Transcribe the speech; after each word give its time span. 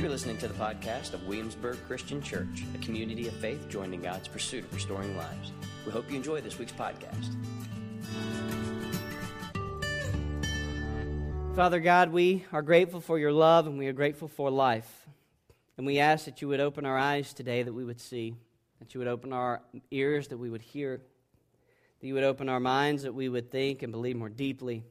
You're 0.00 0.08
listening 0.08 0.38
to 0.38 0.48
the 0.48 0.54
podcast 0.54 1.12
of 1.12 1.26
Williamsburg 1.26 1.76
Christian 1.86 2.22
Church, 2.22 2.64
a 2.74 2.78
community 2.78 3.28
of 3.28 3.34
faith 3.34 3.68
joined 3.68 3.92
in 3.92 4.00
God's 4.00 4.28
pursuit 4.28 4.64
of 4.64 4.72
restoring 4.72 5.14
lives. 5.14 5.52
We 5.84 5.92
hope 5.92 6.10
you 6.10 6.16
enjoy 6.16 6.40
this 6.40 6.58
week's 6.58 6.72
podcast. 6.72 7.36
Father 11.54 11.80
God, 11.80 12.12
we 12.12 12.46
are 12.50 12.62
grateful 12.62 13.02
for 13.02 13.18
your 13.18 13.30
love 13.30 13.66
and 13.66 13.78
we 13.78 13.88
are 13.88 13.92
grateful 13.92 14.26
for 14.26 14.50
life. 14.50 15.06
And 15.76 15.86
we 15.86 15.98
ask 15.98 16.24
that 16.24 16.40
you 16.40 16.48
would 16.48 16.60
open 16.60 16.86
our 16.86 16.96
eyes 16.96 17.34
today 17.34 17.62
that 17.62 17.74
we 17.74 17.84
would 17.84 18.00
see, 18.00 18.34
that 18.78 18.94
you 18.94 19.00
would 19.00 19.08
open 19.08 19.34
our 19.34 19.60
ears 19.90 20.28
that 20.28 20.38
we 20.38 20.48
would 20.48 20.62
hear, 20.62 21.02
that 22.00 22.06
you 22.06 22.14
would 22.14 22.24
open 22.24 22.48
our 22.48 22.58
minds 22.58 23.02
that 23.02 23.14
we 23.14 23.28
would 23.28 23.50
think 23.50 23.82
and 23.82 23.92
believe 23.92 24.16
more 24.16 24.30
deeply, 24.30 24.82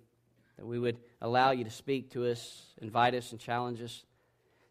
that 0.57 0.68
we 0.68 0.78
would 0.78 1.00
allow 1.19 1.50
you 1.50 1.64
to 1.64 1.71
speak 1.71 2.11
to 2.11 2.28
us, 2.28 2.68
invite 2.79 3.15
us, 3.15 3.32
and 3.32 3.41
challenge 3.41 3.82
us 3.82 4.04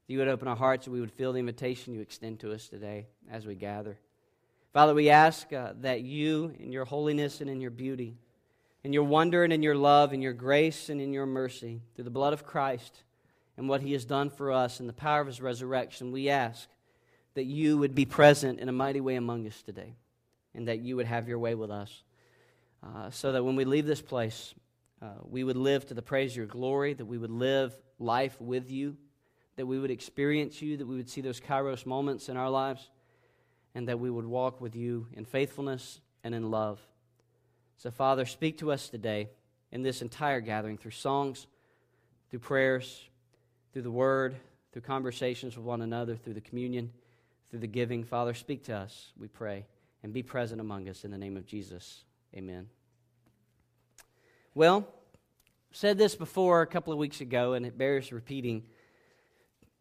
that 0.08 0.14
you 0.14 0.18
would 0.20 0.28
open 0.28 0.48
our 0.48 0.56
hearts 0.56 0.86
and 0.86 0.94
we 0.94 1.00
would 1.00 1.12
feel 1.12 1.34
the 1.34 1.38
invitation 1.38 1.92
you 1.92 2.00
extend 2.00 2.40
to 2.40 2.50
us 2.52 2.66
today 2.68 3.06
as 3.30 3.46
we 3.46 3.54
gather. 3.54 3.98
Father, 4.72 4.94
we 4.94 5.10
ask 5.10 5.52
uh, 5.52 5.74
that 5.82 6.00
you, 6.00 6.54
in 6.58 6.72
your 6.72 6.86
holiness 6.86 7.42
and 7.42 7.50
in 7.50 7.60
your 7.60 7.70
beauty, 7.70 8.16
in 8.84 8.94
your 8.94 9.04
wonder 9.04 9.44
and 9.44 9.52
in 9.52 9.62
your 9.62 9.74
love, 9.74 10.14
in 10.14 10.22
your 10.22 10.32
grace 10.32 10.88
and 10.88 10.98
in 10.98 11.12
your 11.12 11.26
mercy, 11.26 11.82
through 11.94 12.04
the 12.04 12.10
blood 12.10 12.32
of 12.32 12.46
Christ 12.46 13.02
and 13.58 13.68
what 13.68 13.82
he 13.82 13.92
has 13.92 14.06
done 14.06 14.30
for 14.30 14.50
us 14.50 14.80
and 14.80 14.88
the 14.88 14.94
power 14.94 15.20
of 15.20 15.26
his 15.26 15.42
resurrection, 15.42 16.10
we 16.10 16.30
ask 16.30 16.68
that 17.34 17.44
you 17.44 17.76
would 17.76 17.94
be 17.94 18.06
present 18.06 18.60
in 18.60 18.70
a 18.70 18.72
mighty 18.72 19.02
way 19.02 19.16
among 19.16 19.46
us 19.46 19.62
today 19.62 19.94
and 20.54 20.68
that 20.68 20.78
you 20.78 20.96
would 20.96 21.06
have 21.06 21.28
your 21.28 21.38
way 21.38 21.54
with 21.54 21.70
us. 21.70 22.02
Uh, 22.82 23.10
so 23.10 23.32
that 23.32 23.44
when 23.44 23.56
we 23.56 23.66
leave 23.66 23.84
this 23.84 24.00
place, 24.00 24.54
uh, 25.02 25.06
we 25.22 25.44
would 25.44 25.56
live 25.56 25.84
to 25.86 25.94
the 25.94 26.02
praise 26.02 26.32
of 26.32 26.38
your 26.38 26.46
glory, 26.46 26.94
that 26.94 27.04
we 27.04 27.18
would 27.18 27.30
live 27.30 27.74
life 27.98 28.40
with 28.40 28.70
you 28.70 28.96
that 29.58 29.66
we 29.66 29.80
would 29.80 29.90
experience 29.90 30.62
you, 30.62 30.76
that 30.76 30.86
we 30.86 30.96
would 30.96 31.10
see 31.10 31.20
those 31.20 31.40
kairos 31.40 31.84
moments 31.84 32.28
in 32.28 32.36
our 32.36 32.48
lives, 32.48 32.90
and 33.74 33.88
that 33.88 33.98
we 33.98 34.08
would 34.08 34.24
walk 34.24 34.60
with 34.60 34.76
you 34.76 35.08
in 35.14 35.24
faithfulness 35.24 36.00
and 36.22 36.32
in 36.32 36.48
love. 36.48 36.78
So, 37.76 37.90
Father, 37.90 38.24
speak 38.24 38.58
to 38.58 38.70
us 38.70 38.88
today 38.88 39.30
in 39.72 39.82
this 39.82 40.00
entire 40.00 40.40
gathering 40.40 40.78
through 40.78 40.92
songs, 40.92 41.48
through 42.30 42.38
prayers, 42.38 43.08
through 43.72 43.82
the 43.82 43.90
word, 43.90 44.36
through 44.72 44.82
conversations 44.82 45.56
with 45.56 45.66
one 45.66 45.82
another, 45.82 46.14
through 46.14 46.34
the 46.34 46.40
communion, 46.40 46.92
through 47.50 47.58
the 47.58 47.66
giving. 47.66 48.04
Father, 48.04 48.34
speak 48.34 48.62
to 48.66 48.76
us, 48.76 49.10
we 49.18 49.26
pray, 49.26 49.66
and 50.04 50.12
be 50.12 50.22
present 50.22 50.60
among 50.60 50.88
us 50.88 51.04
in 51.04 51.10
the 51.10 51.18
name 51.18 51.36
of 51.36 51.46
Jesus. 51.46 52.04
Amen. 52.32 52.68
Well, 54.54 54.86
said 55.72 55.98
this 55.98 56.14
before 56.14 56.62
a 56.62 56.66
couple 56.68 56.92
of 56.92 56.98
weeks 57.00 57.20
ago, 57.20 57.54
and 57.54 57.66
it 57.66 57.76
bears 57.76 58.12
repeating. 58.12 58.62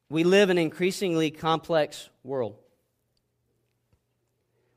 We 0.09 0.23
live 0.23 0.49
in 0.49 0.57
an 0.57 0.63
increasingly 0.63 1.31
complex 1.31 2.09
world 2.23 2.55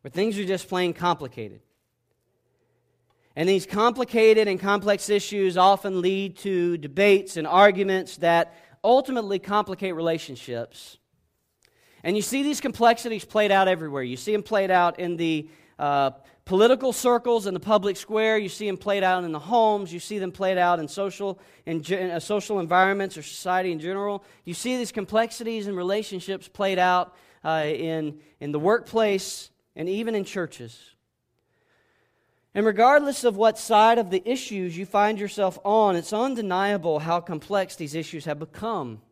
where 0.03 0.11
things 0.11 0.39
are 0.39 0.45
just 0.45 0.69
plain 0.69 0.93
complicated. 0.93 1.61
And 3.37 3.49
these 3.49 3.65
complicated 3.65 4.49
and 4.49 4.59
complex 4.59 5.09
issues 5.09 5.57
often 5.57 6.01
lead 6.01 6.39
to 6.39 6.77
debates 6.79 7.37
and 7.37 7.47
arguments 7.47 8.17
that 8.19 8.55
ultimately 8.83 9.39
complicate 9.39 9.95
relationships. 9.95 10.99
And 12.03 12.17
you 12.17 12.23
see 12.23 12.43
these 12.43 12.61
complexities 12.61 13.25
played 13.25 13.53
out 13.53 13.69
everywhere. 13.69 14.03
You 14.03 14.17
see 14.17 14.33
them 14.33 14.43
played 14.43 14.71
out 14.71 14.99
in 14.99 15.17
the 15.17 15.49
uh, 15.79 16.11
political 16.51 16.93
circles 16.93 17.47
in 17.47 17.55
the 17.55 17.61
public 17.61 17.97
square. 17.97 18.37
You 18.37 18.49
see 18.49 18.67
them 18.67 18.77
played 18.77 19.05
out 19.05 19.23
in 19.23 19.31
the 19.31 19.39
homes. 19.39 19.93
You 19.93 20.01
see 20.01 20.19
them 20.19 20.33
played 20.33 20.59
out 20.59 20.81
in 20.81 20.89
social, 20.89 21.39
in, 21.65 21.81
in 21.85 22.11
uh, 22.11 22.19
social 22.19 22.59
environments 22.59 23.17
or 23.17 23.23
society 23.23 23.71
in 23.71 23.79
general. 23.79 24.25
You 24.45 24.53
see 24.53 24.77
these 24.77 24.91
complexities 24.91 25.69
and 25.69 25.77
relationships 25.77 26.49
played 26.49 26.81
out 26.81 27.15
uh, 27.45 27.63
in, 27.67 28.19
in 28.41 28.51
the 28.51 28.59
workplace 28.59 29.51
and 29.77 29.89
even 29.89 30.17
in 30.17 30.25
churches. 30.25 30.77
And 32.53 32.67
regardless 32.67 33.23
of 33.23 33.37
what 33.37 33.57
side 33.57 33.99
of 33.99 34.11
the 34.11 34.29
issues 34.29 34.77
you 34.77 34.87
find 34.87 35.21
yourself 35.21 35.57
on, 35.63 35.95
it's 35.95 36.13
undeniable 36.13 36.99
how 36.99 37.21
complex 37.21 37.77
these 37.77 37.95
issues 37.95 38.25
have 38.25 38.41
become, 38.41 39.03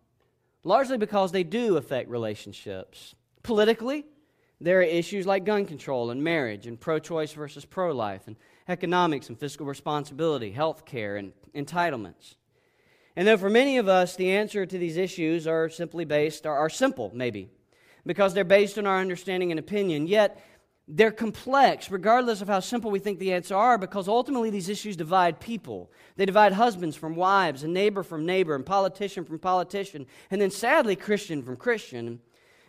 largely 0.64 0.98
because 0.98 1.30
they 1.30 1.44
do 1.44 1.76
affect 1.76 2.10
relationships. 2.10 3.14
Politically, 3.44 4.06
there 4.60 4.80
are 4.80 4.82
issues 4.82 5.26
like 5.26 5.44
gun 5.44 5.66
control 5.66 6.10
and 6.10 6.22
marriage 6.22 6.66
and 6.66 6.80
pro 6.80 6.98
choice 6.98 7.32
versus 7.32 7.64
pro 7.64 7.92
life 7.92 8.26
and 8.26 8.36
economics 8.66 9.28
and 9.28 9.38
fiscal 9.38 9.66
responsibility, 9.66 10.50
health 10.50 10.84
care 10.84 11.16
and 11.16 11.32
entitlements. 11.54 12.34
And 13.16 13.26
though 13.26 13.36
for 13.36 13.50
many 13.50 13.78
of 13.78 13.88
us 13.88 14.16
the 14.16 14.30
answer 14.30 14.66
to 14.66 14.78
these 14.78 14.96
issues 14.96 15.46
are 15.46 15.68
simply 15.68 16.04
based, 16.04 16.46
are, 16.46 16.56
are 16.56 16.70
simple, 16.70 17.10
maybe, 17.14 17.50
because 18.04 18.34
they're 18.34 18.44
based 18.44 18.78
on 18.78 18.86
our 18.86 19.00
understanding 19.00 19.50
and 19.50 19.58
opinion, 19.58 20.06
yet 20.06 20.40
they're 20.90 21.10
complex, 21.10 21.90
regardless 21.90 22.40
of 22.40 22.48
how 22.48 22.60
simple 22.60 22.90
we 22.90 22.98
think 22.98 23.18
the 23.18 23.34
answers 23.34 23.52
are, 23.52 23.76
because 23.76 24.08
ultimately 24.08 24.48
these 24.48 24.70
issues 24.70 24.96
divide 24.96 25.38
people. 25.38 25.92
They 26.16 26.24
divide 26.24 26.52
husbands 26.54 26.96
from 26.96 27.14
wives, 27.14 27.62
and 27.62 27.74
neighbor 27.74 28.02
from 28.02 28.24
neighbor, 28.24 28.54
and 28.54 28.64
politician 28.64 29.24
from 29.24 29.38
politician, 29.38 30.06
and 30.30 30.40
then 30.40 30.50
sadly, 30.50 30.96
Christian 30.96 31.42
from 31.42 31.56
Christian. 31.56 32.20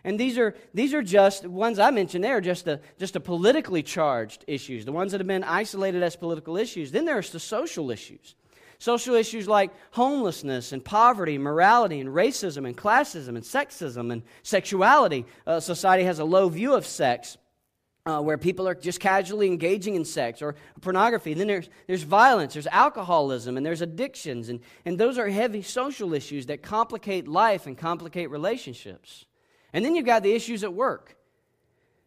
And 0.04 0.20
these 0.20 0.38
are, 0.38 0.56
these 0.74 0.94
are 0.94 1.02
just, 1.02 1.46
ones 1.46 1.80
I 1.80 1.92
mentioned 1.92 2.24
there, 2.24 2.42
just 2.42 2.66
the, 2.66 2.80
just 2.98 3.14
the 3.14 3.20
politically 3.20 3.84
charged 3.84 4.46
issues, 4.48 4.86
the 4.86 4.92
ones 4.92 5.12
that 5.12 5.20
have 5.20 5.28
been 5.28 5.44
isolated 5.44 6.04
as 6.04 6.16
political 6.16 6.58
issues. 6.58 6.92
Then 6.92 7.06
there's 7.06 7.32
the 7.32 7.40
social 7.40 7.92
issues. 7.92 8.36
Social 8.78 9.16
issues 9.16 9.46
like 9.46 9.72
homelessness 9.92 10.72
and 10.72 10.84
poverty, 10.84 11.36
and 11.36 11.44
morality 11.44 12.00
and 12.00 12.10
racism 12.10 12.66
and 12.66 12.78
classism 12.78 13.30
and 13.30 13.42
sexism 13.42 14.12
and 14.12 14.24
sexuality. 14.42 15.26
Uh, 15.46 15.60
society 15.60 16.06
has 16.06 16.20
a 16.20 16.24
low 16.24 16.48
view 16.48 16.76
of 16.76 16.86
sex. 16.86 17.38
Uh, 18.06 18.22
where 18.22 18.38
people 18.38 18.68
are 18.68 18.74
just 18.74 19.00
casually 19.00 19.46
engaging 19.46 19.94
in 19.94 20.04
sex 20.04 20.42
or 20.42 20.56
pornography. 20.82 21.34
Then 21.36 21.48
there's, 21.48 21.70
there's 21.86 22.02
violence, 22.02 22.54
there's 22.54 22.66
alcoholism, 22.66 23.56
and 23.58 23.64
there's 23.64 23.82
addictions. 23.82 24.50
And, 24.50 24.62
and 24.86 24.98
those 24.98 25.20
are 25.20 25.28
heavy 25.28 25.62
social 25.62 26.14
issues 26.14 26.48
that 26.48 26.64
complicate 26.64 27.28
life 27.28 27.68
and 27.68 27.78
complicate 27.78 28.32
relationships. 28.32 29.26
And 29.74 29.84
then 29.84 29.96
you've 29.96 30.06
got 30.06 30.24
the 30.24 30.34
issues 30.34 30.64
at 30.64 30.74
work. 30.74 31.16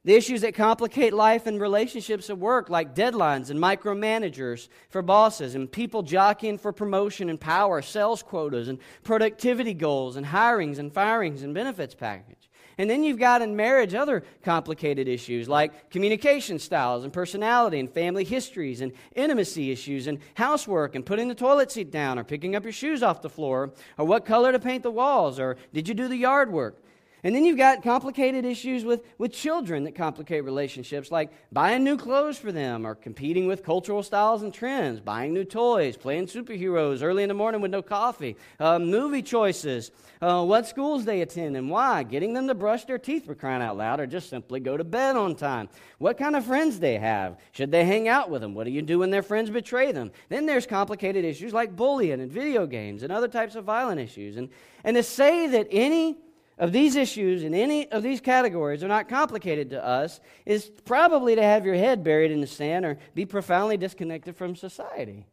The 0.04 0.16
issues 0.16 0.40
that 0.40 0.56
complicate 0.56 1.12
life 1.12 1.46
and 1.46 1.60
relationships 1.60 2.28
at 2.28 2.36
work, 2.36 2.68
like 2.68 2.92
deadlines 2.92 3.50
and 3.50 3.60
micromanagers 3.60 4.68
for 4.88 5.00
bosses, 5.00 5.54
and 5.54 5.70
people 5.70 6.02
jockeying 6.02 6.58
for 6.58 6.72
promotion 6.72 7.30
and 7.30 7.40
power, 7.40 7.80
sales 7.82 8.20
quotas 8.20 8.66
and 8.66 8.80
productivity 9.04 9.74
goals, 9.74 10.16
and 10.16 10.26
hirings 10.26 10.78
and 10.78 10.92
firings 10.92 11.44
and 11.44 11.54
benefits 11.54 11.94
package. 11.94 12.48
And 12.78 12.90
then 12.90 13.04
you've 13.04 13.18
got 13.18 13.42
in 13.42 13.54
marriage 13.54 13.94
other 13.94 14.24
complicated 14.42 15.06
issues 15.06 15.48
like 15.48 15.90
communication 15.90 16.58
styles 16.58 17.04
and 17.04 17.12
personality 17.12 17.78
and 17.78 17.88
family 17.88 18.24
histories 18.24 18.80
and 18.80 18.92
intimacy 19.14 19.70
issues 19.70 20.08
and 20.08 20.18
housework 20.34 20.96
and 20.96 21.06
putting 21.06 21.28
the 21.28 21.34
toilet 21.34 21.70
seat 21.70 21.92
down 21.92 22.18
or 22.18 22.24
picking 22.24 22.56
up 22.56 22.64
your 22.64 22.72
shoes 22.72 23.02
off 23.02 23.22
the 23.22 23.28
floor 23.28 23.72
or 23.98 24.04
what 24.04 24.24
color 24.24 24.50
to 24.50 24.58
paint 24.58 24.82
the 24.82 24.90
walls 24.90 25.38
or 25.38 25.56
did 25.72 25.86
you 25.86 25.94
do 25.94 26.08
the 26.08 26.16
yard 26.16 26.50
work. 26.50 26.82
And 27.24 27.36
then 27.36 27.44
you've 27.44 27.56
got 27.56 27.84
complicated 27.84 28.44
issues 28.44 28.84
with, 28.84 29.04
with 29.16 29.32
children 29.32 29.84
that 29.84 29.94
complicate 29.94 30.44
relationships, 30.44 31.12
like 31.12 31.30
buying 31.52 31.84
new 31.84 31.96
clothes 31.96 32.36
for 32.36 32.50
them, 32.50 32.84
or 32.84 32.96
competing 32.96 33.46
with 33.46 33.62
cultural 33.62 34.02
styles 34.02 34.42
and 34.42 34.52
trends, 34.52 34.98
buying 34.98 35.32
new 35.32 35.44
toys, 35.44 35.96
playing 35.96 36.26
superheroes 36.26 37.00
early 37.00 37.22
in 37.22 37.28
the 37.28 37.34
morning 37.34 37.60
with 37.60 37.70
no 37.70 37.80
coffee, 37.80 38.36
uh, 38.58 38.80
movie 38.80 39.22
choices, 39.22 39.92
uh, 40.20 40.44
what 40.44 40.66
schools 40.66 41.04
they 41.04 41.20
attend 41.20 41.56
and 41.56 41.70
why, 41.70 42.02
getting 42.02 42.32
them 42.32 42.48
to 42.48 42.54
brush 42.54 42.86
their 42.86 42.98
teeth 42.98 43.24
for 43.24 43.36
crying 43.36 43.62
out 43.62 43.76
loud, 43.76 44.00
or 44.00 44.06
just 44.06 44.28
simply 44.28 44.58
go 44.58 44.76
to 44.76 44.82
bed 44.82 45.14
on 45.14 45.36
time, 45.36 45.68
what 45.98 46.18
kind 46.18 46.34
of 46.34 46.44
friends 46.44 46.80
they 46.80 46.98
have, 46.98 47.38
should 47.52 47.70
they 47.70 47.84
hang 47.84 48.08
out 48.08 48.30
with 48.30 48.42
them, 48.42 48.52
what 48.52 48.64
do 48.64 48.72
you 48.72 48.82
do 48.82 48.98
when 48.98 49.10
their 49.10 49.22
friends 49.22 49.48
betray 49.48 49.92
them? 49.92 50.10
Then 50.28 50.44
there's 50.44 50.66
complicated 50.66 51.24
issues 51.24 51.52
like 51.52 51.76
bullying 51.76 52.20
and 52.20 52.32
video 52.32 52.66
games 52.66 53.04
and 53.04 53.12
other 53.12 53.28
types 53.28 53.54
of 53.54 53.64
violent 53.64 54.00
issues. 54.00 54.36
And, 54.36 54.48
and 54.82 54.96
to 54.96 55.04
say 55.04 55.46
that 55.46 55.68
any 55.70 56.16
of 56.62 56.70
these 56.70 56.94
issues 56.94 57.42
in 57.42 57.54
any 57.54 57.90
of 57.90 58.04
these 58.04 58.20
categories 58.20 58.84
are 58.84 58.88
not 58.88 59.08
complicated 59.08 59.70
to 59.70 59.84
us 59.84 60.20
is 60.46 60.70
probably 60.84 61.34
to 61.34 61.42
have 61.42 61.66
your 61.66 61.74
head 61.74 62.04
buried 62.04 62.30
in 62.30 62.40
the 62.40 62.46
sand 62.46 62.84
or 62.84 62.98
be 63.16 63.26
profoundly 63.26 63.76
disconnected 63.76 64.36
from 64.36 64.54
society. 64.54 65.26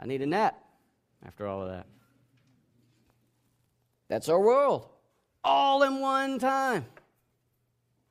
I 0.00 0.06
need 0.06 0.20
a 0.20 0.26
nap 0.26 0.58
after 1.24 1.46
all 1.46 1.62
of 1.62 1.68
that. 1.68 1.86
That's 4.08 4.28
our 4.28 4.40
world. 4.40 4.88
All 5.44 5.84
in 5.84 6.00
one 6.00 6.40
time. 6.40 6.86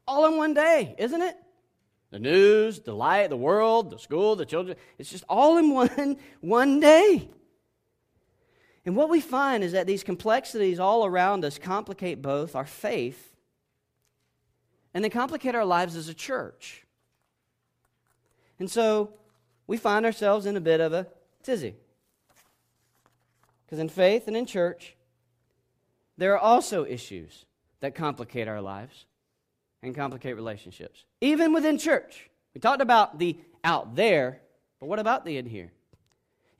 All 0.08 0.26
in 0.28 0.38
one 0.38 0.54
day, 0.54 0.96
isn't 1.00 1.22
it? 1.22 1.36
The 2.12 2.20
news, 2.20 2.80
the 2.80 2.96
light, 2.96 3.30
the 3.30 3.36
world, 3.36 3.90
the 3.90 4.00
school, 4.00 4.38
the 4.38 4.46
children. 4.46 4.78
It's 4.98 5.10
just 5.10 5.26
all 5.28 5.58
in 5.58 5.70
one, 5.74 6.18
one 6.40 6.80
day. 6.80 7.28
And 8.86 8.96
what 8.96 9.10
we 9.10 9.22
find 9.22 9.64
is 9.64 9.72
that 9.72 9.88
these 9.88 10.04
complexities 10.04 10.80
all 10.80 11.06
around 11.06 11.46
us 11.46 11.58
complicate 11.58 12.22
both 12.22 12.56
our 12.56 12.66
faith 12.66 13.34
and 14.94 15.04
they 15.04 15.10
complicate 15.10 15.56
our 15.56 15.66
lives 15.66 15.96
as 15.96 16.10
a 16.10 16.14
church. 16.14 16.86
And 18.60 18.70
so 18.70 19.14
we 19.66 19.78
find 19.78 20.06
ourselves 20.06 20.46
in 20.46 20.56
a 20.56 20.62
bit 20.62 20.82
of 20.82 20.94
a 20.94 21.08
tizzy. 21.42 21.76
Because 23.66 23.80
in 23.80 23.90
faith 23.90 24.28
and 24.28 24.38
in 24.38 24.46
church, 24.46 24.96
there 26.18 26.34
are 26.34 26.40
also 26.40 26.86
issues 26.86 27.46
that 27.80 27.96
complicate 27.96 28.48
our 28.48 28.62
lives 28.62 29.06
and 29.82 29.96
complicate 29.96 30.36
relationships, 30.36 31.06
even 31.22 31.54
within 31.54 31.78
church. 31.78 32.30
We 32.54 32.62
talked 32.62 32.82
about 32.82 33.18
the 33.18 33.38
out 33.64 33.96
there, 33.96 34.42
but 34.80 34.88
what 34.88 35.00
about 35.00 35.26
the 35.26 35.38
in 35.38 35.48
here? 35.48 35.72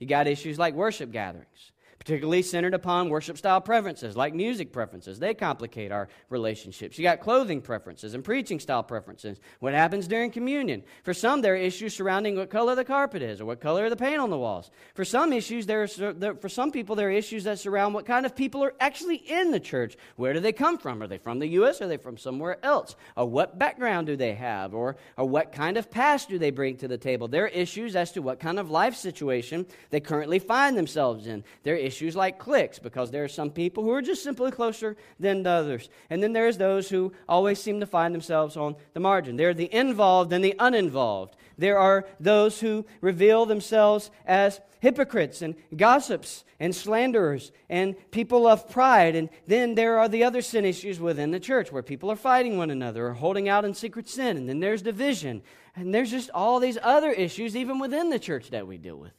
You 0.00 0.08
got 0.08 0.26
issues 0.26 0.58
like 0.58 0.74
worship 0.74 1.12
gatherings 1.12 1.70
particularly 2.04 2.42
centered 2.42 2.74
upon 2.74 3.08
worship 3.08 3.38
style 3.38 3.62
preferences 3.62 4.14
like 4.14 4.34
music 4.34 4.72
preferences. 4.72 5.18
They 5.18 5.32
complicate 5.32 5.90
our 5.90 6.08
relationships. 6.28 6.98
You 6.98 7.02
got 7.02 7.20
clothing 7.20 7.62
preferences 7.62 8.12
and 8.12 8.22
preaching 8.22 8.60
style 8.60 8.82
preferences. 8.82 9.40
What 9.60 9.72
happens 9.72 10.06
during 10.06 10.30
communion? 10.30 10.82
For 11.02 11.14
some, 11.14 11.40
there 11.40 11.54
are 11.54 11.56
issues 11.56 11.94
surrounding 11.96 12.36
what 12.36 12.50
color 12.50 12.74
the 12.74 12.84
carpet 12.84 13.22
is 13.22 13.40
or 13.40 13.46
what 13.46 13.62
color 13.62 13.88
the 13.88 13.96
paint 13.96 14.20
on 14.20 14.28
the 14.28 14.36
walls. 14.36 14.70
For 14.94 15.04
some 15.04 15.32
issues, 15.32 15.64
there 15.64 15.82
are, 15.82 16.34
for 16.34 16.48
some 16.50 16.70
people, 16.70 16.94
there 16.94 17.08
are 17.08 17.12
issues 17.12 17.44
that 17.44 17.58
surround 17.58 17.94
what 17.94 18.04
kind 18.04 18.26
of 18.26 18.36
people 18.36 18.62
are 18.62 18.74
actually 18.80 19.16
in 19.16 19.50
the 19.50 19.60
church. 19.60 19.96
Where 20.16 20.34
do 20.34 20.40
they 20.40 20.52
come 20.52 20.76
from? 20.76 21.02
Are 21.02 21.06
they 21.06 21.18
from 21.18 21.38
the 21.38 21.48
U.S. 21.48 21.80
are 21.80 21.88
they 21.88 21.96
from 21.96 22.18
somewhere 22.18 22.58
else? 22.62 22.96
Or 23.16 23.26
what 23.26 23.58
background 23.58 24.08
do 24.08 24.16
they 24.16 24.34
have? 24.34 24.74
Or, 24.74 24.96
or 25.16 25.26
what 25.26 25.52
kind 25.52 25.78
of 25.78 25.90
past 25.90 26.28
do 26.28 26.38
they 26.38 26.50
bring 26.50 26.76
to 26.78 26.88
the 26.88 26.98
table? 26.98 27.28
There 27.28 27.44
are 27.44 27.48
issues 27.48 27.96
as 27.96 28.12
to 28.12 28.20
what 28.20 28.40
kind 28.40 28.58
of 28.58 28.70
life 28.70 28.94
situation 28.94 29.64
they 29.88 30.00
currently 30.00 30.38
find 30.38 30.76
themselves 30.76 31.26
in. 31.26 31.44
There 31.62 31.74
are 31.74 31.78
issues 31.78 31.93
issues 31.94 32.16
like 32.16 32.40
cliques 32.40 32.80
because 32.80 33.12
there 33.12 33.22
are 33.22 33.28
some 33.28 33.50
people 33.50 33.84
who 33.84 33.92
are 33.92 34.02
just 34.02 34.24
simply 34.24 34.50
closer 34.50 34.96
than 35.20 35.46
others. 35.46 35.88
And 36.10 36.20
then 36.20 36.32
there's 36.32 36.58
those 36.58 36.88
who 36.88 37.12
always 37.28 37.60
seem 37.60 37.78
to 37.78 37.86
find 37.86 38.12
themselves 38.12 38.56
on 38.56 38.74
the 38.94 39.00
margin. 39.00 39.36
There 39.36 39.50
are 39.50 39.54
the 39.54 39.72
involved 39.72 40.32
and 40.32 40.44
the 40.44 40.56
uninvolved. 40.58 41.36
There 41.56 41.78
are 41.78 42.04
those 42.18 42.58
who 42.58 42.84
reveal 43.00 43.46
themselves 43.46 44.10
as 44.26 44.60
hypocrites 44.80 45.40
and 45.40 45.54
gossips 45.76 46.44
and 46.58 46.74
slanderers 46.74 47.52
and 47.68 47.94
people 48.10 48.48
of 48.48 48.68
pride. 48.68 49.14
And 49.14 49.30
then 49.46 49.76
there 49.76 50.00
are 50.00 50.08
the 50.08 50.24
other 50.24 50.42
sin 50.42 50.64
issues 50.64 50.98
within 50.98 51.30
the 51.30 51.38
church 51.38 51.70
where 51.70 51.82
people 51.82 52.10
are 52.10 52.16
fighting 52.16 52.58
one 52.58 52.70
another 52.70 53.06
or 53.06 53.14
holding 53.14 53.48
out 53.48 53.64
in 53.64 53.72
secret 53.74 54.08
sin. 54.08 54.36
And 54.36 54.48
then 54.48 54.58
there's 54.58 54.82
division. 54.82 55.42
And 55.76 55.94
there's 55.94 56.10
just 56.10 56.30
all 56.30 56.58
these 56.58 56.78
other 56.82 57.12
issues, 57.12 57.56
even 57.56 57.78
within 57.78 58.10
the 58.10 58.18
church, 58.18 58.50
that 58.50 58.66
we 58.66 58.78
deal 58.78 58.96
with 58.96 59.12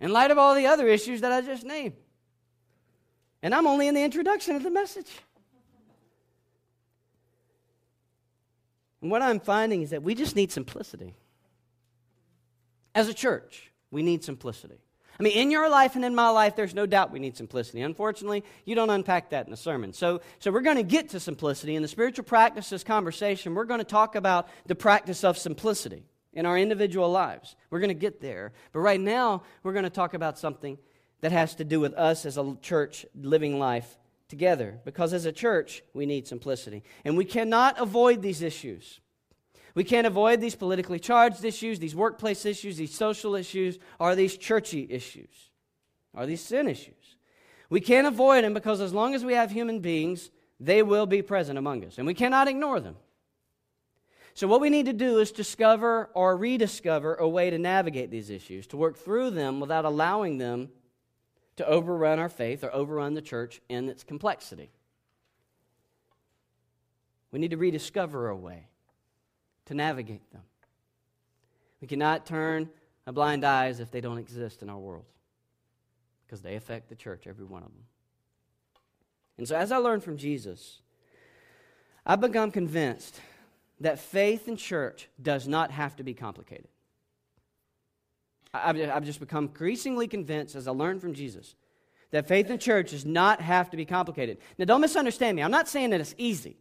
in 0.00 0.12
light 0.12 0.30
of 0.30 0.38
all 0.38 0.54
the 0.54 0.66
other 0.66 0.86
issues 0.86 1.20
that 1.22 1.32
I 1.32 1.40
just 1.40 1.64
named. 1.64 1.94
And 3.42 3.54
I'm 3.54 3.66
only 3.66 3.88
in 3.88 3.94
the 3.94 4.02
introduction 4.02 4.56
of 4.56 4.62
the 4.62 4.70
message. 4.70 5.10
And 9.00 9.10
what 9.10 9.22
I'm 9.22 9.40
finding 9.40 9.82
is 9.82 9.90
that 9.90 10.02
we 10.02 10.14
just 10.14 10.36
need 10.36 10.50
simplicity. 10.50 11.14
As 12.94 13.08
a 13.08 13.14
church, 13.14 13.70
we 13.90 14.02
need 14.02 14.24
simplicity. 14.24 14.78
I 15.18 15.22
mean, 15.22 15.32
in 15.32 15.50
your 15.50 15.70
life 15.70 15.96
and 15.96 16.04
in 16.04 16.14
my 16.14 16.28
life, 16.28 16.56
there's 16.56 16.74
no 16.74 16.84
doubt 16.84 17.10
we 17.10 17.18
need 17.18 17.36
simplicity. 17.36 17.80
Unfortunately, 17.80 18.44
you 18.64 18.74
don't 18.74 18.90
unpack 18.90 19.30
that 19.30 19.46
in 19.46 19.50
the 19.50 19.56
sermon. 19.56 19.92
So, 19.92 20.20
so 20.40 20.50
we're 20.50 20.60
going 20.60 20.76
to 20.76 20.82
get 20.82 21.10
to 21.10 21.20
simplicity. 21.20 21.74
In 21.74 21.82
the 21.82 21.88
spiritual 21.88 22.24
practices 22.24 22.84
conversation, 22.84 23.54
we're 23.54 23.64
going 23.64 23.78
to 23.78 23.84
talk 23.84 24.14
about 24.14 24.48
the 24.66 24.74
practice 24.74 25.24
of 25.24 25.38
simplicity 25.38 26.04
in 26.36 26.46
our 26.46 26.56
individual 26.56 27.10
lives. 27.10 27.56
We're 27.70 27.80
going 27.80 27.88
to 27.88 27.94
get 27.94 28.20
there. 28.20 28.52
But 28.72 28.80
right 28.80 29.00
now, 29.00 29.42
we're 29.62 29.72
going 29.72 29.84
to 29.84 29.90
talk 29.90 30.14
about 30.14 30.38
something 30.38 30.78
that 31.22 31.32
has 31.32 31.54
to 31.56 31.64
do 31.64 31.80
with 31.80 31.94
us 31.94 32.26
as 32.26 32.36
a 32.36 32.56
church 32.60 33.06
living 33.18 33.58
life 33.58 33.98
together. 34.28 34.78
Because 34.84 35.14
as 35.14 35.24
a 35.24 35.32
church, 35.32 35.82
we 35.94 36.04
need 36.04 36.28
simplicity. 36.28 36.84
And 37.04 37.16
we 37.16 37.24
cannot 37.24 37.80
avoid 37.80 38.20
these 38.20 38.42
issues. 38.42 39.00
We 39.74 39.82
can't 39.82 40.06
avoid 40.06 40.40
these 40.40 40.54
politically 40.54 40.98
charged 40.98 41.42
issues, 41.42 41.78
these 41.78 41.96
workplace 41.96 42.44
issues, 42.44 42.76
these 42.76 42.94
social 42.94 43.34
issues, 43.34 43.78
or 43.98 44.14
these 44.14 44.36
churchy 44.36 44.86
issues, 44.88 45.50
or 46.14 46.26
these 46.26 46.42
sin 46.42 46.68
issues. 46.68 47.16
We 47.70 47.80
can't 47.80 48.06
avoid 48.06 48.44
them 48.44 48.54
because 48.54 48.80
as 48.80 48.92
long 48.92 49.14
as 49.14 49.24
we 49.24 49.32
have 49.32 49.50
human 49.50 49.80
beings, 49.80 50.30
they 50.60 50.82
will 50.82 51.06
be 51.06 51.22
present 51.22 51.58
among 51.58 51.84
us. 51.84 51.98
And 51.98 52.06
we 52.06 52.14
cannot 52.14 52.46
ignore 52.46 52.80
them. 52.80 52.96
So, 54.36 54.46
what 54.46 54.60
we 54.60 54.68
need 54.68 54.84
to 54.84 54.92
do 54.92 55.18
is 55.18 55.32
discover 55.32 56.10
or 56.12 56.36
rediscover 56.36 57.14
a 57.14 57.26
way 57.26 57.48
to 57.48 57.56
navigate 57.56 58.10
these 58.10 58.28
issues, 58.28 58.66
to 58.66 58.76
work 58.76 58.98
through 58.98 59.30
them 59.30 59.60
without 59.60 59.86
allowing 59.86 60.36
them 60.36 60.68
to 61.56 61.66
overrun 61.66 62.18
our 62.18 62.28
faith 62.28 62.62
or 62.62 62.70
overrun 62.74 63.14
the 63.14 63.22
church 63.22 63.62
in 63.70 63.88
its 63.88 64.04
complexity. 64.04 64.70
We 67.32 67.38
need 67.38 67.52
to 67.52 67.56
rediscover 67.56 68.28
a 68.28 68.36
way 68.36 68.66
to 69.64 69.74
navigate 69.74 70.30
them. 70.30 70.42
We 71.80 71.88
cannot 71.88 72.26
turn 72.26 72.68
a 73.06 73.14
blind 73.14 73.42
eye 73.42 73.68
as 73.68 73.80
if 73.80 73.90
they 73.90 74.02
don't 74.02 74.18
exist 74.18 74.60
in 74.60 74.68
our 74.68 74.78
world 74.78 75.06
because 76.26 76.42
they 76.42 76.56
affect 76.56 76.90
the 76.90 76.94
church, 76.94 77.26
every 77.26 77.46
one 77.46 77.62
of 77.62 77.68
them. 77.68 77.84
And 79.38 79.48
so, 79.48 79.56
as 79.56 79.72
I 79.72 79.78
learned 79.78 80.04
from 80.04 80.18
Jesus, 80.18 80.82
I've 82.04 82.20
become 82.20 82.50
convinced 82.50 83.18
that 83.80 83.98
faith 83.98 84.48
in 84.48 84.56
church 84.56 85.08
does 85.20 85.46
not 85.46 85.70
have 85.70 85.96
to 85.96 86.02
be 86.02 86.14
complicated. 86.14 86.68
I've, 88.54 89.04
just 89.04 89.20
become 89.20 89.44
increasingly 89.44 90.08
convinced 90.08 90.54
as 90.54 90.66
I 90.66 90.70
learned 90.70 91.02
from 91.02 91.14
Jesus 91.14 91.54
that 92.10 92.28
faith 92.28 92.48
in 92.50 92.58
church 92.58 92.92
does 92.92 93.04
not 93.04 93.40
have 93.40 93.70
to 93.70 93.76
be 93.76 93.84
complicated. 93.84 94.38
Now, 94.58 94.64
don't 94.64 94.80
misunderstand 94.80 95.36
me. 95.36 95.42
I'm 95.42 95.50
not 95.50 95.68
saying 95.68 95.90
that 95.90 96.00
it's 96.00 96.14
easy, 96.16 96.56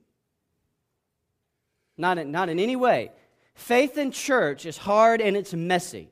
not 1.97 2.17
in, 2.17 2.31
not 2.31 2.49
in 2.49 2.59
any 2.59 2.75
way. 2.75 3.11
Faith 3.53 3.97
in 3.97 4.11
church 4.11 4.65
is 4.65 4.77
hard 4.77 5.21
and 5.21 5.37
it's 5.37 5.53
messy 5.53 6.09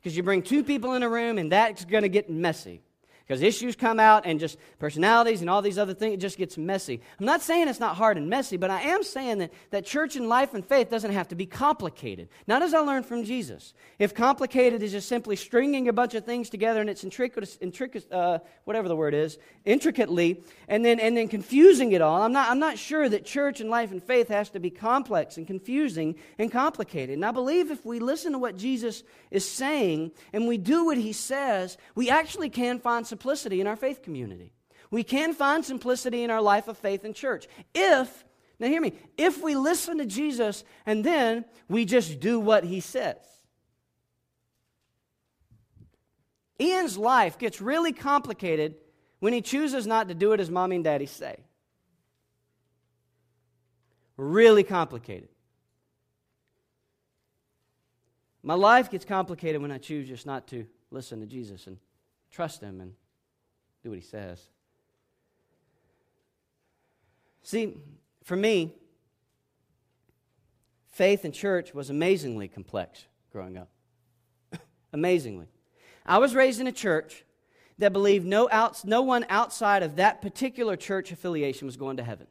because 0.00 0.16
you 0.16 0.22
bring 0.22 0.42
two 0.42 0.64
people 0.64 0.94
in 0.94 1.02
a 1.02 1.08
room 1.08 1.36
and 1.36 1.52
that's 1.52 1.84
going 1.84 2.04
to 2.04 2.08
get 2.08 2.30
messy 2.30 2.82
because 3.28 3.42
issues 3.42 3.76
come 3.76 4.00
out 4.00 4.24
and 4.24 4.40
just 4.40 4.56
personalities 4.78 5.42
and 5.42 5.50
all 5.50 5.60
these 5.60 5.76
other 5.76 5.92
things, 5.92 6.14
it 6.14 6.20
just 6.20 6.38
gets 6.38 6.56
messy. 6.56 7.02
I'm 7.20 7.26
not 7.26 7.42
saying 7.42 7.68
it's 7.68 7.78
not 7.78 7.94
hard 7.94 8.16
and 8.16 8.30
messy, 8.30 8.56
but 8.56 8.70
I 8.70 8.80
am 8.80 9.02
saying 9.02 9.36
that, 9.38 9.52
that 9.70 9.84
church 9.84 10.16
and 10.16 10.30
life 10.30 10.54
and 10.54 10.64
faith 10.64 10.88
doesn't 10.88 11.12
have 11.12 11.28
to 11.28 11.34
be 11.34 11.44
complicated. 11.44 12.30
Not 12.46 12.62
as 12.62 12.72
I 12.72 12.78
learned 12.78 13.04
from 13.04 13.24
Jesus. 13.24 13.74
If 13.98 14.14
complicated 14.14 14.82
is 14.82 14.92
just 14.92 15.10
simply 15.10 15.36
stringing 15.36 15.88
a 15.88 15.92
bunch 15.92 16.14
of 16.14 16.24
things 16.24 16.48
together 16.48 16.80
and 16.80 16.88
it's 16.88 17.04
intricate, 17.04 17.58
intricate 17.60 18.10
uh, 18.10 18.38
whatever 18.64 18.88
the 18.88 18.96
word 18.96 19.12
is, 19.12 19.36
intricately, 19.66 20.42
and 20.66 20.82
then, 20.82 20.98
and 20.98 21.14
then 21.14 21.28
confusing 21.28 21.92
it 21.92 22.00
all, 22.00 22.22
I'm 22.22 22.32
not, 22.32 22.50
I'm 22.50 22.58
not 22.58 22.78
sure 22.78 23.10
that 23.10 23.26
church 23.26 23.60
and 23.60 23.68
life 23.68 23.92
and 23.92 24.02
faith 24.02 24.28
has 24.28 24.48
to 24.50 24.60
be 24.60 24.70
complex 24.70 25.36
and 25.36 25.46
confusing 25.46 26.14
and 26.38 26.50
complicated. 26.50 27.16
And 27.16 27.26
I 27.26 27.32
believe 27.32 27.70
if 27.70 27.84
we 27.84 27.98
listen 27.98 28.32
to 28.32 28.38
what 28.38 28.56
Jesus 28.56 29.02
is 29.30 29.46
saying 29.46 30.12
and 30.32 30.48
we 30.48 30.56
do 30.56 30.86
what 30.86 30.96
he 30.96 31.12
says, 31.12 31.76
we 31.94 32.08
actually 32.08 32.48
can 32.48 32.78
find 32.78 33.06
some 33.06 33.17
simplicity 33.18 33.60
in 33.60 33.66
our 33.66 33.74
faith 33.74 34.00
community. 34.00 34.52
We 34.92 35.02
can 35.02 35.34
find 35.34 35.64
simplicity 35.64 36.22
in 36.22 36.30
our 36.30 36.40
life 36.40 36.68
of 36.68 36.78
faith 36.78 37.04
and 37.04 37.14
church 37.14 37.48
if, 37.74 38.24
now 38.60 38.68
hear 38.68 38.80
me, 38.80 38.92
if 39.16 39.42
we 39.42 39.56
listen 39.56 39.98
to 39.98 40.06
Jesus 40.06 40.62
and 40.86 41.02
then 41.02 41.44
we 41.68 41.84
just 41.84 42.20
do 42.20 42.38
what 42.38 42.62
he 42.62 42.78
says. 42.78 43.16
Ian's 46.60 46.96
life 46.96 47.38
gets 47.38 47.60
really 47.60 47.92
complicated 47.92 48.76
when 49.18 49.32
he 49.32 49.42
chooses 49.42 49.84
not 49.84 50.06
to 50.08 50.14
do 50.14 50.32
it 50.32 50.38
as 50.38 50.48
mommy 50.48 50.76
and 50.76 50.84
daddy 50.84 51.06
say. 51.06 51.40
Really 54.16 54.62
complicated. 54.62 55.28
My 58.44 58.54
life 58.54 58.90
gets 58.90 59.04
complicated 59.04 59.60
when 59.60 59.72
I 59.72 59.78
choose 59.78 60.06
just 60.06 60.24
not 60.24 60.46
to 60.48 60.66
listen 60.92 61.20
to 61.20 61.26
Jesus 61.26 61.66
and 61.66 61.78
trust 62.30 62.60
him 62.60 62.80
and 62.80 62.92
do 63.82 63.90
what 63.90 63.98
he 63.98 64.04
says. 64.04 64.40
See, 67.42 67.76
for 68.24 68.36
me, 68.36 68.74
faith 70.88 71.24
in 71.24 71.32
church 71.32 71.72
was 71.72 71.90
amazingly 71.90 72.48
complex 72.48 73.06
growing 73.32 73.56
up. 73.56 73.70
amazingly. 74.92 75.46
I 76.04 76.18
was 76.18 76.34
raised 76.34 76.60
in 76.60 76.66
a 76.66 76.72
church 76.72 77.24
that 77.78 77.92
believed 77.92 78.26
no, 78.26 78.48
outs, 78.50 78.84
no 78.84 79.02
one 79.02 79.24
outside 79.28 79.82
of 79.82 79.96
that 79.96 80.20
particular 80.20 80.76
church 80.76 81.12
affiliation 81.12 81.66
was 81.66 81.76
going 81.76 81.98
to 81.98 82.02
heaven. 82.02 82.26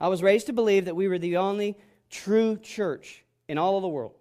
I 0.00 0.08
was 0.08 0.22
raised 0.22 0.46
to 0.46 0.52
believe 0.52 0.86
that 0.86 0.96
we 0.96 1.08
were 1.08 1.18
the 1.18 1.36
only 1.36 1.76
true 2.10 2.58
church 2.58 3.24
in 3.48 3.58
all 3.58 3.76
of 3.76 3.82
the 3.82 3.88
world. 3.88 4.14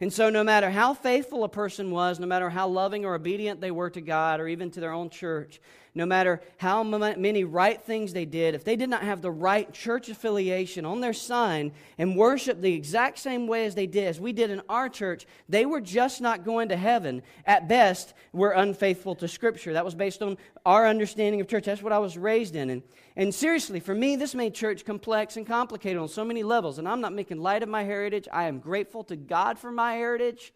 And 0.00 0.12
so, 0.12 0.28
no 0.28 0.42
matter 0.42 0.70
how 0.70 0.92
faithful 0.92 1.44
a 1.44 1.48
person 1.48 1.90
was, 1.90 2.18
no 2.18 2.26
matter 2.26 2.50
how 2.50 2.68
loving 2.68 3.04
or 3.04 3.14
obedient 3.14 3.60
they 3.60 3.70
were 3.70 3.90
to 3.90 4.00
God 4.00 4.40
or 4.40 4.48
even 4.48 4.70
to 4.72 4.80
their 4.80 4.92
own 4.92 5.08
church, 5.08 5.60
no 5.96 6.04
matter 6.04 6.40
how 6.56 6.82
many 6.82 7.44
right 7.44 7.80
things 7.80 8.12
they 8.12 8.24
did, 8.24 8.56
if 8.56 8.64
they 8.64 8.74
did 8.74 8.90
not 8.90 9.02
have 9.02 9.22
the 9.22 9.30
right 9.30 9.72
church 9.72 10.08
affiliation 10.08 10.84
on 10.84 11.00
their 11.00 11.12
sign 11.12 11.70
and 11.98 12.16
worship 12.16 12.60
the 12.60 12.72
exact 12.72 13.18
same 13.18 13.46
way 13.46 13.64
as 13.64 13.76
they 13.76 13.86
did, 13.86 14.08
as 14.08 14.20
we 14.20 14.32
did 14.32 14.50
in 14.50 14.60
our 14.68 14.88
church, 14.88 15.24
they 15.48 15.64
were 15.64 15.80
just 15.80 16.20
not 16.20 16.44
going 16.44 16.68
to 16.70 16.76
heaven. 16.76 17.22
At 17.46 17.68
best, 17.68 18.12
we're 18.32 18.52
unfaithful 18.52 19.14
to 19.16 19.28
Scripture. 19.28 19.74
That 19.74 19.84
was 19.84 19.94
based 19.94 20.20
on 20.20 20.36
our 20.66 20.84
understanding 20.88 21.40
of 21.40 21.46
church. 21.46 21.66
That's 21.66 21.82
what 21.82 21.92
I 21.92 21.98
was 22.00 22.18
raised 22.18 22.56
in. 22.56 22.70
And, 22.70 22.82
and 23.14 23.32
seriously, 23.32 23.78
for 23.78 23.94
me, 23.94 24.16
this 24.16 24.34
made 24.34 24.52
church 24.52 24.84
complex 24.84 25.36
and 25.36 25.46
complicated 25.46 25.98
on 25.98 26.08
so 26.08 26.24
many 26.24 26.42
levels. 26.42 26.80
And 26.80 26.88
I'm 26.88 27.00
not 27.00 27.12
making 27.12 27.38
light 27.38 27.62
of 27.62 27.68
my 27.68 27.84
heritage. 27.84 28.26
I 28.32 28.44
am 28.44 28.58
grateful 28.58 29.04
to 29.04 29.14
God 29.14 29.60
for 29.60 29.70
my 29.70 29.94
heritage, 29.94 30.52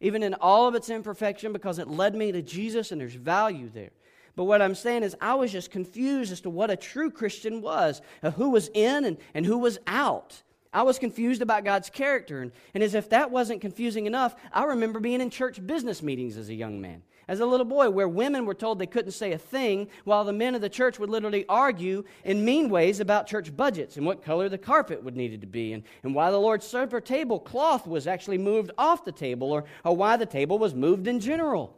even 0.00 0.22
in 0.22 0.34
all 0.34 0.68
of 0.68 0.76
its 0.76 0.88
imperfection, 0.88 1.52
because 1.52 1.80
it 1.80 1.88
led 1.88 2.14
me 2.14 2.30
to 2.30 2.42
Jesus 2.42 2.92
and 2.92 3.00
there's 3.00 3.14
value 3.14 3.68
there. 3.74 3.90
But 4.38 4.44
what 4.44 4.62
I'm 4.62 4.76
saying 4.76 5.02
is, 5.02 5.16
I 5.20 5.34
was 5.34 5.50
just 5.50 5.72
confused 5.72 6.30
as 6.30 6.42
to 6.42 6.48
what 6.48 6.70
a 6.70 6.76
true 6.76 7.10
Christian 7.10 7.60
was, 7.60 8.00
uh, 8.22 8.30
who 8.30 8.50
was 8.50 8.70
in 8.72 9.04
and, 9.04 9.16
and 9.34 9.44
who 9.44 9.58
was 9.58 9.80
out. 9.88 10.44
I 10.72 10.82
was 10.82 10.96
confused 10.96 11.42
about 11.42 11.64
God's 11.64 11.90
character. 11.90 12.40
And, 12.42 12.52
and 12.72 12.84
as 12.84 12.94
if 12.94 13.08
that 13.08 13.32
wasn't 13.32 13.60
confusing 13.60 14.06
enough, 14.06 14.36
I 14.52 14.62
remember 14.62 15.00
being 15.00 15.20
in 15.20 15.30
church 15.30 15.66
business 15.66 16.04
meetings 16.04 16.36
as 16.36 16.50
a 16.50 16.54
young 16.54 16.80
man, 16.80 17.02
as 17.26 17.40
a 17.40 17.46
little 17.46 17.66
boy, 17.66 17.90
where 17.90 18.06
women 18.06 18.46
were 18.46 18.54
told 18.54 18.78
they 18.78 18.86
couldn't 18.86 19.10
say 19.10 19.32
a 19.32 19.38
thing, 19.38 19.88
while 20.04 20.22
the 20.22 20.32
men 20.32 20.54
of 20.54 20.60
the 20.60 20.68
church 20.68 21.00
would 21.00 21.10
literally 21.10 21.44
argue 21.48 22.04
in 22.22 22.44
mean 22.44 22.70
ways 22.70 23.00
about 23.00 23.26
church 23.26 23.56
budgets 23.56 23.96
and 23.96 24.06
what 24.06 24.22
color 24.22 24.48
the 24.48 24.56
carpet 24.56 25.02
would 25.02 25.16
needed 25.16 25.40
to 25.40 25.48
be, 25.48 25.72
and, 25.72 25.82
and 26.04 26.14
why 26.14 26.30
the 26.30 26.38
Lord's 26.38 26.64
Supper 26.64 27.00
table 27.00 27.40
cloth 27.40 27.88
was 27.88 28.06
actually 28.06 28.38
moved 28.38 28.70
off 28.78 29.04
the 29.04 29.10
table, 29.10 29.50
or, 29.50 29.64
or 29.84 29.96
why 29.96 30.16
the 30.16 30.26
table 30.26 30.60
was 30.60 30.76
moved 30.76 31.08
in 31.08 31.18
general. 31.18 31.74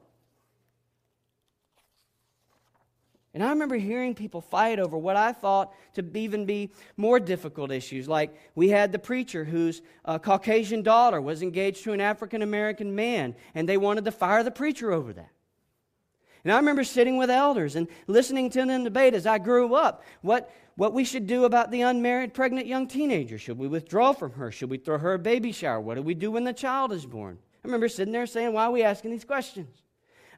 And 3.33 3.45
I 3.45 3.51
remember 3.51 3.77
hearing 3.77 4.15
people 4.15 4.41
fight 4.41 4.81
over 4.81 4.99
what 4.99 5.17
I 5.17 5.33
thought 5.33 5.73
to 5.95 6.05
even 6.17 6.47
be 6.47 6.73
more 6.97 7.21
difficult 7.21 7.71
issues. 7.71 8.09
Like 8.09 8.35
we 8.57 8.69
had 8.69 8.91
the 8.91 8.99
preacher 8.99 9.45
whose 9.45 9.83
uh, 10.05 10.19
Caucasian 10.19 10.83
daughter 10.83 11.21
was 11.21 11.43
engaged 11.43 11.85
to 11.85 11.93
an 11.93 12.01
African 12.01 12.43
American 12.43 12.95
man, 12.95 13.37
and 13.55 13.69
they 13.69 13.77
wanted 13.77 14.05
to 14.07 14.13
fire 14.13 14.43
the 14.43 14.51
preacher 14.51 14.91
over 14.91 15.13
that. 15.13 15.31
And 16.43 16.53
I 16.53 16.57
remember 16.57 16.85
sitting 16.85 17.19
with 17.19 17.31
elders 17.31 17.77
and 17.77 17.87
listening 18.07 18.51
to 18.51 18.65
them 18.65 18.85
debate 18.85 19.15
as 19.15 19.27
I 19.27 19.39
grew 19.39 19.75
up 19.75 20.03
what, 20.23 20.51
what 20.75 20.95
we 20.95 21.05
should 21.05 21.27
do 21.27 21.45
about 21.45 21.71
the 21.71 21.83
unmarried 21.83 22.33
pregnant 22.33 22.67
young 22.67 22.89
teenager. 22.89 23.39
Should 23.39 23.59
we 23.59 23.69
withdraw 23.69 24.13
from 24.13 24.33
her? 24.33 24.51
Should 24.51 24.71
we 24.71 24.79
throw 24.79 24.99
her 24.99 25.15
a 25.15 25.19
baby 25.19 25.53
shower? 25.53 25.81
What 25.81 25.97
do 25.97 26.03
we 26.03 26.15
do 26.15 26.31
when 26.31 26.45
the 26.45 26.53
child 26.55 26.93
is 26.93 27.05
born? 27.05 27.39
I 27.63 27.69
remember 27.69 27.89
sitting 27.89 28.13
there 28.13 28.27
saying, 28.27 28.55
Why 28.55 28.65
are 28.65 28.71
we 28.71 28.83
asking 28.83 29.11
these 29.11 29.25
questions? 29.25 29.83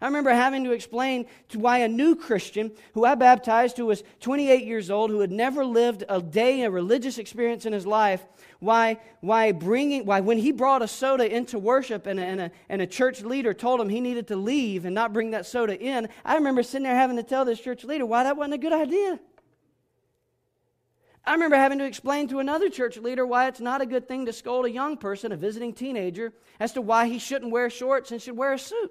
I 0.03 0.07
remember 0.07 0.31
having 0.31 0.65
to 0.65 0.73
explain 0.73 1.27
to 1.51 1.61
why 1.61 1.79
a 1.79 1.89
new 1.89 2.17
Christian 2.17 2.73
who 2.93 3.05
I 3.05 3.15
baptized, 3.15 3.77
who 3.77 3.87
was 3.87 4.03
28 4.19 4.65
years 4.65 4.91
old, 4.91 5.11
who 5.11 5.21
had 5.21 5.31
never 5.31 5.65
lived 5.65 6.03
a 6.09 6.21
day, 6.21 6.63
a 6.63 6.71
religious 6.71 7.19
experience 7.19 7.67
in 7.67 7.73
his 7.73 7.87
life, 7.87 8.21
why, 8.59 8.99
why, 9.21 9.53
bringing, 9.53 10.05
why 10.05 10.19
when 10.19 10.39
he 10.39 10.51
brought 10.51 10.83
a 10.83 10.89
soda 10.89 11.33
into 11.33 11.57
worship 11.57 12.09
and 12.09 12.19
a, 12.19 12.25
and, 12.25 12.41
a, 12.41 12.51
and 12.69 12.83
a 12.83 12.87
church 12.87 13.23
leader 13.23 13.55
told 13.55 13.81
him 13.81 13.89
he 13.89 14.01
needed 14.01 14.27
to 14.27 14.35
leave 14.35 14.87
and 14.87 14.95
not 14.95 15.13
bring 15.13 15.31
that 15.31 15.47
soda 15.47 15.79
in, 15.81 16.09
I 16.25 16.35
remember 16.35 16.65
sitting 16.65 16.83
there 16.83 16.97
having 16.97 17.17
to 17.17 17.23
tell 17.23 17.45
this 17.45 17.61
church 17.61 17.85
leader 17.85 18.05
why 18.05 18.25
that 18.25 18.37
wasn't 18.37 18.55
a 18.55 18.59
good 18.59 18.73
idea. 18.73 19.21
I 21.25 21.35
remember 21.35 21.55
having 21.55 21.79
to 21.79 21.85
explain 21.85 22.27
to 22.29 22.41
another 22.41 22.71
church 22.71 22.97
leader 22.97 23.25
why 23.25 23.47
it's 23.47 23.61
not 23.61 23.81
a 23.81 23.87
good 23.87 24.09
thing 24.09 24.27
to 24.27 24.33
scold 24.33 24.67
a 24.67 24.71
young 24.71 24.97
person, 24.97 25.31
a 25.31 25.37
visiting 25.37 25.73
teenager, 25.73 26.33
as 26.59 26.73
to 26.73 26.81
why 26.81 27.07
he 27.07 27.21
shouldn't 27.21 27.53
wear 27.53 27.71
shorts 27.71 28.11
and 28.11 28.21
should 28.21 28.37
wear 28.37 28.55
a 28.55 28.59
suit. 28.59 28.91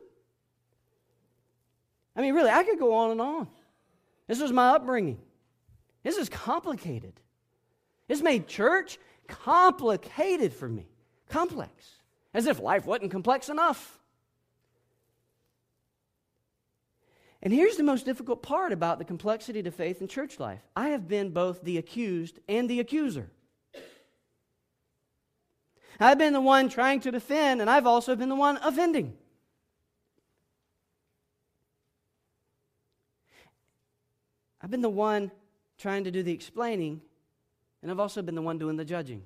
I 2.16 2.22
mean, 2.22 2.34
really, 2.34 2.50
I 2.50 2.64
could 2.64 2.80
go 2.80 2.94
on 2.94 3.12
and 3.12 3.22
on. 3.22 3.48
This 4.28 4.42
was 4.42 4.52
my 4.52 4.70
upbringing. 4.70 5.20
This 6.04 6.18
is 6.18 6.30
complicated. 6.30 7.14
This 8.08 8.22
made 8.22 8.48
church 8.48 8.98
complicated 9.28 10.54
for 10.54 10.68
me. 10.68 10.88
Complex. 11.30 11.72
As 12.34 12.46
if 12.46 12.60
life 12.60 12.86
wasn't 12.86 13.12
complex 13.12 13.50
enough. 13.50 14.00
And 17.44 17.54
here's 17.54 17.76
the 17.76 17.84
most 17.84 18.06
difficult 18.06 18.44
part 18.44 18.72
about 18.72 19.00
the 19.00 19.06
complexity 19.06 19.64
to 19.64 19.72
faith 19.72 20.02
in 20.02 20.08
church 20.08 20.40
life 20.40 20.62
I 20.76 20.90
have 20.90 21.08
been 21.08 21.32
both 21.32 21.62
the 21.64 21.78
accused 21.78 22.40
and 22.48 22.70
the 22.70 22.80
accuser. 22.80 23.30
I've 26.00 26.18
been 26.18 26.34
the 26.34 26.42
one 26.42 26.68
trying 26.68 27.00
to 27.02 27.12
defend, 27.12 27.62
and 27.62 27.70
I've 27.70 27.86
also 27.86 28.16
been 28.16 28.30
the 28.30 28.36
one 28.36 28.58
offending. 28.58 29.14
I've 34.64 34.72
been 34.72 34.82
the 34.82 34.90
one 34.90 35.32
trying 35.78 36.04
to 36.04 36.12
do 36.12 36.24
the 36.24 36.32
explaining, 36.32 37.02
and 37.82 37.90
I've 37.90 38.00
also 38.00 38.22
been 38.22 38.36
the 38.36 38.42
one 38.42 38.58
doing 38.58 38.78
the 38.78 38.86
judging. 38.86 39.24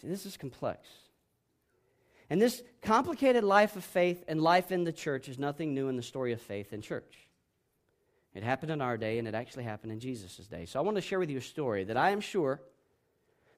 See, 0.00 0.08
this 0.08 0.26
is 0.26 0.36
complex. 0.36 0.86
And 2.30 2.40
this 2.40 2.62
complicated 2.82 3.42
life 3.42 3.74
of 3.74 3.84
faith 3.84 4.22
and 4.28 4.40
life 4.40 4.70
in 4.70 4.84
the 4.84 4.92
church 4.92 5.28
is 5.28 5.38
nothing 5.38 5.74
new 5.74 5.88
in 5.88 5.96
the 5.96 6.02
story 6.02 6.32
of 6.32 6.40
faith 6.40 6.72
and 6.72 6.82
church. 6.82 7.26
It 8.34 8.42
happened 8.42 8.70
in 8.70 8.80
our 8.80 8.96
day, 8.96 9.18
and 9.18 9.26
it 9.26 9.34
actually 9.34 9.64
happened 9.64 9.92
in 9.92 9.98
Jesus' 9.98 10.46
day. 10.46 10.66
So 10.66 10.78
I 10.78 10.82
want 10.82 10.96
to 10.96 11.00
share 11.00 11.18
with 11.18 11.30
you 11.30 11.38
a 11.38 11.42
story 11.42 11.84
that 11.84 11.96
I 11.96 12.10
am 12.10 12.20
sure 12.20 12.60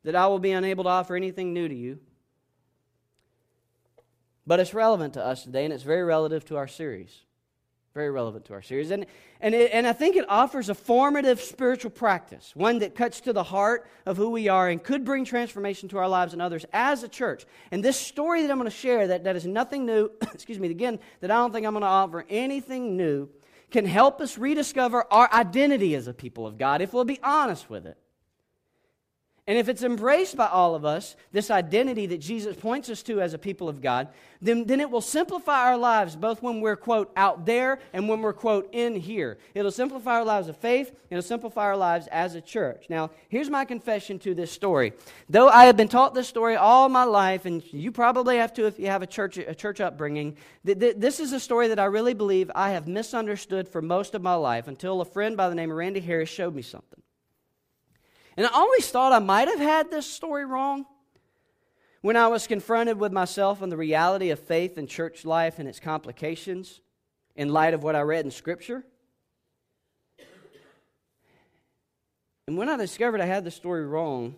that 0.05 0.17
I 0.17 0.27
will 0.29 0.39
be 0.39 0.53
unable 0.53 0.85
to 0.85 0.91
offer 0.91 1.15
anything 1.17 1.53
new 1.53 1.69
to 1.69 1.75
you. 1.75 1.99
But 4.47 4.61
it's 4.61 4.73
relevant 4.73 5.15
to 5.15 5.25
us 5.25 5.43
today, 5.45 5.65
and 5.65 5.75
it's 5.75 5.83
very 5.83 6.03
relative 6.03 6.45
to 6.47 6.57
our 6.57 6.67
series. 6.67 7.25
Very 7.93 8.11
relevant 8.11 8.45
to 8.45 8.53
our 8.53 8.63
series. 8.63 8.93
And, 8.93 9.05
and, 9.41 9.53
it, 9.53 9.73
and 9.73 9.85
I 9.85 9.93
think 9.93 10.15
it 10.15 10.25
offers 10.29 10.69
a 10.69 10.75
formative 10.75 11.41
spiritual 11.41 11.91
practice, 11.91 12.53
one 12.55 12.79
that 12.79 12.95
cuts 12.95 13.21
to 13.23 13.33
the 13.33 13.43
heart 13.43 13.89
of 14.07 14.17
who 14.17 14.31
we 14.31 14.47
are 14.47 14.69
and 14.69 14.83
could 14.83 15.05
bring 15.05 15.25
transformation 15.25 15.89
to 15.89 15.99
our 15.99 16.09
lives 16.09 16.33
and 16.33 16.41
others 16.41 16.65
as 16.73 17.03
a 17.03 17.09
church. 17.09 17.47
And 17.73 17.85
this 17.85 17.97
story 17.97 18.43
that 18.43 18.51
I'm 18.51 18.59
going 18.59 18.71
to 18.71 18.77
share, 18.77 19.09
that, 19.09 19.25
that 19.25 19.35
is 19.35 19.45
nothing 19.45 19.87
new, 19.87 20.09
excuse 20.33 20.61
me, 20.61 20.71
again, 20.71 21.01
that 21.21 21.33
I 21.33 21.35
don't 21.35 21.53
think 21.53 21.67
I'm 21.67 21.73
going 21.73 21.83
to 21.83 21.89
offer 21.89 22.25
anything 22.29 22.97
new, 22.97 23.29
can 23.73 23.87
help 23.87 24.21
us 24.21 24.39
rediscover 24.39 25.05
our 25.13 25.29
identity 25.33 25.97
as 25.97 26.07
a 26.07 26.15
people 26.15 26.47
of 26.47 26.59
God 26.59 26.83
if 26.83 26.93
we'll 26.93 27.05
be 27.05 27.19
honest 27.25 27.69
with 27.69 27.87
it. 27.87 27.97
And 29.51 29.59
if 29.59 29.69
it's 29.69 29.83
embraced 29.83 30.37
by 30.37 30.47
all 30.47 30.77
of 30.77 30.85
us, 30.85 31.17
this 31.33 31.51
identity 31.51 32.07
that 32.07 32.21
Jesus 32.21 32.55
points 32.55 32.89
us 32.89 33.03
to 33.03 33.21
as 33.21 33.35
a 33.35 33.39
people 33.39 33.69
of 33.69 33.83
God, 33.83 34.07
then, 34.41 34.65
then 34.65 34.79
it 34.79 34.89
will 34.89 35.01
simplify 35.01 35.65
our 35.65 35.77
lives 35.77 36.15
both 36.15 36.41
when 36.41 36.61
we're, 36.61 36.77
quote, 36.77 37.11
out 37.17 37.47
there 37.47 37.81
and 37.93 38.09
when 38.09 38.23
we're, 38.23 38.33
quote, 38.33 38.69
in 38.71 38.95
here. 38.95 39.39
It'll 39.53 39.73
simplify 39.73 40.13
our 40.13 40.25
lives 40.25 40.47
of 40.47 40.57
faith, 40.57 40.95
it'll 41.11 41.21
simplify 41.21 41.63
our 41.63 41.77
lives 41.77 42.07
as 42.13 42.37
a 42.37 42.41
church. 42.41 42.87
Now, 42.89 43.11
here's 43.29 43.51
my 43.51 43.65
confession 43.65 44.21
to 44.21 44.37
this 44.37 44.53
story. 44.53 44.93
Though 45.29 45.49
I 45.49 45.65
have 45.65 45.77
been 45.77 45.89
taught 45.89 46.15
this 46.15 46.29
story 46.29 46.55
all 46.55 46.89
my 46.89 47.03
life, 47.03 47.45
and 47.45 47.61
you 47.73 47.91
probably 47.91 48.37
have 48.37 48.55
to 48.55 48.69
if 48.69 48.79
you 48.79 48.87
have 48.87 49.03
a 49.03 49.07
church, 49.09 49.37
a 49.37 49.53
church 49.53 49.81
upbringing, 49.81 50.37
th- 50.65 50.79
th- 50.79 50.95
this 50.97 51.19
is 51.19 51.33
a 51.33 51.41
story 51.41 51.67
that 51.67 51.81
I 51.81 51.87
really 51.87 52.15
believe 52.15 52.53
I 52.55 52.71
have 52.71 52.87
misunderstood 52.87 53.69
for 53.69 53.83
most 53.83 54.15
of 54.15 54.23
my 54.23 54.35
life 54.35 54.69
until 54.69 55.01
a 55.01 55.05
friend 55.05 55.37
by 55.37 55.49
the 55.49 55.57
name 55.57 55.73
of 55.73 55.77
Randy 55.77 55.99
Harris 55.99 56.29
showed 56.29 56.55
me 56.55 56.63
something. 56.63 57.00
And 58.37 58.47
I 58.47 58.51
always 58.51 58.91
thought 58.91 59.13
I 59.13 59.19
might 59.19 59.49
have 59.49 59.59
had 59.59 59.91
this 59.91 60.07
story 60.07 60.45
wrong 60.45 60.87
when 62.01 62.17
I 62.17 62.29
was 62.29 62.47
confronted 62.47 62.99
with 62.99 63.13
myself 63.13 63.61
and 63.63 63.71
the 63.71 63.77
reality 63.77 64.31
of 64.31 64.39
faith 64.39 64.79
and 64.79 64.89
church 64.89 65.25
life 65.25 65.59
and 65.59 65.69
its 65.69 65.81
complications 65.81 66.81
in 67.37 67.51
light 67.51 67.75
of 67.75 67.83
what 67.83 67.97
I 67.97 68.01
read 68.01 68.25
in 68.25 68.31
Scripture. 68.31 68.85
And 72.47 72.57
when 72.57 72.69
I 72.69 72.77
discovered 72.77 73.21
I 73.21 73.27
had 73.27 73.45
the 73.45 73.51
story 73.51 73.87
wrong, 73.87 74.35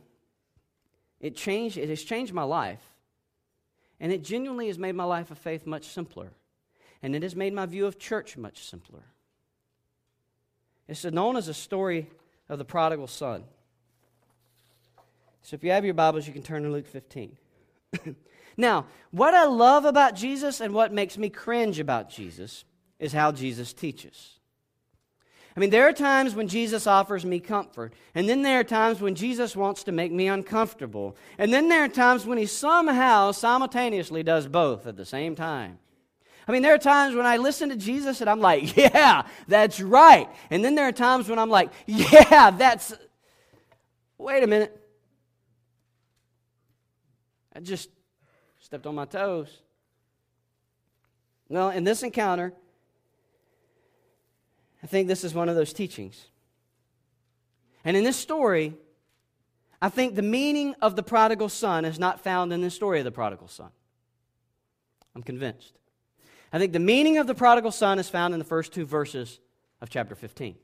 it 1.21 1.37
changed, 1.37 1.79
it 1.79 1.89
has 1.89 2.03
changed 2.03 2.35
my 2.35 2.43
life. 2.43 2.83
And 4.01 4.13
it 4.13 4.25
genuinely 4.25 4.67
has 4.67 4.79
made 4.79 4.97
my 4.97 5.05
life 5.05 5.31
of 5.31 5.39
faith 5.39 5.65
much 5.65 5.87
simpler. 5.87 6.33
And 7.03 7.15
it 7.15 7.23
has 7.23 7.37
made 7.37 7.55
my 7.55 7.67
view 7.67 7.87
of 7.87 7.99
church 7.99 8.37
much 8.37 8.67
simpler. 8.69 9.05
It's 10.89 11.05
known 11.05 11.37
as 11.37 11.49
a 11.49 11.55
story 11.55 12.11
of 12.49 12.59
the 12.59 12.65
prodigal 12.65 13.07
son. 13.07 13.45
So 15.43 15.55
if 15.57 15.65
you 15.65 15.73
have 15.73 15.85
your 15.85 15.95
Bibles, 15.95 16.27
you 16.27 16.33
can 16.33 16.43
turn 16.43 16.63
to 16.63 16.71
Luke 16.71 16.87
15. 16.87 17.37
now, 18.57 18.87
what 19.11 19.35
I 19.35 19.45
love 19.45 19.85
about 19.85 20.15
Jesus 20.15 20.61
and 20.61 20.73
what 20.73 20.93
makes 20.93 21.19
me 21.19 21.29
cringe 21.29 21.81
about 21.81 22.09
Jesus 22.09 22.65
is 23.01 23.13
how 23.13 23.33
Jesus 23.33 23.73
teaches. 23.73 24.39
I 25.57 25.61
mean, 25.61 25.71
there 25.71 25.87
are 25.87 25.93
times 25.93 26.35
when 26.35 26.49
Jesus 26.49 26.87
offers 26.87 27.27
me 27.27 27.41
comfort, 27.41 27.93
and 28.15 28.29
then 28.29 28.43
there 28.43 28.61
are 28.61 28.65
times 28.65 29.01
when 29.01 29.15
Jesus 29.17 29.55
wants 29.55 29.83
to 29.85 29.93
make 29.93 30.13
me 30.13 30.29
uncomfortable, 30.29 31.17
and 31.37 31.53
then 31.53 31.69
there 31.69 31.85
are 31.85 31.89
times 31.89 32.25
when 32.25 32.39
he 32.39 32.47
somehow 32.47 33.33
simultaneously 33.33 34.23
does 34.23 34.47
both 34.47 34.87
at 34.87 34.97
the 34.97 35.05
same 35.05 35.35
time. 35.35 35.79
I 36.49 36.53
mean, 36.53 36.63
there 36.63 36.75
are 36.75 36.79
times 36.79 37.15
when 37.15 37.27
I 37.27 37.37
listen 37.37 37.69
to 37.69 37.77
Jesus 37.77 38.21
and 38.21 38.31
I'm 38.31 38.41
like, 38.41 38.77
yeah, 38.77 39.27
that's 39.47 39.81
right. 39.81 40.29
And 40.51 40.65
then 40.65 40.75
there 40.75 40.89
are 40.89 40.93
times 40.93 41.29
when 41.29 41.39
I'm 41.39 41.51
like, 41.51 41.71
yeah, 41.87 42.51
that's. 42.51 42.95
Wait 44.19 44.43
a 44.43 44.47
minute. 44.47 44.82
I 47.55 47.61
just 47.61 47.91
stepped 48.61 48.87
on 48.87 48.95
my 48.95 49.05
toes. 49.05 49.63
Well, 51.49 51.71
in 51.71 51.85
this 51.85 52.03
encounter, 52.03 52.53
I 54.83 54.87
think 54.87 55.09
this 55.09 55.25
is 55.25 55.35
one 55.35 55.49
of 55.49 55.57
those 55.57 55.73
teachings. 55.73 56.27
And 57.85 57.97
in 57.97 58.05
this 58.05 58.17
story, 58.17 58.75
I 59.81 59.89
think 59.89 60.15
the 60.15 60.23
meaning 60.23 60.75
of 60.81 60.97
the 60.97 61.03
prodigal 61.03 61.49
son 61.49 61.85
is 61.85 61.99
not 61.99 62.21
found 62.21 62.53
in 62.53 62.61
the 62.61 62.71
story 62.71 63.01
of 63.01 63.05
the 63.05 63.11
prodigal 63.11 63.49
son. 63.49 63.71
I'm 65.15 65.23
convinced. 65.23 65.75
I 66.53 66.59
think 66.59 66.73
the 66.73 66.79
meaning 66.79 67.19
of 67.19 67.27
the 67.27 67.35
prodigal 67.35 67.73
son 67.73 67.99
is 67.99 68.09
found 68.09 68.35
in 68.35 68.39
the 68.39 68.45
first 68.45 68.73
two 68.73 68.87
verses 68.87 69.41
of 69.81 69.91
chapter 69.91 70.15
15. 70.15 70.57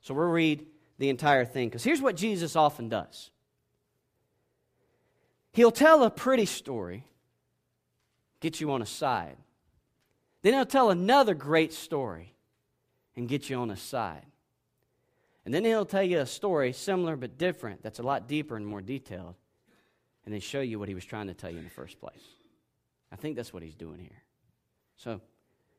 So 0.00 0.14
we'll 0.14 0.26
read 0.26 0.66
the 0.98 1.08
entire 1.08 1.44
thing 1.44 1.68
because 1.68 1.84
here's 1.84 2.00
what 2.00 2.16
Jesus 2.16 2.56
often 2.56 2.88
does 2.88 3.30
He'll 5.52 5.70
tell 5.70 6.02
a 6.02 6.10
pretty 6.10 6.46
story, 6.46 7.04
get 8.40 8.60
you 8.60 8.70
on 8.70 8.80
a 8.80 8.86
side. 8.86 9.36
Then 10.42 10.54
he'll 10.54 10.66
tell 10.66 10.90
another 10.90 11.34
great 11.34 11.72
story 11.72 12.34
and 13.16 13.28
get 13.28 13.50
you 13.50 13.56
on 13.56 13.68
his 13.68 13.80
side. 13.80 14.24
And 15.44 15.52
then 15.52 15.64
he'll 15.64 15.84
tell 15.84 16.02
you 16.02 16.20
a 16.20 16.26
story 16.26 16.72
similar 16.72 17.16
but 17.16 17.36
different 17.36 17.82
that's 17.82 17.98
a 17.98 18.02
lot 18.02 18.28
deeper 18.28 18.56
and 18.56 18.66
more 18.66 18.80
detailed, 18.80 19.34
and 20.24 20.32
then 20.32 20.40
show 20.40 20.60
you 20.60 20.78
what 20.78 20.88
he 20.88 20.94
was 20.94 21.04
trying 21.04 21.26
to 21.26 21.34
tell 21.34 21.50
you 21.50 21.58
in 21.58 21.64
the 21.64 21.70
first 21.70 22.00
place. 22.00 22.22
I 23.12 23.16
think 23.16 23.36
that's 23.36 23.52
what 23.52 23.62
he's 23.62 23.74
doing 23.74 23.98
here. 23.98 24.22
So 24.96 25.20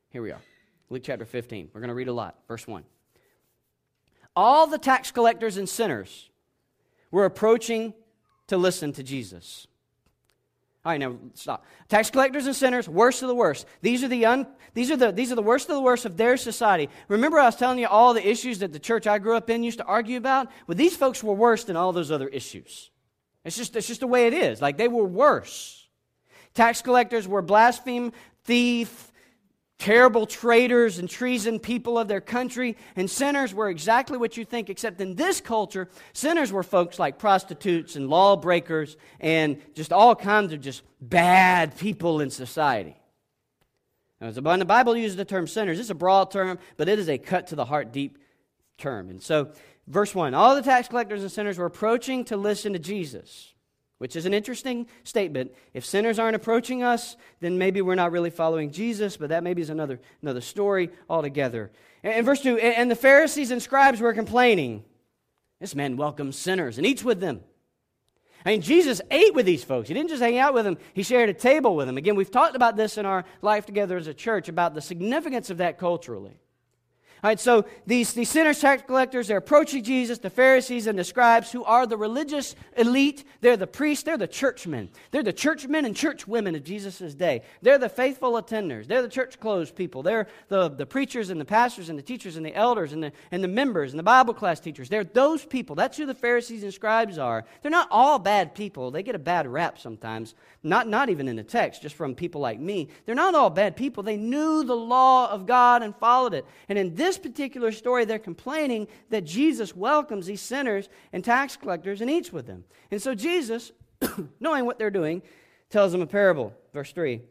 here 0.09 0.21
we 0.21 0.31
are. 0.31 0.41
Luke 0.89 1.01
chapter 1.03 1.25
15. 1.25 1.69
We're 1.73 1.81
going 1.81 1.87
to 1.87 1.95
read 1.95 2.09
a 2.09 2.13
lot. 2.13 2.37
Verse 2.47 2.67
1. 2.67 2.83
All 4.35 4.67
the 4.67 4.77
tax 4.77 5.11
collectors 5.11 5.57
and 5.57 5.67
sinners 5.67 6.29
were 7.09 7.25
approaching 7.25 7.93
to 8.47 8.57
listen 8.57 8.93
to 8.93 9.03
Jesus. 9.03 9.67
All 10.85 10.91
right, 10.91 10.99
now 10.99 11.15
stop. 11.33 11.65
Tax 11.87 12.09
collectors 12.09 12.45
and 12.45 12.55
sinners, 12.55 12.89
worst 12.89 13.21
of 13.21 13.29
the 13.29 13.35
worst. 13.35 13.65
These 13.81 14.03
are 14.03 14.09
the, 14.09 14.25
un, 14.25 14.45
these, 14.73 14.91
are 14.91 14.97
the, 14.97 15.13
these 15.13 15.31
are 15.31 15.35
the 15.35 15.41
worst 15.41 15.69
of 15.69 15.75
the 15.75 15.81
worst 15.81 16.05
of 16.05 16.17
their 16.17 16.35
society. 16.35 16.89
Remember, 17.07 17.39
I 17.39 17.45
was 17.45 17.55
telling 17.55 17.79
you 17.79 17.87
all 17.87 18.13
the 18.13 18.27
issues 18.27 18.59
that 18.59 18.73
the 18.73 18.79
church 18.79 19.07
I 19.07 19.17
grew 19.17 19.37
up 19.37 19.49
in 19.49 19.63
used 19.63 19.77
to 19.77 19.85
argue 19.85 20.17
about? 20.17 20.51
Well, 20.67 20.75
these 20.75 20.97
folks 20.97 21.23
were 21.23 21.33
worse 21.33 21.63
than 21.63 21.77
all 21.77 21.93
those 21.93 22.11
other 22.11 22.27
issues. 22.27 22.91
It's 23.45 23.55
just, 23.55 23.77
it's 23.77 23.87
just 23.87 24.01
the 24.01 24.07
way 24.07 24.27
it 24.27 24.33
is. 24.33 24.61
Like, 24.61 24.77
they 24.77 24.89
were 24.89 25.05
worse. 25.05 25.87
Tax 26.53 26.81
collectors 26.81 27.29
were 27.29 27.41
blaspheme, 27.41 28.11
thief, 28.43 29.12
terrible 29.83 30.25
traitors 30.25 30.97
and 30.97 31.09
treason 31.09 31.59
people 31.59 31.99
of 31.99 32.07
their 32.07 32.21
country, 32.21 32.77
and 32.95 33.11
sinners 33.11 33.53
were 33.53 33.69
exactly 33.69 34.17
what 34.17 34.37
you 34.37 34.45
think, 34.45 34.69
except 34.69 35.01
in 35.01 35.15
this 35.15 35.41
culture, 35.41 35.89
sinners 36.13 36.53
were 36.53 36.63
folks 36.63 36.99
like 36.99 37.19
prostitutes 37.19 37.97
and 37.97 38.09
lawbreakers 38.09 38.95
and 39.19 39.61
just 39.75 39.91
all 39.91 40.15
kinds 40.15 40.53
of 40.53 40.61
just 40.61 40.83
bad 41.01 41.77
people 41.77 42.21
in 42.21 42.29
society. 42.29 42.95
When 44.19 44.59
the 44.59 44.65
Bible 44.65 44.95
uses 44.95 45.17
the 45.17 45.25
term 45.25 45.47
sinners, 45.47 45.81
it's 45.81 45.89
a 45.89 45.95
broad 45.95 46.31
term, 46.31 46.59
but 46.77 46.87
it 46.87 46.97
is 46.97 47.09
a 47.09 47.17
cut 47.17 47.47
to 47.47 47.55
the 47.55 47.65
heart 47.65 47.91
deep 47.91 48.17
term. 48.77 49.09
And 49.09 49.21
so, 49.21 49.51
verse 49.87 50.15
1 50.15 50.33
all 50.33 50.55
the 50.55 50.61
tax 50.61 50.87
collectors 50.87 51.23
and 51.23 51.31
sinners 51.31 51.57
were 51.57 51.65
approaching 51.65 52.23
to 52.25 52.37
listen 52.37 52.71
to 52.71 52.79
Jesus 52.79 53.52
which 53.97 54.15
is 54.15 54.25
an 54.25 54.33
interesting 54.33 54.87
statement. 55.03 55.51
If 55.73 55.85
sinners 55.85 56.19
aren't 56.19 56.35
approaching 56.35 56.83
us, 56.83 57.15
then 57.39 57.57
maybe 57.57 57.81
we're 57.81 57.95
not 57.95 58.11
really 58.11 58.29
following 58.29 58.71
Jesus, 58.71 59.17
but 59.17 59.29
that 59.29 59.43
maybe 59.43 59.61
is 59.61 59.69
another, 59.69 59.99
another 60.21 60.41
story 60.41 60.89
altogether. 61.09 61.71
And, 62.03 62.25
verse 62.25 62.41
2 62.41 62.57
and 62.57 62.91
the 62.91 62.95
Pharisees 62.95 63.51
and 63.51 63.61
scribes 63.61 64.01
were 64.01 64.13
complaining. 64.13 64.83
This 65.61 65.75
man 65.75 65.95
welcomes 65.95 66.35
sinners 66.35 66.77
and 66.77 66.85
eats 66.85 67.03
with 67.03 67.19
them. 67.19 67.41
I 68.45 68.49
mean, 68.49 68.61
Jesus 68.61 68.99
ate 69.09 69.33
with 69.33 69.45
these 69.45 69.63
folks. 69.63 69.87
He 69.87 69.93
didn't 69.93 70.09
just 70.09 70.21
hang 70.21 70.37
out 70.37 70.53
with 70.53 70.65
them, 70.65 70.77
he 70.93 71.03
shared 71.03 71.29
a 71.29 71.33
table 71.33 71.75
with 71.75 71.87
them. 71.87 71.97
Again, 71.97 72.15
we've 72.15 72.31
talked 72.31 72.55
about 72.55 72.75
this 72.75 72.97
in 72.97 73.05
our 73.05 73.23
life 73.41 73.65
together 73.65 73.95
as 73.95 74.07
a 74.07 74.13
church 74.13 74.49
about 74.49 74.73
the 74.73 74.81
significance 74.81 75.49
of 75.49 75.57
that 75.57 75.77
culturally. 75.77 76.37
All 77.23 77.29
right, 77.29 77.39
so 77.39 77.63
these, 77.87 78.11
these 78.11 78.27
sinners, 78.27 78.59
tax 78.59 78.83
collectors, 78.85 79.29
they're 79.29 79.37
approaching 79.37 79.81
Jesus, 79.81 80.17
the 80.17 80.29
Pharisees 80.29 80.87
and 80.87 80.99
the 80.99 81.05
scribes, 81.05 81.53
who 81.53 81.63
are 81.63 81.87
the 81.87 81.95
religious 81.95 82.53
elite. 82.75 83.23
They're 83.39 83.55
the 83.55 83.65
priests, 83.65 84.03
they're 84.03 84.17
the 84.17 84.27
churchmen. 84.27 84.89
They're 85.11 85.23
the 85.23 85.31
churchmen 85.31 85.85
and 85.85 85.95
churchwomen 85.95 86.53
of 86.53 86.65
Jesus' 86.65 87.13
day. 87.13 87.43
They're 87.61 87.77
the 87.77 87.87
faithful 87.87 88.33
attenders. 88.33 88.87
They're 88.87 89.01
the 89.01 89.07
church 89.07 89.39
clothes 89.39 89.71
people. 89.71 90.03
They're 90.03 90.27
the, 90.49 90.67
the 90.67 90.85
preachers 90.85 91.29
and 91.29 91.39
the 91.39 91.45
pastors 91.45 91.87
and 91.87 91.97
the 91.97 92.03
teachers 92.03 92.35
and 92.35 92.45
the 92.45 92.53
elders 92.53 92.91
and 92.91 93.01
the, 93.01 93.13
and 93.31 93.41
the 93.41 93.47
members 93.47 93.93
and 93.93 93.99
the 93.99 94.03
Bible 94.03 94.33
class 94.33 94.59
teachers. 94.59 94.89
They're 94.89 95.05
those 95.05 95.45
people. 95.45 95.77
That's 95.77 95.95
who 95.95 96.05
the 96.05 96.13
Pharisees 96.13 96.63
and 96.63 96.73
scribes 96.73 97.17
are. 97.17 97.45
They're 97.61 97.71
not 97.71 97.87
all 97.89 98.19
bad 98.19 98.53
people. 98.53 98.91
They 98.91 99.01
get 99.01 99.15
a 99.15 99.19
bad 99.19 99.47
rap 99.47 99.79
sometimes, 99.79 100.35
not, 100.61 100.89
not 100.89 101.07
even 101.09 101.29
in 101.29 101.37
the 101.37 101.43
text, 101.43 101.83
just 101.83 101.95
from 101.95 102.15
people 102.15 102.41
like 102.41 102.59
me. 102.59 102.89
They're 103.05 103.15
not 103.15 103.33
all 103.33 103.49
bad 103.49 103.77
people. 103.77 104.03
They 104.03 104.17
knew 104.17 104.65
the 104.65 104.75
law 104.75 105.31
of 105.31 105.45
God 105.45 105.83
and 105.83 105.95
followed 105.95 106.33
it. 106.33 106.45
And 106.67 106.77
in 106.77 106.95
this 106.95 107.12
particular 107.17 107.71
story, 107.71 108.05
they're 108.05 108.19
complaining 108.19 108.87
that 109.09 109.23
Jesus 109.23 109.75
welcomes 109.75 110.25
these 110.25 110.41
sinners 110.41 110.89
and 111.11 111.23
tax 111.23 111.55
collectors 111.55 112.01
and 112.01 112.09
eats 112.09 112.31
with 112.31 112.47
them. 112.47 112.63
And 112.91 113.01
so 113.01 113.13
Jesus, 113.13 113.71
knowing 114.39 114.65
what 114.65 114.79
they're 114.79 114.89
doing, 114.89 115.21
tells 115.69 115.91
them 115.91 116.01
a 116.01 116.07
parable. 116.07 116.53
Verse 116.73 116.91
3. 116.91 117.21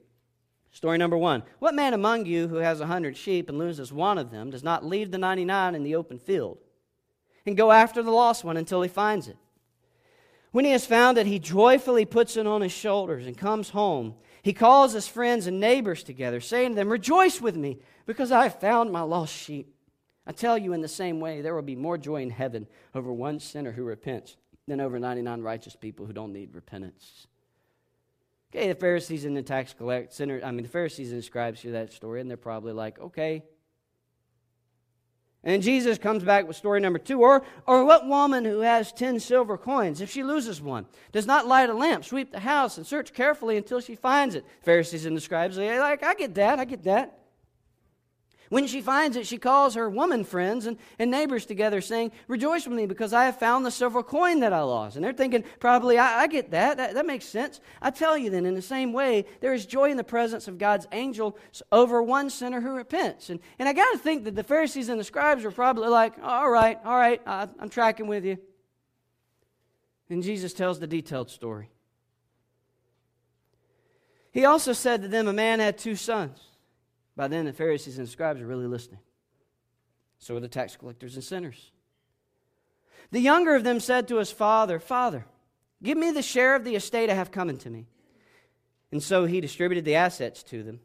Story 0.73 0.97
number 0.97 1.19
one 1.19 1.43
What 1.59 1.75
man 1.75 1.95
among 1.95 2.27
you 2.27 2.49
who 2.49 2.57
has 2.57 2.81
a 2.81 2.87
hundred 2.87 3.17
sheep 3.17 3.49
and 3.49 3.59
loses 3.59 3.93
one 3.93 4.19
of 4.19 4.31
them 4.31 4.51
does 4.51 4.65
not 4.65 4.85
leave 4.85 5.11
the 5.11 5.19
99 5.19 5.75
in 5.75 5.83
the 5.83 5.95
open 5.95 6.19
field 6.19 6.59
and 7.45 7.57
go 7.57 7.71
after 7.71 8.03
the 8.03 8.11
lost 8.11 8.43
one 8.43 8.57
until 8.57 8.83
he 8.83 8.89
finds 8.89 9.29
it? 9.29 9.37
When 10.51 10.65
he 10.65 10.73
has 10.73 10.87
found 10.87 11.19
it, 11.19 11.27
he 11.27 11.39
joyfully 11.39 12.05
puts 12.05 12.37
it 12.37 12.47
on 12.47 12.61
his 12.61 12.73
shoulders 12.73 13.27
and 13.27 13.37
comes 13.37 13.71
home. 13.71 14.15
He 14.43 14.53
calls 14.53 14.93
his 14.93 15.09
friends 15.09 15.47
and 15.47 15.61
neighbors 15.61 16.03
together, 16.03 16.41
saying 16.41 16.71
to 16.71 16.75
them, 16.75 16.91
Rejoice 16.91 17.41
with 17.41 17.57
me, 17.57 17.79
because 18.07 18.31
I 18.31 18.45
have 18.45 18.61
found 18.61 18.93
my 18.93 19.01
lost 19.01 19.33
sheep. 19.33 19.72
I 20.27 20.33
tell 20.33 20.57
you, 20.57 20.73
in 20.73 20.81
the 20.81 20.89
same 20.89 21.21
way, 21.21 21.41
there 21.41 21.55
will 21.55 21.63
be 21.63 21.77
more 21.77 21.99
joy 21.99 22.23
in 22.23 22.31
heaven 22.31 22.67
over 22.95 23.13
one 23.13 23.41
sinner 23.41 23.73
who 23.73 23.85
repents 23.85 24.37
than 24.69 24.81
over 24.81 24.99
99 24.99 25.43
righteous 25.43 25.75
people 25.75 26.07
who 26.07 26.13
don't 26.13 26.33
need 26.33 26.55
repentance. 26.55 27.27
Okay, 28.55 28.69
the 28.69 28.75
Pharisees 28.75 29.25
and 29.25 29.37
the 29.37 29.43
tax 29.43 29.73
collectors, 29.73 30.21
I 30.21 30.51
mean, 30.51 30.63
the 30.63 30.69
Pharisees 30.69 31.11
and 31.11 31.19
the 31.19 31.25
scribes 31.25 31.61
hear 31.61 31.73
that 31.73 31.93
story, 31.93 32.21
and 32.21 32.31
they're 32.31 32.37
probably 32.37 32.73
like, 32.73 33.01
okay, 33.01 33.43
and 35.45 35.63
Jesus 35.63 35.99
comes 35.99 36.23
back 36.23 36.47
with 36.47 36.57
story 36.57 36.79
number 36.79 37.01
two. 37.01 37.21
Or, 37.21 37.43
or 37.67 37.85
what 37.85 38.07
woman 38.07 38.45
who 38.45 38.61
has 38.61 38.93
ten 38.93 39.19
silver 39.19 39.59
coins, 39.59 40.01
if 40.01 40.11
she 40.11 40.23
loses 40.23 40.61
one, 40.61 40.87
does 41.11 41.27
not 41.27 41.49
light 41.49 41.69
a 41.69 41.75
lamp, 41.75 42.05
sweep 42.05 42.31
the 42.31 42.41
house, 42.41 42.77
and 42.77 42.87
search 42.87 43.13
carefully 43.13 43.57
until 43.57 43.81
she 43.81 43.97
finds 43.97 44.37
it? 44.37 44.45
Pharisees 44.63 45.05
and 45.05 45.17
the 45.17 45.21
scribes 45.21 45.59
are 45.59 45.81
like, 45.81 46.05
I 46.05 46.15
get 46.15 46.35
that, 46.37 46.59
I 46.59 46.65
get 46.65 46.85
that. 46.85 47.19
When 48.53 48.67
she 48.67 48.83
finds 48.83 49.17
it, 49.17 49.27
she 49.27 49.39
calls 49.39 49.77
her 49.77 49.89
woman 49.89 50.25
friends 50.25 50.67
and, 50.67 50.77
and 50.99 51.11
neighbors 51.11 51.47
together, 51.47 51.81
saying, 51.81 52.13
Rejoice 52.29 52.67
with 52.67 52.77
me 52.77 52.85
because 52.85 53.15
I 53.15 53.25
have 53.25 53.39
found 53.39 53.65
the 53.65 53.71
silver 53.71 54.03
coin 54.03 54.41
that 54.41 54.53
I 54.53 54.61
lost. 54.61 54.95
And 54.95 55.03
they're 55.03 55.15
thinking, 55.15 55.43
Probably, 55.59 55.97
I, 55.97 56.25
I 56.25 56.27
get 56.27 56.51
that. 56.51 56.77
that. 56.77 56.93
That 56.93 57.07
makes 57.07 57.25
sense. 57.25 57.63
I 57.81 57.91
tell 57.91 58.19
you 58.19 58.29
then, 58.29 58.45
in 58.45 58.53
the 58.53 58.61
same 58.61 58.93
way, 58.93 59.25
there 59.41 59.55
is 59.55 59.65
joy 59.65 59.91
in 59.91 59.97
the 59.97 60.05
presence 60.05 60.49
of 60.49 60.59
God's 60.59 60.87
angel 60.93 61.39
over 61.73 62.03
one 62.03 62.29
sinner 62.29 62.61
who 62.61 62.75
repents. 62.75 63.31
And, 63.31 63.41
and 63.59 63.71
I 63.71 63.73
got 63.73 63.91
to 63.93 63.99
think 63.99 64.25
that 64.25 64.35
the 64.35 64.45
Pharisees 64.45 64.91
and 64.91 65.01
the 65.01 65.05
scribes 65.05 65.45
were 65.45 65.51
probably 65.51 65.89
like, 65.89 66.13
All 66.23 66.51
right, 66.51 66.79
all 66.85 66.99
right, 66.99 67.23
I, 67.27 67.49
I'm 67.59 67.71
tracking 67.71 68.07
with 68.07 68.27
you. 68.27 68.37
And 70.11 70.23
Jesus 70.23 70.53
tells 70.53 70.79
the 70.79 70.87
detailed 70.87 71.31
story. 71.31 71.71
He 74.31 74.45
also 74.45 74.75
said 74.75 75.01
to 75.01 75.09
them, 75.09 75.27
A 75.27 75.33
man 75.33 75.59
had 75.59 75.79
two 75.79 75.97
sons. 75.97 76.52
By 77.17 77.29
then, 77.29 77.45
the 77.45 77.53
Pharisees 77.53 77.99
and 77.99 78.09
scribes 78.09 78.41
are 78.41 78.47
really 78.47 78.67
listening. 78.67 79.01
So 80.19 80.37
are 80.37 80.41
the 80.41 80.49
tax 80.49 80.77
collectors 80.77 81.15
and 81.15 81.25
sinners. 81.25 81.73
The 83.11 83.21
younger 83.21 83.55
of 83.55 83.65
them 83.65 83.81
said 83.81 84.09
to 84.09 84.17
his 84.17 84.31
father, 84.31 84.79
Father, 84.79 85.27
give 85.83 85.99
me 85.99 86.11
the 86.11 86.23
share 86.23 86.55
of 86.55 86.65
the 86.65 86.77
estate 86.77 87.11
I 87.11 87.15
have 87.15 87.31
coming 87.31 87.59
to 87.59 87.71
me. 87.71 87.87
And 88.91 89.03
so 89.03 89.25
he 89.25 89.41
distributed 89.41 89.85
the 89.85 89.97
assets 89.97 90.43
to 90.45 90.63
them. 90.63 90.81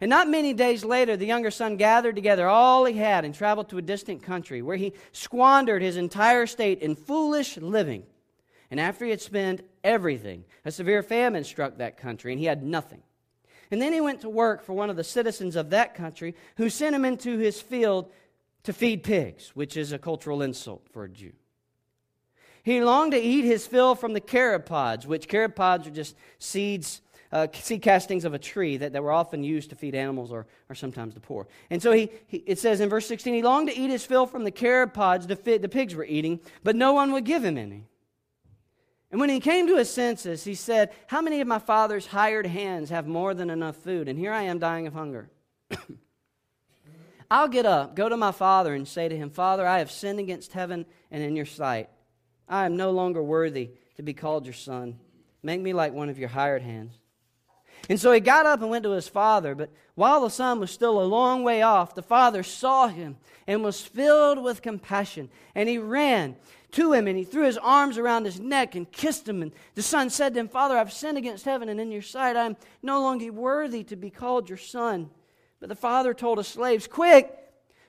And 0.00 0.10
not 0.10 0.28
many 0.28 0.52
days 0.52 0.84
later, 0.84 1.16
the 1.16 1.26
younger 1.26 1.50
son 1.50 1.76
gathered 1.76 2.14
together 2.14 2.48
all 2.48 2.84
he 2.84 2.98
had 2.98 3.24
and 3.24 3.34
traveled 3.34 3.68
to 3.70 3.78
a 3.78 3.82
distant 3.82 4.22
country 4.22 4.60
where 4.60 4.76
he 4.76 4.92
squandered 5.12 5.82
his 5.82 5.96
entire 5.96 6.42
estate 6.42 6.80
in 6.80 6.96
foolish 6.96 7.56
living. 7.56 8.04
And 8.70 8.80
after 8.80 9.04
he 9.04 9.10
had 9.10 9.20
spent 9.20 9.62
everything, 9.82 10.44
a 10.64 10.70
severe 10.70 11.02
famine 11.02 11.44
struck 11.44 11.78
that 11.78 11.96
country, 11.96 12.32
and 12.32 12.40
he 12.40 12.46
had 12.46 12.62
nothing. 12.62 13.02
And 13.70 13.80
then 13.80 13.92
he 13.92 14.00
went 14.00 14.20
to 14.22 14.28
work 14.28 14.62
for 14.62 14.72
one 14.72 14.90
of 14.90 14.96
the 14.96 15.04
citizens 15.04 15.56
of 15.56 15.70
that 15.70 15.94
country 15.94 16.34
who 16.56 16.68
sent 16.70 16.94
him 16.94 17.04
into 17.04 17.38
his 17.38 17.60
field 17.60 18.10
to 18.64 18.72
feed 18.72 19.02
pigs, 19.02 19.50
which 19.54 19.76
is 19.76 19.92
a 19.92 19.98
cultural 19.98 20.42
insult 20.42 20.86
for 20.92 21.04
a 21.04 21.08
Jew. 21.08 21.32
He 22.62 22.82
longed 22.82 23.12
to 23.12 23.20
eat 23.20 23.44
his 23.44 23.66
fill 23.66 23.94
from 23.94 24.14
the 24.14 24.20
carob 24.20 24.64
pods, 24.64 25.06
which 25.06 25.28
carob 25.28 25.54
pods 25.54 25.86
are 25.86 25.90
just 25.90 26.16
seeds, 26.38 27.02
uh, 27.30 27.46
seed 27.52 27.82
castings 27.82 28.24
of 28.24 28.32
a 28.32 28.38
tree 28.38 28.78
that, 28.78 28.94
that 28.94 29.02
were 29.02 29.12
often 29.12 29.44
used 29.44 29.68
to 29.70 29.76
feed 29.76 29.94
animals 29.94 30.32
or, 30.32 30.46
or 30.70 30.74
sometimes 30.74 31.12
the 31.12 31.20
poor. 31.20 31.46
And 31.68 31.82
so 31.82 31.92
he, 31.92 32.10
he, 32.26 32.38
it 32.46 32.58
says 32.58 32.80
in 32.80 32.88
verse 32.88 33.06
16, 33.06 33.34
he 33.34 33.42
longed 33.42 33.68
to 33.68 33.78
eat 33.78 33.90
his 33.90 34.06
fill 34.06 34.26
from 34.26 34.44
the 34.44 34.50
carob 34.50 34.94
pods 34.94 35.26
the, 35.26 35.34
the 35.58 35.68
pigs 35.68 35.94
were 35.94 36.06
eating, 36.06 36.40
but 36.62 36.74
no 36.74 36.94
one 36.94 37.12
would 37.12 37.24
give 37.24 37.44
him 37.44 37.58
any. 37.58 37.84
And 39.14 39.20
when 39.20 39.30
he 39.30 39.38
came 39.38 39.68
to 39.68 39.76
his 39.76 39.90
senses, 39.90 40.42
he 40.42 40.56
said, 40.56 40.90
How 41.06 41.22
many 41.22 41.40
of 41.40 41.46
my 41.46 41.60
father's 41.60 42.04
hired 42.04 42.46
hands 42.46 42.90
have 42.90 43.06
more 43.06 43.32
than 43.32 43.48
enough 43.48 43.76
food? 43.76 44.08
And 44.08 44.18
here 44.18 44.32
I 44.32 44.42
am 44.42 44.58
dying 44.58 44.88
of 44.88 44.92
hunger. 44.92 45.30
I'll 47.30 47.46
get 47.46 47.64
up, 47.64 47.94
go 47.94 48.08
to 48.08 48.16
my 48.16 48.32
father, 48.32 48.74
and 48.74 48.88
say 48.88 49.08
to 49.08 49.16
him, 49.16 49.30
Father, 49.30 49.64
I 49.64 49.78
have 49.78 49.92
sinned 49.92 50.18
against 50.18 50.52
heaven 50.52 50.84
and 51.12 51.22
in 51.22 51.36
your 51.36 51.46
sight. 51.46 51.90
I 52.48 52.66
am 52.66 52.76
no 52.76 52.90
longer 52.90 53.22
worthy 53.22 53.70
to 53.98 54.02
be 54.02 54.14
called 54.14 54.46
your 54.46 54.52
son. 54.52 54.98
Make 55.44 55.60
me 55.60 55.74
like 55.74 55.92
one 55.92 56.08
of 56.08 56.18
your 56.18 56.30
hired 56.30 56.62
hands. 56.62 56.94
And 57.88 58.00
so 58.00 58.10
he 58.10 58.18
got 58.18 58.46
up 58.46 58.62
and 58.62 58.70
went 58.70 58.82
to 58.82 58.90
his 58.90 59.06
father. 59.06 59.54
But 59.54 59.70
while 59.94 60.22
the 60.22 60.28
son 60.28 60.58
was 60.58 60.72
still 60.72 61.00
a 61.00 61.04
long 61.04 61.44
way 61.44 61.62
off, 61.62 61.94
the 61.94 62.02
father 62.02 62.42
saw 62.42 62.88
him 62.88 63.18
and 63.46 63.62
was 63.62 63.80
filled 63.80 64.42
with 64.42 64.60
compassion. 64.60 65.28
And 65.54 65.68
he 65.68 65.78
ran 65.78 66.34
to 66.74 66.92
him 66.92 67.06
and 67.06 67.16
he 67.16 67.24
threw 67.24 67.44
his 67.44 67.58
arms 67.58 67.98
around 67.98 68.24
his 68.24 68.40
neck 68.40 68.74
and 68.74 68.90
kissed 68.90 69.28
him. 69.28 69.42
And 69.42 69.52
the 69.74 69.82
son 69.82 70.10
said 70.10 70.34
to 70.34 70.40
him, 70.40 70.48
Father, 70.48 70.76
I've 70.76 70.92
sinned 70.92 71.18
against 71.18 71.44
heaven 71.44 71.68
and 71.68 71.80
in 71.80 71.90
your 71.90 72.02
sight. 72.02 72.36
I 72.36 72.46
am 72.46 72.56
no 72.82 73.00
longer 73.00 73.32
worthy 73.32 73.84
to 73.84 73.96
be 73.96 74.10
called 74.10 74.48
your 74.48 74.58
son. 74.58 75.10
But 75.60 75.68
the 75.68 75.76
father 75.76 76.12
told 76.14 76.38
his 76.38 76.48
slaves, 76.48 76.86
Quick, 76.86 77.32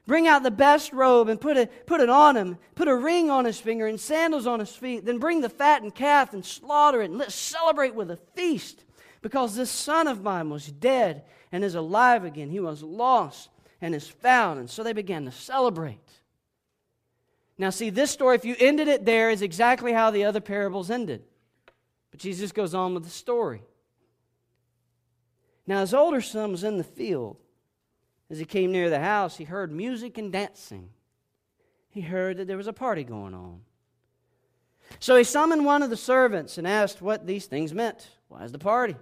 bring 0.06 0.28
out 0.28 0.44
the 0.44 0.52
best 0.52 0.94
robe 0.94 1.30
and 1.30 1.42
put 1.42 1.58
it, 1.58 1.88
put 1.88 2.00
it 2.00 2.10
on 2.10 2.38
him. 2.38 2.58
Put 2.76 2.88
a 2.88 2.96
ring 2.96 3.30
on 3.30 3.46
his 3.46 3.60
finger 3.60 3.88
and 3.88 4.00
sandals 4.00 4.48
on 4.48 4.60
his 4.60 4.76
feet. 4.76 5.04
Then 5.04 5.18
bring 5.18 5.42
the 5.42 5.50
fattened 5.50 5.96
calf 5.96 6.34
and 6.34 6.46
slaughter 6.46 7.02
it. 7.02 7.10
And 7.10 7.18
let's 7.18 7.36
celebrate 7.36 7.96
with 7.96 8.12
a 8.12 8.20
feast. 8.36 8.84
Because 9.22 9.56
this 9.56 9.72
son 9.72 10.08
of 10.08 10.22
mine 10.22 10.52
was 10.52 10.68
dead 10.68 11.24
and 11.52 11.64
is 11.64 11.74
alive 11.74 12.24
again. 12.24 12.52
He 12.52 12.60
was 12.60 12.84
lost 12.84 13.50
and 13.82 13.96
is 13.96 14.08
found. 14.08 14.60
And 14.60 14.70
so 14.70 14.84
they 14.84 14.94
began 14.94 15.26
to 15.26 15.32
celebrate. 15.32 16.05
Now, 17.58 17.70
see, 17.70 17.90
this 17.90 18.12
story, 18.12 18.36
if 18.36 18.46
you 18.46 18.56
ended 18.60 18.88
it 18.88 19.06
there, 19.06 19.30
is 19.30 19.42
exactly 19.42 19.94
how 19.94 20.12
the 20.12 20.26
other 20.26 20.42
parables 20.42 20.92
ended. 20.92 21.24
But 22.12 22.20
Jesus 22.20 22.52
goes 22.52 22.74
on 22.74 22.94
with 22.94 23.04
the 23.04 23.10
story. 23.10 23.62
Now, 25.66 25.82
his 25.82 25.94
older 25.94 26.22
son 26.22 26.52
was 26.52 26.64
in 26.64 26.78
the 26.78 26.84
field. 26.84 27.38
As 28.30 28.40
he 28.40 28.46
came 28.46 28.72
near 28.72 28.90
the 28.90 29.00
house, 29.00 29.38
he 29.38 29.44
heard 29.44 29.72
music 29.72 30.18
and 30.18 30.32
dancing. 30.32 30.90
He 31.90 32.02
heard 32.02 32.38
that 32.38 32.48
there 32.48 32.58
was 32.58 32.68
a 32.68 32.74
party 32.74 33.04
going 33.04 33.34
on. 33.34 33.62
So 35.00 35.16
he 35.16 35.24
summoned 35.24 35.66
one 35.66 35.82
of 35.82 35.90
the 35.90 35.98
servants 35.98 36.58
and 36.58 36.68
asked 36.68 37.02
what 37.02 37.26
these 37.26 37.46
things 37.46 37.74
meant. 37.74 38.10
Why 38.28 38.44
is 38.44 38.52
the 38.52 38.60
party? 38.60 38.96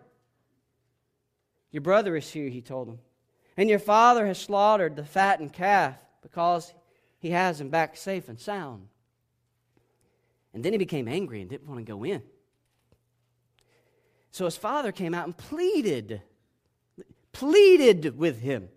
Your 1.72 1.82
brother 1.82 2.16
is 2.16 2.30
here, 2.30 2.50
he 2.50 2.62
told 2.62 2.88
him. 2.88 3.00
And 3.58 3.70
your 3.70 3.80
father 3.80 4.26
has 4.28 4.38
slaughtered 4.38 4.96
the 4.96 5.04
fattened 5.04 5.54
calf 5.54 5.96
because 6.22 6.74
he 7.24 7.30
has 7.30 7.62
him 7.62 7.70
back 7.70 7.96
safe 7.96 8.28
and 8.28 8.38
sound. 8.38 8.90
And 10.54 10.64
then 10.64 10.74
he 10.74 10.78
became 10.78 11.08
angry 11.08 11.40
and 11.40 11.50
didn't 11.50 11.70
want 11.70 11.80
to 11.80 11.90
go 11.90 12.04
in. 12.04 12.22
So 14.32 14.44
his 14.44 14.58
father 14.58 14.92
came 14.92 15.14
out 15.14 15.26
and 15.26 15.36
pleaded, 15.36 16.22
pleaded 17.32 18.18
with 18.18 18.42
him. 18.42 18.68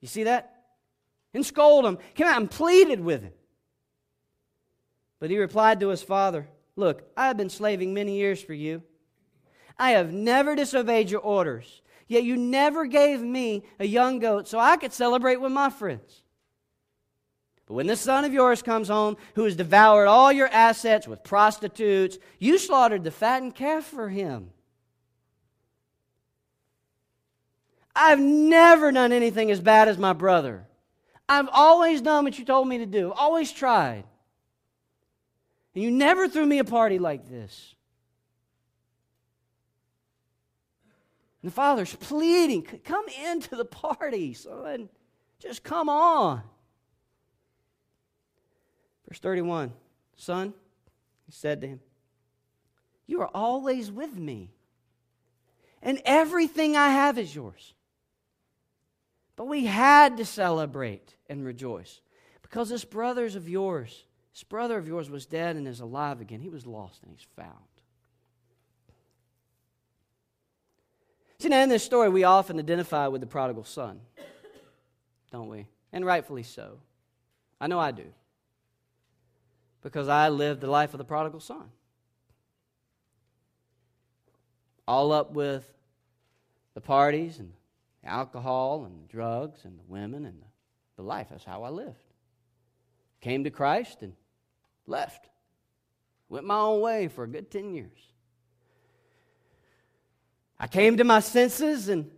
You 0.00 0.08
see 0.08 0.24
that? 0.24 0.56
And 1.32 1.46
scolded 1.46 1.88
him, 1.90 1.98
came 2.16 2.26
out 2.26 2.40
and 2.40 2.50
pleaded 2.50 2.98
with 2.98 3.22
him. 3.22 3.32
But 5.20 5.30
he 5.30 5.38
replied 5.38 5.78
to 5.80 5.88
his 5.88 6.02
father, 6.02 6.48
Look, 6.74 7.12
I 7.16 7.28
have 7.28 7.36
been 7.36 7.50
slaving 7.50 7.94
many 7.94 8.16
years 8.16 8.42
for 8.42 8.54
you. 8.54 8.82
I 9.78 9.92
have 9.92 10.12
never 10.12 10.56
disobeyed 10.56 11.10
your 11.10 11.20
orders, 11.20 11.80
yet 12.08 12.24
you 12.24 12.36
never 12.36 12.86
gave 12.86 13.20
me 13.22 13.62
a 13.78 13.86
young 13.86 14.18
goat 14.18 14.48
so 14.48 14.58
I 14.58 14.76
could 14.76 14.92
celebrate 14.92 15.40
with 15.40 15.52
my 15.52 15.70
friends. 15.70 16.24
But 17.70 17.76
when 17.76 17.86
this 17.86 18.00
son 18.00 18.24
of 18.24 18.32
yours 18.32 18.62
comes 18.62 18.88
home, 18.88 19.16
who 19.36 19.44
has 19.44 19.54
devoured 19.54 20.08
all 20.08 20.32
your 20.32 20.48
assets 20.48 21.06
with 21.06 21.22
prostitutes, 21.22 22.18
you 22.40 22.58
slaughtered 22.58 23.04
the 23.04 23.12
fattened 23.12 23.54
calf 23.54 23.84
for 23.84 24.08
him. 24.08 24.50
I've 27.94 28.18
never 28.18 28.90
done 28.90 29.12
anything 29.12 29.52
as 29.52 29.60
bad 29.60 29.86
as 29.86 29.98
my 29.98 30.12
brother. 30.12 30.66
I've 31.28 31.48
always 31.52 32.00
done 32.00 32.24
what 32.24 32.40
you 32.40 32.44
told 32.44 32.66
me 32.66 32.78
to 32.78 32.86
do, 32.86 33.12
always 33.12 33.52
tried. 33.52 34.02
And 35.72 35.84
you 35.84 35.92
never 35.92 36.28
threw 36.28 36.46
me 36.46 36.58
a 36.58 36.64
party 36.64 36.98
like 36.98 37.28
this. 37.28 37.76
And 41.40 41.52
the 41.52 41.54
father's 41.54 41.94
pleading, 41.94 42.62
Come 42.84 43.04
into 43.28 43.54
the 43.54 43.64
party, 43.64 44.34
son. 44.34 44.88
Just 45.38 45.62
come 45.62 45.88
on. 45.88 46.42
Verse 49.10 49.18
31 49.18 49.72
Son, 50.16 50.54
he 51.26 51.32
said 51.32 51.60
to 51.60 51.66
him, 51.66 51.80
You 53.06 53.20
are 53.22 53.30
always 53.34 53.90
with 53.90 54.14
me, 54.14 54.50
and 55.82 56.00
everything 56.04 56.76
I 56.76 56.90
have 56.90 57.18
is 57.18 57.34
yours. 57.34 57.74
But 59.36 59.46
we 59.46 59.66
had 59.66 60.18
to 60.18 60.24
celebrate 60.24 61.14
and 61.28 61.44
rejoice 61.44 62.02
because 62.42 62.68
this 62.68 62.84
brother 62.84 63.24
of 63.24 63.48
yours, 63.48 64.04
this 64.32 64.44
brother 64.44 64.76
of 64.76 64.86
yours 64.86 65.08
was 65.08 65.26
dead 65.26 65.56
and 65.56 65.66
is 65.66 65.80
alive 65.80 66.20
again. 66.20 66.40
He 66.40 66.50
was 66.50 66.66
lost 66.66 67.02
and 67.02 67.10
he's 67.10 67.26
found. 67.34 67.54
See, 71.38 71.48
now 71.48 71.62
in 71.62 71.70
this 71.70 71.82
story, 71.82 72.10
we 72.10 72.24
often 72.24 72.58
identify 72.58 73.06
with 73.06 73.22
the 73.22 73.26
prodigal 73.26 73.64
son, 73.64 74.00
don't 75.32 75.48
we? 75.48 75.66
And 75.90 76.04
rightfully 76.04 76.42
so. 76.42 76.78
I 77.58 77.66
know 77.66 77.80
I 77.80 77.92
do 77.92 78.04
because 79.82 80.08
I 80.08 80.28
lived 80.28 80.60
the 80.60 80.70
life 80.70 80.94
of 80.94 80.98
the 80.98 81.04
prodigal 81.04 81.40
son. 81.40 81.64
All 84.86 85.12
up 85.12 85.32
with 85.32 85.70
the 86.74 86.80
parties 86.80 87.38
and 87.38 87.52
the 88.02 88.08
alcohol 88.08 88.84
and 88.84 89.02
the 89.02 89.12
drugs 89.12 89.64
and 89.64 89.78
the 89.78 89.84
women 89.88 90.24
and 90.24 90.40
the, 90.40 90.46
the 90.96 91.02
life. 91.02 91.28
That's 91.30 91.44
how 91.44 91.62
I 91.62 91.70
lived. 91.70 91.96
Came 93.20 93.44
to 93.44 93.50
Christ 93.50 94.02
and 94.02 94.14
left. 94.86 95.28
Went 96.28 96.46
my 96.46 96.58
own 96.58 96.80
way 96.80 97.08
for 97.08 97.24
a 97.24 97.28
good 97.28 97.50
10 97.50 97.74
years. 97.74 97.98
I 100.58 100.66
came 100.66 100.98
to 100.98 101.04
my 101.04 101.20
senses 101.20 101.88
and 101.88 102.10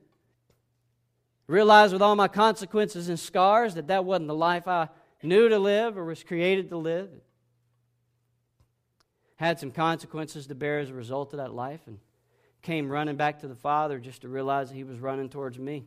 realized 1.47 1.93
with 1.93 2.03
all 2.03 2.17
my 2.17 2.29
consequences 2.29 3.09
and 3.09 3.19
scars 3.19 3.75
that 3.75 3.89
that 3.89 4.05
wasn't 4.05 4.29
the 4.29 4.35
life 4.35 4.67
I 4.67 4.89
knew 5.23 5.49
to 5.49 5.59
live 5.59 5.97
or 5.97 6.05
was 6.05 6.25
created 6.25 6.71
to 6.71 6.77
live 6.77 7.11
had 9.43 9.59
some 9.59 9.73
consequences 9.73 10.47
to 10.47 10.55
bear 10.55 10.79
as 10.79 10.89
a 10.89 10.95
result 10.95 11.33
of 11.33 11.39
that 11.39 11.53
life 11.53 11.81
and 11.89 11.99
came 12.63 12.89
running 12.89 13.17
back 13.17 13.41
to 13.41 13.49
the 13.49 13.57
Father 13.57 13.99
just 13.99 14.23
to 14.23 14.29
realize 14.29 14.69
that 14.69 14.77
he 14.77 14.85
was 14.85 15.01
running 15.01 15.29
towards 15.29 15.59
me. 15.59 15.85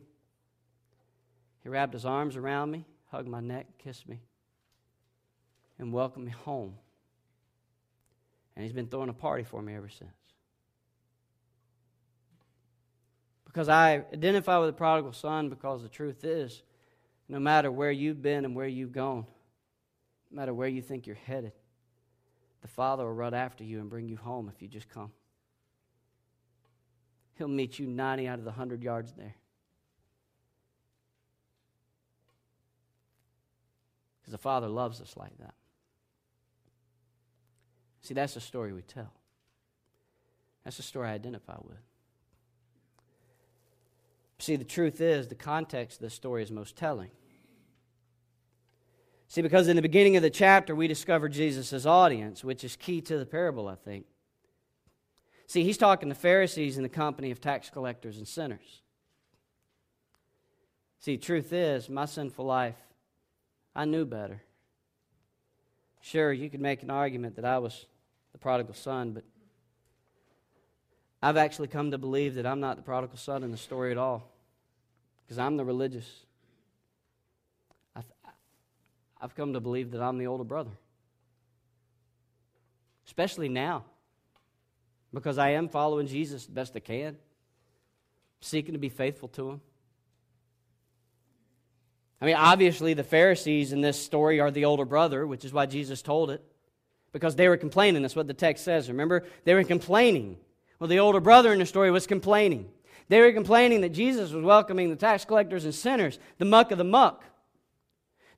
He 1.62 1.70
wrapped 1.70 1.94
his 1.94 2.04
arms 2.04 2.36
around 2.36 2.70
me, 2.70 2.84
hugged 3.10 3.28
my 3.28 3.40
neck, 3.40 3.66
kissed 3.78 4.06
me, 4.06 4.20
and 5.78 5.90
welcomed 5.90 6.26
me 6.26 6.32
home. 6.32 6.74
And 8.54 8.62
he's 8.62 8.74
been 8.74 8.88
throwing 8.88 9.08
a 9.08 9.14
party 9.14 9.42
for 9.42 9.62
me 9.62 9.74
ever 9.74 9.88
since. 9.88 10.10
Because 13.46 13.70
I 13.70 14.04
identify 14.12 14.58
with 14.58 14.68
the 14.68 14.74
prodigal 14.74 15.14
son, 15.14 15.48
because 15.48 15.82
the 15.82 15.88
truth 15.88 16.24
is, 16.24 16.62
no 17.26 17.40
matter 17.40 17.72
where 17.72 17.90
you've 17.90 18.20
been 18.20 18.44
and 18.44 18.54
where 18.54 18.68
you've 18.68 18.92
gone, 18.92 19.24
no 20.30 20.36
matter 20.36 20.52
where 20.52 20.68
you 20.68 20.82
think 20.82 21.06
you're 21.06 21.16
headed, 21.16 21.52
the 22.66 22.72
Father 22.72 23.04
will 23.04 23.12
run 23.12 23.32
after 23.32 23.62
you 23.62 23.78
and 23.78 23.88
bring 23.88 24.08
you 24.08 24.16
home 24.16 24.50
if 24.52 24.60
you 24.60 24.66
just 24.66 24.88
come. 24.88 25.12
He'll 27.38 27.46
meet 27.46 27.78
you 27.78 27.86
90 27.86 28.26
out 28.26 28.40
of 28.40 28.44
the 28.44 28.50
100 28.50 28.82
yards 28.82 29.12
there. 29.12 29.36
Because 34.20 34.32
the 34.32 34.38
Father 34.38 34.66
loves 34.66 35.00
us 35.00 35.16
like 35.16 35.38
that. 35.38 35.54
See, 38.02 38.14
that's 38.14 38.34
the 38.34 38.40
story 38.40 38.72
we 38.72 38.82
tell. 38.82 39.12
That's 40.64 40.78
the 40.78 40.82
story 40.82 41.08
I 41.08 41.12
identify 41.12 41.58
with. 41.62 41.78
See, 44.40 44.56
the 44.56 44.64
truth 44.64 45.00
is, 45.00 45.28
the 45.28 45.36
context 45.36 45.98
of 45.98 46.02
the 46.02 46.10
story 46.10 46.42
is 46.42 46.50
most 46.50 46.74
telling. 46.74 47.10
See, 49.28 49.42
because 49.42 49.68
in 49.68 49.76
the 49.76 49.82
beginning 49.82 50.16
of 50.16 50.22
the 50.22 50.30
chapter, 50.30 50.74
we 50.74 50.86
discover 50.86 51.28
Jesus' 51.28 51.84
audience, 51.84 52.44
which 52.44 52.62
is 52.62 52.76
key 52.76 53.00
to 53.02 53.18
the 53.18 53.26
parable, 53.26 53.68
I 53.68 53.74
think. 53.74 54.06
See, 55.46 55.62
he's 55.62 55.78
talking 55.78 56.08
to 56.08 56.14
Pharisees 56.14 56.76
in 56.76 56.82
the 56.82 56.88
company 56.88 57.30
of 57.30 57.40
tax 57.40 57.70
collectors 57.70 58.18
and 58.18 58.26
sinners. 58.26 58.82
See, 60.98 61.16
truth 61.16 61.52
is, 61.52 61.88
my 61.88 62.04
sinful 62.04 62.44
life, 62.44 62.76
I 63.74 63.84
knew 63.84 64.04
better. 64.04 64.42
Sure, 66.00 66.32
you 66.32 66.48
could 66.48 66.60
make 66.60 66.82
an 66.82 66.90
argument 66.90 67.36
that 67.36 67.44
I 67.44 67.58
was 67.58 67.86
the 68.32 68.38
prodigal 68.38 68.74
son, 68.74 69.12
but 69.12 69.24
I've 71.22 71.36
actually 71.36 71.68
come 71.68 71.90
to 71.90 71.98
believe 71.98 72.34
that 72.36 72.46
I'm 72.46 72.60
not 72.60 72.76
the 72.76 72.82
prodigal 72.82 73.18
son 73.18 73.42
in 73.42 73.50
the 73.50 73.56
story 73.56 73.90
at 73.90 73.98
all 73.98 74.30
because 75.22 75.38
I'm 75.38 75.56
the 75.56 75.64
religious 75.64 76.25
I've 79.20 79.34
come 79.34 79.54
to 79.54 79.60
believe 79.60 79.92
that 79.92 80.02
I'm 80.02 80.18
the 80.18 80.26
older 80.26 80.44
brother. 80.44 80.70
Especially 83.06 83.48
now, 83.48 83.84
because 85.14 85.38
I 85.38 85.50
am 85.50 85.68
following 85.68 86.06
Jesus 86.06 86.46
the 86.46 86.52
best 86.52 86.76
I 86.76 86.80
can, 86.80 87.16
seeking 88.40 88.74
to 88.74 88.78
be 88.78 88.88
faithful 88.88 89.28
to 89.28 89.50
Him. 89.50 89.60
I 92.20 92.26
mean, 92.26 92.36
obviously, 92.36 92.94
the 92.94 93.04
Pharisees 93.04 93.72
in 93.72 93.80
this 93.80 94.00
story 94.02 94.40
are 94.40 94.50
the 94.50 94.64
older 94.64 94.84
brother, 94.84 95.26
which 95.26 95.44
is 95.44 95.52
why 95.52 95.66
Jesus 95.66 96.02
told 96.02 96.30
it, 96.30 96.42
because 97.12 97.36
they 97.36 97.48
were 97.48 97.56
complaining. 97.56 98.02
That's 98.02 98.16
what 98.16 98.26
the 98.26 98.34
text 98.34 98.64
says. 98.64 98.88
Remember? 98.88 99.24
They 99.44 99.54
were 99.54 99.64
complaining. 99.64 100.36
Well, 100.78 100.88
the 100.88 100.98
older 100.98 101.20
brother 101.20 101.52
in 101.52 101.58
the 101.58 101.66
story 101.66 101.90
was 101.90 102.06
complaining. 102.06 102.68
They 103.08 103.20
were 103.20 103.32
complaining 103.32 103.82
that 103.82 103.90
Jesus 103.90 104.32
was 104.32 104.44
welcoming 104.44 104.90
the 104.90 104.96
tax 104.96 105.24
collectors 105.24 105.64
and 105.64 105.74
sinners, 105.74 106.18
the 106.38 106.44
muck 106.44 106.72
of 106.72 106.78
the 106.78 106.84
muck. 106.84 107.22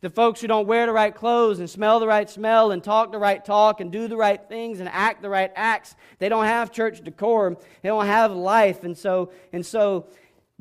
The 0.00 0.10
folks 0.10 0.40
who 0.40 0.46
don't 0.46 0.68
wear 0.68 0.86
the 0.86 0.92
right 0.92 1.14
clothes 1.14 1.58
and 1.58 1.68
smell 1.68 1.98
the 1.98 2.06
right 2.06 2.30
smell 2.30 2.70
and 2.70 2.82
talk 2.84 3.10
the 3.10 3.18
right 3.18 3.44
talk 3.44 3.80
and 3.80 3.90
do 3.90 4.06
the 4.06 4.16
right 4.16 4.40
things 4.48 4.78
and 4.78 4.88
act 4.88 5.22
the 5.22 5.28
right 5.28 5.50
acts, 5.56 5.96
they 6.20 6.28
don't 6.28 6.44
have 6.44 6.70
church 6.70 7.02
decorum. 7.02 7.56
They 7.82 7.88
don't 7.88 8.06
have 8.06 8.30
life. 8.30 8.84
And 8.84 8.96
so, 8.96 9.32
and 9.52 9.66
so 9.66 10.06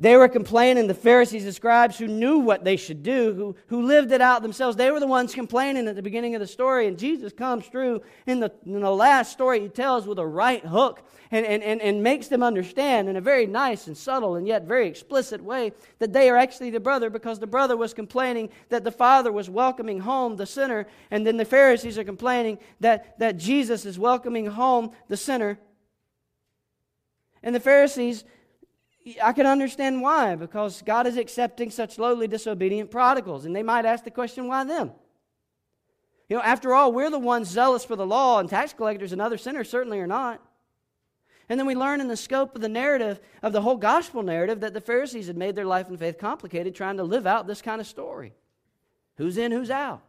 They 0.00 0.16
were 0.16 0.28
complaining, 0.28 0.86
the 0.86 0.94
Pharisees 0.94 1.44
and 1.44 1.52
scribes 1.52 1.98
who 1.98 2.06
knew 2.06 2.38
what 2.38 2.62
they 2.62 2.76
should 2.76 3.02
do, 3.02 3.34
who, 3.34 3.56
who 3.66 3.82
lived 3.82 4.12
it 4.12 4.20
out 4.20 4.42
themselves, 4.42 4.76
they 4.76 4.92
were 4.92 5.00
the 5.00 5.08
ones 5.08 5.34
complaining 5.34 5.88
at 5.88 5.96
the 5.96 6.02
beginning 6.02 6.36
of 6.36 6.40
the 6.40 6.46
story. 6.46 6.86
And 6.86 6.96
Jesus 6.96 7.32
comes 7.32 7.66
through 7.66 8.02
in 8.24 8.38
the, 8.38 8.52
in 8.64 8.78
the 8.80 8.92
last 8.92 9.32
story 9.32 9.58
he 9.58 9.68
tells 9.68 10.06
with 10.06 10.20
a 10.20 10.26
right 10.26 10.64
hook 10.64 11.02
and, 11.32 11.44
and, 11.44 11.64
and, 11.64 11.80
and 11.80 12.00
makes 12.00 12.28
them 12.28 12.44
understand 12.44 13.08
in 13.08 13.16
a 13.16 13.20
very 13.20 13.44
nice 13.44 13.88
and 13.88 13.96
subtle 13.96 14.36
and 14.36 14.46
yet 14.46 14.68
very 14.68 14.86
explicit 14.86 15.42
way 15.42 15.72
that 15.98 16.12
they 16.12 16.30
are 16.30 16.36
actually 16.36 16.70
the 16.70 16.78
brother 16.78 17.10
because 17.10 17.40
the 17.40 17.46
brother 17.48 17.76
was 17.76 17.92
complaining 17.92 18.50
that 18.68 18.84
the 18.84 18.92
father 18.92 19.32
was 19.32 19.50
welcoming 19.50 19.98
home 19.98 20.36
the 20.36 20.46
sinner. 20.46 20.86
And 21.10 21.26
then 21.26 21.38
the 21.38 21.44
Pharisees 21.44 21.98
are 21.98 22.04
complaining 22.04 22.58
that, 22.78 23.18
that 23.18 23.36
Jesus 23.36 23.84
is 23.84 23.98
welcoming 23.98 24.46
home 24.46 24.92
the 25.08 25.16
sinner. 25.16 25.58
And 27.42 27.52
the 27.52 27.60
Pharisees 27.60 28.22
I 29.22 29.32
can 29.32 29.46
understand 29.46 30.02
why, 30.02 30.34
because 30.34 30.82
God 30.82 31.06
is 31.06 31.16
accepting 31.16 31.70
such 31.70 31.98
lowly 31.98 32.26
disobedient 32.26 32.90
prodigals. 32.90 33.44
And 33.44 33.54
they 33.54 33.62
might 33.62 33.84
ask 33.84 34.04
the 34.04 34.10
question, 34.10 34.48
why 34.48 34.64
them? 34.64 34.92
You 36.28 36.36
know, 36.36 36.42
after 36.42 36.74
all, 36.74 36.92
we're 36.92 37.10
the 37.10 37.18
ones 37.18 37.48
zealous 37.48 37.84
for 37.84 37.96
the 37.96 38.06
law, 38.06 38.38
and 38.38 38.48
tax 38.48 38.72
collectors 38.72 39.12
and 39.12 39.20
other 39.20 39.38
sinners 39.38 39.70
certainly 39.70 39.98
are 40.00 40.06
not. 40.06 40.42
And 41.48 41.58
then 41.58 41.66
we 41.66 41.74
learn 41.74 42.00
in 42.00 42.08
the 42.08 42.16
scope 42.16 42.54
of 42.54 42.60
the 42.60 42.68
narrative, 42.68 43.20
of 43.42 43.52
the 43.52 43.62
whole 43.62 43.76
gospel 43.76 44.22
narrative, 44.22 44.60
that 44.60 44.74
the 44.74 44.80
Pharisees 44.80 45.28
had 45.28 45.36
made 45.36 45.56
their 45.56 45.64
life 45.64 45.88
and 45.88 45.98
faith 45.98 46.18
complicated 46.18 46.74
trying 46.74 46.98
to 46.98 47.04
live 47.04 47.26
out 47.26 47.46
this 47.46 47.62
kind 47.62 47.80
of 47.80 47.86
story. 47.86 48.34
Who's 49.16 49.38
in, 49.38 49.52
who's 49.52 49.70
out? 49.70 50.02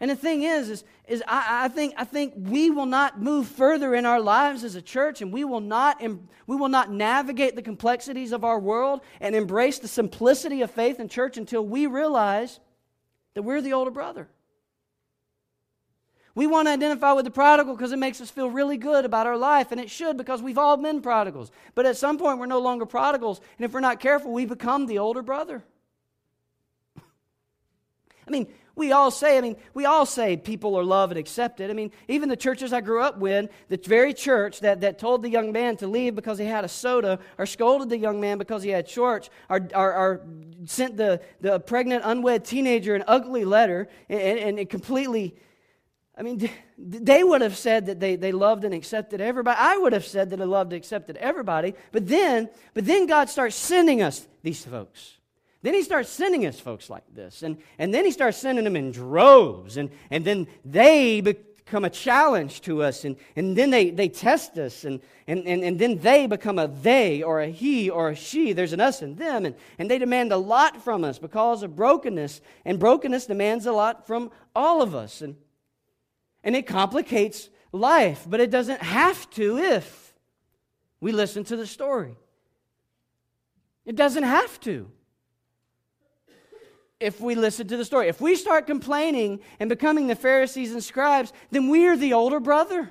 And 0.00 0.10
the 0.10 0.16
thing 0.16 0.42
is, 0.42 0.68
is, 0.68 0.84
is 1.06 1.22
I, 1.26 1.64
I, 1.64 1.68
think, 1.68 1.94
I 1.96 2.04
think 2.04 2.34
we 2.36 2.70
will 2.70 2.86
not 2.86 3.20
move 3.20 3.46
further 3.46 3.94
in 3.94 4.06
our 4.06 4.20
lives 4.20 4.64
as 4.64 4.74
a 4.74 4.82
church, 4.82 5.22
and 5.22 5.32
we 5.32 5.44
will, 5.44 5.60
not, 5.60 6.02
we 6.02 6.56
will 6.56 6.68
not 6.68 6.90
navigate 6.90 7.56
the 7.56 7.62
complexities 7.62 8.32
of 8.32 8.44
our 8.44 8.58
world 8.58 9.00
and 9.20 9.34
embrace 9.34 9.78
the 9.78 9.88
simplicity 9.88 10.62
of 10.62 10.70
faith 10.70 10.98
in 10.98 11.08
church 11.08 11.36
until 11.36 11.64
we 11.64 11.86
realize 11.86 12.60
that 13.34 13.42
we're 13.42 13.60
the 13.60 13.72
older 13.72 13.90
brother. 13.90 14.28
We 16.36 16.48
want 16.48 16.66
to 16.66 16.72
identify 16.72 17.12
with 17.12 17.24
the 17.24 17.30
prodigal 17.30 17.76
because 17.76 17.92
it 17.92 17.98
makes 17.98 18.20
us 18.20 18.28
feel 18.28 18.50
really 18.50 18.76
good 18.76 19.04
about 19.04 19.28
our 19.28 19.36
life, 19.36 19.70
and 19.70 19.80
it 19.80 19.88
should 19.88 20.16
because 20.16 20.42
we've 20.42 20.58
all 20.58 20.76
been 20.76 21.00
prodigals. 21.00 21.52
But 21.76 21.86
at 21.86 21.96
some 21.96 22.18
point, 22.18 22.40
we're 22.40 22.46
no 22.46 22.58
longer 22.58 22.86
prodigals, 22.86 23.40
and 23.56 23.64
if 23.64 23.72
we're 23.72 23.80
not 23.80 24.00
careful, 24.00 24.32
we 24.32 24.44
become 24.44 24.86
the 24.86 24.98
older 24.98 25.22
brother. 25.22 25.62
I 26.98 28.30
mean, 28.30 28.48
we 28.76 28.90
all 28.90 29.10
say, 29.10 29.38
I 29.38 29.40
mean, 29.40 29.56
we 29.72 29.84
all 29.84 30.04
say 30.04 30.36
people 30.36 30.76
are 30.76 30.82
loved 30.82 31.12
and 31.12 31.18
accepted. 31.18 31.70
I 31.70 31.74
mean, 31.74 31.92
even 32.08 32.28
the 32.28 32.36
churches 32.36 32.72
I 32.72 32.80
grew 32.80 33.02
up 33.02 33.18
with, 33.18 33.50
the 33.68 33.76
very 33.76 34.12
church 34.12 34.60
that, 34.60 34.80
that 34.80 34.98
told 34.98 35.22
the 35.22 35.30
young 35.30 35.52
man 35.52 35.76
to 35.76 35.86
leave 35.86 36.16
because 36.16 36.38
he 36.38 36.44
had 36.44 36.64
a 36.64 36.68
soda, 36.68 37.20
or 37.38 37.46
scolded 37.46 37.88
the 37.88 37.98
young 37.98 38.20
man 38.20 38.38
because 38.38 38.62
he 38.62 38.70
had 38.70 38.88
shorts, 38.88 39.30
or, 39.48 39.68
or, 39.74 39.94
or 39.94 40.26
sent 40.64 40.96
the, 40.96 41.20
the 41.40 41.60
pregnant, 41.60 42.02
unwed 42.04 42.44
teenager 42.44 42.94
an 42.96 43.04
ugly 43.06 43.44
letter, 43.44 43.88
and, 44.08 44.38
and 44.38 44.58
it 44.58 44.70
completely, 44.70 45.36
I 46.18 46.22
mean, 46.22 46.50
they 46.78 47.22
would 47.22 47.42
have 47.42 47.56
said 47.56 47.86
that 47.86 48.00
they, 48.00 48.16
they 48.16 48.32
loved 48.32 48.64
and 48.64 48.74
accepted 48.74 49.20
everybody. 49.20 49.56
I 49.60 49.76
would 49.76 49.92
have 49.92 50.04
said 50.04 50.30
that 50.30 50.40
I 50.40 50.44
loved 50.44 50.72
and 50.72 50.78
accepted 50.78 51.16
everybody. 51.18 51.74
But 51.92 52.08
then, 52.08 52.48
but 52.72 52.86
then 52.86 53.06
God 53.06 53.28
starts 53.28 53.54
sending 53.54 54.02
us 54.02 54.26
these 54.42 54.64
folks. 54.64 55.18
Then 55.64 55.72
he 55.72 55.82
starts 55.82 56.10
sending 56.10 56.44
us 56.44 56.60
folks 56.60 56.90
like 56.90 57.04
this. 57.14 57.42
And, 57.42 57.56
and 57.78 57.92
then 57.92 58.04
he 58.04 58.10
starts 58.10 58.36
sending 58.36 58.64
them 58.64 58.76
in 58.76 58.92
droves. 58.92 59.78
And, 59.78 59.88
and 60.10 60.22
then 60.22 60.46
they 60.62 61.22
become 61.22 61.86
a 61.86 61.90
challenge 61.90 62.60
to 62.62 62.82
us. 62.82 63.06
And, 63.06 63.16
and 63.34 63.56
then 63.56 63.70
they, 63.70 63.88
they 63.88 64.10
test 64.10 64.58
us. 64.58 64.84
And, 64.84 65.00
and, 65.26 65.46
and, 65.46 65.64
and 65.64 65.78
then 65.78 65.96
they 66.00 66.26
become 66.26 66.58
a 66.58 66.68
they 66.68 67.22
or 67.22 67.40
a 67.40 67.46
he 67.46 67.88
or 67.88 68.10
a 68.10 68.14
she. 68.14 68.52
There's 68.52 68.74
an 68.74 68.80
us 68.80 69.00
and 69.00 69.16
them. 69.16 69.46
And, 69.46 69.54
and 69.78 69.90
they 69.90 69.96
demand 69.96 70.32
a 70.32 70.36
lot 70.36 70.84
from 70.84 71.02
us 71.02 71.18
because 71.18 71.62
of 71.62 71.74
brokenness. 71.74 72.42
And 72.66 72.78
brokenness 72.78 73.24
demands 73.24 73.64
a 73.64 73.72
lot 73.72 74.06
from 74.06 74.32
all 74.54 74.82
of 74.82 74.94
us. 74.94 75.22
And, 75.22 75.34
and 76.42 76.54
it 76.54 76.66
complicates 76.66 77.48
life. 77.72 78.26
But 78.28 78.40
it 78.40 78.50
doesn't 78.50 78.82
have 78.82 79.30
to 79.30 79.56
if 79.56 80.12
we 81.00 81.12
listen 81.12 81.42
to 81.44 81.56
the 81.56 81.66
story. 81.66 82.18
It 83.86 83.96
doesn't 83.96 84.24
have 84.24 84.60
to 84.60 84.90
if 87.00 87.20
we 87.20 87.34
listen 87.34 87.68
to 87.68 87.76
the 87.76 87.84
story. 87.84 88.08
If 88.08 88.20
we 88.20 88.36
start 88.36 88.66
complaining 88.66 89.40
and 89.60 89.68
becoming 89.68 90.06
the 90.06 90.14
Pharisees 90.14 90.72
and 90.72 90.82
scribes, 90.82 91.32
then 91.50 91.68
we're 91.68 91.96
the 91.96 92.12
older 92.12 92.40
brother. 92.40 92.90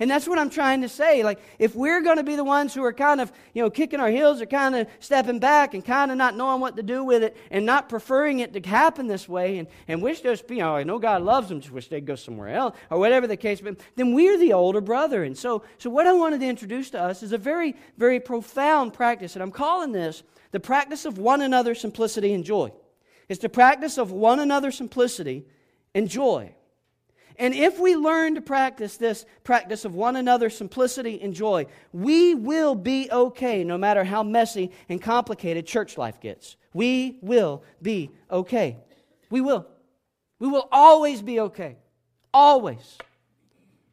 And 0.00 0.10
that's 0.10 0.26
what 0.26 0.38
I'm 0.38 0.48
trying 0.48 0.80
to 0.80 0.88
say. 0.88 1.22
Like, 1.22 1.40
if 1.58 1.74
we're 1.74 2.00
going 2.00 2.16
to 2.16 2.22
be 2.22 2.34
the 2.34 2.42
ones 2.42 2.72
who 2.72 2.82
are 2.82 2.92
kind 2.92 3.20
of, 3.20 3.30
you 3.52 3.62
know, 3.62 3.68
kicking 3.68 4.00
our 4.00 4.08
heels 4.08 4.40
or 4.40 4.46
kind 4.46 4.74
of 4.74 4.88
stepping 4.98 5.38
back 5.38 5.74
and 5.74 5.84
kind 5.84 6.10
of 6.10 6.16
not 6.16 6.34
knowing 6.34 6.58
what 6.58 6.74
to 6.76 6.82
do 6.82 7.04
with 7.04 7.22
it 7.22 7.36
and 7.50 7.66
not 7.66 7.90
preferring 7.90 8.38
it 8.38 8.54
to 8.54 8.66
happen 8.66 9.06
this 9.06 9.28
way 9.28 9.58
and, 9.58 9.68
and 9.88 10.00
wish 10.00 10.22
those 10.22 10.40
people, 10.40 10.56
you 10.56 10.62
know, 10.62 10.76
I 10.76 10.84
know 10.84 10.98
God 10.98 11.20
loves 11.20 11.50
them, 11.50 11.60
just 11.60 11.70
wish 11.70 11.88
they'd 11.88 12.06
go 12.06 12.14
somewhere 12.14 12.48
else 12.48 12.74
or 12.90 12.98
whatever 12.98 13.26
the 13.26 13.36
case 13.36 13.60
may 13.60 13.72
be, 13.72 13.80
then 13.94 14.14
we're 14.14 14.38
the 14.38 14.54
older 14.54 14.80
brother. 14.80 15.22
And 15.22 15.36
so, 15.36 15.64
so 15.76 15.90
what 15.90 16.06
I 16.06 16.14
wanted 16.14 16.40
to 16.40 16.46
introduce 16.46 16.88
to 16.90 17.02
us 17.02 17.22
is 17.22 17.32
a 17.32 17.38
very, 17.38 17.76
very 17.98 18.20
profound 18.20 18.94
practice. 18.94 19.36
And 19.36 19.42
I'm 19.42 19.52
calling 19.52 19.92
this 19.92 20.22
the 20.50 20.60
practice 20.60 21.04
of 21.04 21.18
one 21.18 21.42
another 21.42 21.74
simplicity 21.74 22.32
and 22.32 22.42
joy. 22.42 22.72
It's 23.30 23.40
the 23.40 23.48
practice 23.48 23.96
of 23.96 24.10
one 24.10 24.40
another 24.40 24.72
simplicity 24.72 25.46
and 25.94 26.08
joy. 26.08 26.52
And 27.38 27.54
if 27.54 27.78
we 27.78 27.94
learn 27.94 28.34
to 28.34 28.40
practice 28.40 28.96
this 28.96 29.24
practice 29.44 29.84
of 29.84 29.94
one 29.94 30.16
another 30.16 30.50
simplicity 30.50 31.22
and 31.22 31.32
joy, 31.32 31.66
we 31.92 32.34
will 32.34 32.74
be 32.74 33.08
okay 33.08 33.62
no 33.62 33.78
matter 33.78 34.02
how 34.02 34.24
messy 34.24 34.72
and 34.88 35.00
complicated 35.00 35.64
church 35.64 35.96
life 35.96 36.20
gets. 36.20 36.56
We 36.74 37.18
will 37.22 37.62
be 37.80 38.10
okay. 38.32 38.78
We 39.30 39.40
will. 39.40 39.64
We 40.40 40.48
will 40.48 40.68
always 40.72 41.22
be 41.22 41.38
okay. 41.38 41.76
Always. 42.34 42.98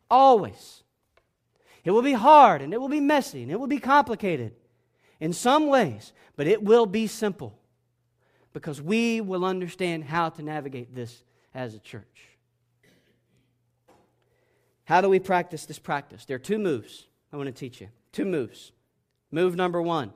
Always. 0.10 0.82
It 1.86 1.91
will 1.91 2.02
be 2.02 2.13
hard 2.13 2.63
and 2.63 2.73
it 2.73 2.82
will 2.82 2.89
be 2.89 3.00
messy 3.00 3.43
and 3.43 3.52
it 3.52 3.60
will 3.60 3.67
be 3.67 3.80
complicated 3.80 4.56
in 5.19 5.32
some 5.32 5.67
ways, 5.67 6.12
but 6.36 6.47
it 6.47 6.63
will 6.63 6.88
be 6.88 7.06
simple 7.06 7.60
because 8.58 8.82
we 8.82 9.22
will 9.22 9.46
understand 9.46 10.04
how 10.04 10.30
to 10.30 10.41
navigate 10.41 10.96
this 10.96 11.24
as 11.54 11.76
a 11.76 11.80
church. 11.80 12.30
How 14.86 15.00
do 15.00 15.10
we 15.10 15.20
practice 15.20 15.67
this 15.67 15.78
practice? 15.78 16.26
There 16.26 16.38
are 16.38 16.39
two 16.39 16.58
moves 16.58 17.06
I 17.32 17.38
want 17.38 17.46
to 17.46 17.54
teach 17.54 17.82
you. 17.82 17.89
Two 18.12 18.26
moves. 18.26 18.72
Move 19.30 19.56
number 19.56 19.80
one 19.80 20.12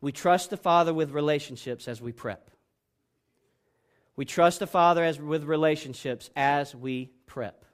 we 0.00 0.10
trust 0.10 0.50
the 0.50 0.56
Father 0.56 0.92
with 0.92 1.12
relationships 1.12 1.86
as 1.86 2.02
we 2.02 2.10
prep. 2.10 2.50
We 4.16 4.24
trust 4.24 4.58
the 4.58 4.66
Father 4.66 5.04
as, 5.04 5.20
with 5.20 5.44
relationships 5.44 6.28
as 6.34 6.74
we 6.74 7.12
prep. 7.26 7.65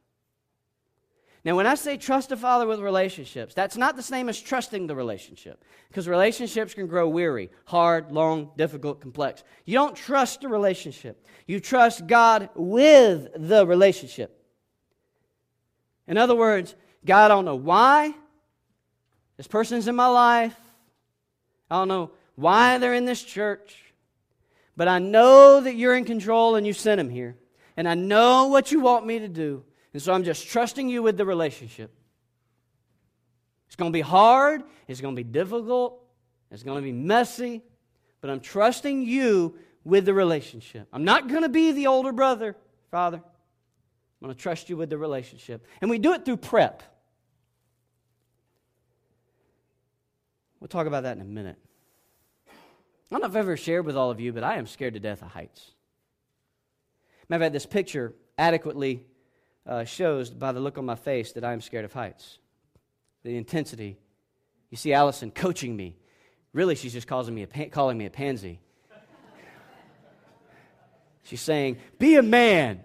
Now, 1.45 1.57
when 1.57 1.67
I 1.67 1.75
say 1.75 1.97
trust 1.97 2.31
a 2.31 2.37
father 2.37 2.67
with 2.69 2.79
relationships, 2.79 3.53
that's 3.53 3.77
not 3.77 3.97
the 3.97 4.03
same 4.03 4.29
as 4.29 4.41
trusting 4.41 4.87
the 4.87 4.95
relationship, 4.95 5.65
because 5.89 6.07
relationships 6.07 6.73
can 6.73 6.87
grow 6.87 7.09
weary, 7.09 7.51
hard, 7.65 8.13
long, 8.13 8.53
difficult, 8.57 9.01
complex. 9.01 9.43
You 9.65 9.75
don't 9.75 9.97
trust 9.97 10.43
the 10.43 10.49
relationship, 10.49 11.27
you 11.47 11.59
trust 11.59 12.07
God 12.07 12.49
with 12.55 13.29
the 13.35 13.67
relationship. 13.67 14.39
In 16.07 16.17
other 16.17 16.37
words, 16.37 16.77
God, 17.05 17.25
I 17.25 17.35
don't 17.35 17.45
know 17.45 17.57
why 17.57 18.15
this 19.37 19.49
person's 19.49 19.89
in 19.89 19.97
my 19.97 20.07
life, 20.07 20.57
I 21.69 21.75
don't 21.77 21.89
know 21.89 22.13
why 22.37 22.79
they're 22.79 22.95
in 22.95 23.05
this 23.05 23.23
church, 23.23 23.77
but 24.77 24.87
I 24.87 25.01
know 25.01 25.61
that 25.61 25.75
you're 25.75 25.97
in 25.97 26.05
control 26.05 26.55
and 26.55 26.65
you 26.65 26.73
sent 26.73 26.99
them 26.99 27.11
here, 27.11 27.37
and 27.77 27.89
I 27.89 27.95
know 27.95 28.47
what 28.47 28.71
you 28.71 28.79
want 28.79 29.07
me 29.07 29.19
to 29.19 29.29
do. 29.29 29.65
And 29.93 30.01
so 30.01 30.13
I'm 30.13 30.25
just 30.25 30.49
trusting 30.49 30.89
you 30.89 31.03
with 31.03 31.17
the 31.17 31.27
relationship. 31.27 31.93
It's 33.67 33.77
going 33.77 33.91
to 33.91 33.97
be 33.97 34.03
hard, 34.03 34.63
it's 34.87 35.01
going 35.01 35.17
to 35.17 35.23
be 35.23 35.29
difficult, 35.29 36.05
it's 36.51 36.63
going 36.63 36.77
to 36.77 36.83
be 36.83 36.93
messy, 36.93 37.63
but 38.21 38.31
I'm 38.31 38.41
trusting 38.41 39.03
you 39.03 39.57
with 39.85 40.05
the 40.05 40.15
relationship. 40.15 40.89
I'm 40.93 41.05
not 41.05 41.29
going 41.29 41.43
to 41.43 41.49
be 41.49 41.73
the 41.73 41.87
older 41.87 42.13
brother, 42.13 42.57
Father. 42.91 43.17
I'm 43.17 44.27
going 44.27 44.35
to 44.35 44.41
trust 44.41 44.69
you 44.69 44.77
with 44.77 44.91
the 44.91 44.99
relationship. 44.99 45.67
And 45.81 45.91
we 45.91 45.99
do 45.99 46.13
it 46.13 46.25
through 46.25 46.37
prep. 46.37 46.83
We'll 50.61 50.69
talk 50.69 50.87
about 50.87 51.03
that 51.03 51.17
in 51.17 51.23
a 51.23 51.25
minute. 51.25 51.57
I 52.47 52.53
don't 53.11 53.23
know 53.23 53.27
if 53.27 53.33
I've 53.33 53.37
ever 53.37 53.57
shared 53.57 53.85
with 53.85 53.97
all 53.97 54.11
of 54.11 54.21
you, 54.21 54.33
but 54.33 54.45
I 54.45 54.57
am 54.57 54.67
scared 54.67 54.95
to 54.95 55.01
death 55.01 55.23
of 55.23 55.29
heights. 55.29 55.73
Matter 57.29 57.43
of 57.43 57.47
fact, 57.47 57.53
this 57.55 57.67
picture 57.67 58.15
adequately 58.39 59.05
uh, 59.67 59.85
shows 59.85 60.31
by 60.31 60.53
the 60.53 60.61
look 60.61 60.79
on 60.79 60.85
my 60.85 60.95
face 60.95 61.33
that 61.33 61.45
I 61.45 61.53
am 61.53 61.61
scared 61.61 61.85
of 61.85 61.93
heights. 61.93 62.39
The 63.23 63.37
intensity. 63.37 63.99
You 64.71 64.77
see 64.77 64.93
Allison 64.93 65.31
coaching 65.31 65.77
me. 65.77 65.97
Really, 66.53 66.75
she's 66.75 66.93
just 66.93 67.07
calling 67.07 67.35
me 67.35 67.43
a, 67.43 67.47
pan- 67.47 67.71
calling 67.71 67.97
me 67.97 68.07
a 68.07 68.11
pansy. 68.11 68.61
she's 71.23 71.41
saying, 71.41 71.79
Be 71.99 72.17
a 72.17 72.23
man. 72.23 72.83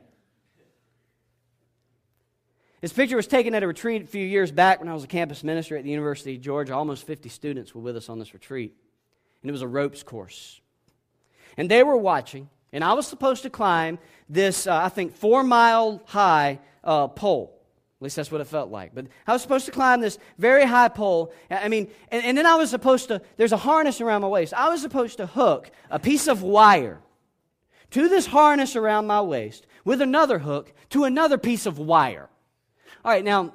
This 2.79 2.93
picture 2.93 3.15
was 3.15 3.27
taken 3.27 3.55
at 3.55 3.63
a 3.63 3.67
retreat 3.67 4.03
a 4.03 4.07
few 4.07 4.25
years 4.25 4.51
back 4.51 4.79
when 4.79 4.87
I 4.87 4.93
was 4.93 5.03
a 5.03 5.07
campus 5.07 5.43
minister 5.43 5.75
at 5.75 5.83
the 5.83 5.89
University 5.89 6.35
of 6.35 6.41
Georgia. 6.41 6.75
Almost 6.75 7.07
50 7.07 7.27
students 7.29 7.73
were 7.73 7.81
with 7.81 7.97
us 7.97 8.07
on 8.07 8.19
this 8.19 8.33
retreat. 8.33 8.75
and 9.41 9.49
it 9.49 9.51
was 9.51 9.63
a 9.63 9.67
ropes 9.67 10.03
course. 10.03 10.61
And 11.57 11.71
they 11.71 11.81
were 11.81 11.97
watching, 11.97 12.49
and 12.73 12.83
I 12.83 12.93
was 12.93 13.07
supposed 13.07 13.43
to 13.43 13.49
climb 13.49 13.99
this, 14.29 14.67
uh, 14.67 14.75
I 14.75 14.89
think, 14.89 15.15
four 15.15 15.43
mile 15.43 16.01
high 16.05 16.59
uh, 16.83 17.07
pole. 17.07 17.53
At 17.99 18.03
least 18.03 18.15
that's 18.15 18.31
what 18.31 18.41
it 18.41 18.47
felt 18.47 18.69
like. 18.69 18.93
But 18.93 19.07
I 19.25 19.33
was 19.33 19.41
supposed 19.41 19.65
to 19.65 19.71
climb 19.71 20.01
this 20.01 20.19
very 20.37 20.65
high 20.65 20.89
pole. 20.89 21.33
I 21.49 21.67
mean, 21.67 21.89
and, 22.11 22.23
and 22.23 22.37
then 22.37 22.45
I 22.45 22.55
was 22.55 22.69
supposed 22.69 23.07
to, 23.07 23.21
there's 23.37 23.53
a 23.53 23.57
harness 23.57 24.01
around 24.01 24.21
my 24.21 24.27
waist. 24.27 24.53
I 24.53 24.69
was 24.69 24.81
supposed 24.81 25.17
to 25.17 25.25
hook 25.25 25.71
a 25.89 25.97
piece 25.97 26.27
of 26.27 26.43
wire 26.43 26.99
to 27.91 28.07
this 28.07 28.27
harness 28.27 28.75
around 28.75 29.07
my 29.07 29.21
waist 29.21 29.65
with 29.83 30.01
another 30.01 30.37
hook 30.37 30.73
to 30.89 31.05
another 31.05 31.39
piece 31.39 31.65
of 31.65 31.79
wire. 31.79 32.29
All 33.03 33.11
right, 33.11 33.23
now, 33.23 33.53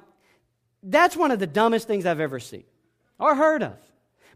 that's 0.81 1.15
one 1.15 1.31
of 1.31 1.39
the 1.39 1.47
dumbest 1.47 1.87
things 1.87 2.05
I've 2.05 2.19
ever 2.19 2.39
seen 2.39 2.65
or 3.19 3.35
heard 3.35 3.63
of. 3.63 3.77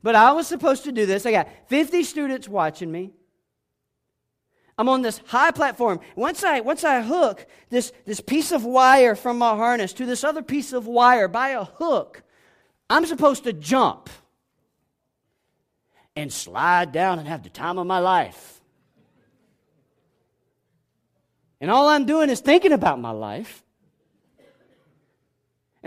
But 0.03 0.15
I 0.15 0.31
was 0.31 0.47
supposed 0.47 0.85
to 0.85 0.93
do 0.93 1.05
this. 1.05 1.25
I 1.25 1.31
got 1.31 1.49
50 1.67 2.03
students 2.03 2.47
watching 2.47 2.91
me. 2.91 3.11
I'm 4.77 4.89
on 4.89 5.01
this 5.01 5.21
high 5.25 5.51
platform. 5.51 5.99
Once 6.15 6.43
I, 6.43 6.59
once 6.59 6.83
I 6.83 7.01
hook 7.01 7.47
this, 7.69 7.91
this 8.05 8.21
piece 8.21 8.51
of 8.51 8.63
wire 8.63 9.15
from 9.15 9.39
my 9.39 9.55
harness 9.55 9.93
to 9.93 10.05
this 10.05 10.23
other 10.23 10.43
piece 10.43 10.71
of 10.71 10.85
wire 10.85 11.27
by 11.27 11.49
a 11.49 11.63
hook, 11.63 12.21
I'm 12.89 13.05
supposed 13.05 13.43
to 13.45 13.53
jump 13.53 14.09
and 16.15 16.31
slide 16.31 16.91
down 16.91 17.19
and 17.19 17.27
have 17.27 17.43
the 17.43 17.49
time 17.49 17.77
of 17.77 17.87
my 17.87 17.99
life. 17.99 18.61
And 21.59 21.71
all 21.71 21.87
I'm 21.87 22.05
doing 22.05 22.29
is 22.29 22.39
thinking 22.39 22.71
about 22.71 22.99
my 22.99 23.11
life. 23.11 23.63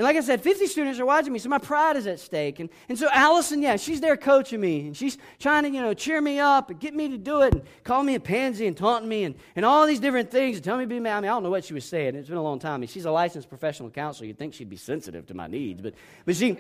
And 0.00 0.06
like 0.06 0.16
I 0.16 0.20
said, 0.20 0.40
50 0.40 0.66
students 0.66 0.98
are 0.98 1.04
watching 1.04 1.30
me, 1.30 1.38
so 1.38 1.50
my 1.50 1.58
pride 1.58 1.94
is 1.94 2.06
at 2.06 2.18
stake. 2.18 2.58
And, 2.58 2.70
and 2.88 2.98
so 2.98 3.06
Allison, 3.12 3.60
yeah, 3.60 3.76
she's 3.76 4.00
there 4.00 4.16
coaching 4.16 4.58
me, 4.58 4.86
and 4.86 4.96
she's 4.96 5.18
trying 5.38 5.64
to, 5.64 5.68
you 5.68 5.82
know, 5.82 5.92
cheer 5.92 6.22
me 6.22 6.38
up 6.38 6.70
and 6.70 6.80
get 6.80 6.94
me 6.94 7.10
to 7.10 7.18
do 7.18 7.42
it 7.42 7.52
and 7.52 7.62
call 7.84 8.02
me 8.02 8.14
a 8.14 8.20
pansy 8.20 8.66
and 8.66 8.74
taunting 8.74 9.10
me 9.10 9.24
and, 9.24 9.34
and 9.56 9.66
all 9.66 9.86
these 9.86 10.00
different 10.00 10.30
things 10.30 10.56
and 10.56 10.64
tell 10.64 10.78
me 10.78 10.84
to 10.84 10.88
be 10.88 11.00
mad. 11.00 11.18
I 11.18 11.20
mean, 11.20 11.30
I 11.30 11.34
don't 11.34 11.42
know 11.42 11.50
what 11.50 11.66
she 11.66 11.74
was 11.74 11.84
saying. 11.84 12.14
It's 12.14 12.30
been 12.30 12.38
a 12.38 12.42
long 12.42 12.58
time. 12.58 12.72
I 12.72 12.76
mean, 12.78 12.88
she's 12.88 13.04
a 13.04 13.10
licensed 13.10 13.50
professional 13.50 13.90
counselor. 13.90 14.26
You'd 14.26 14.38
think 14.38 14.54
she'd 14.54 14.70
be 14.70 14.78
sensitive 14.78 15.26
to 15.26 15.34
my 15.34 15.48
needs. 15.48 15.82
But, 15.82 15.92
but 16.24 16.34
she, 16.34 16.56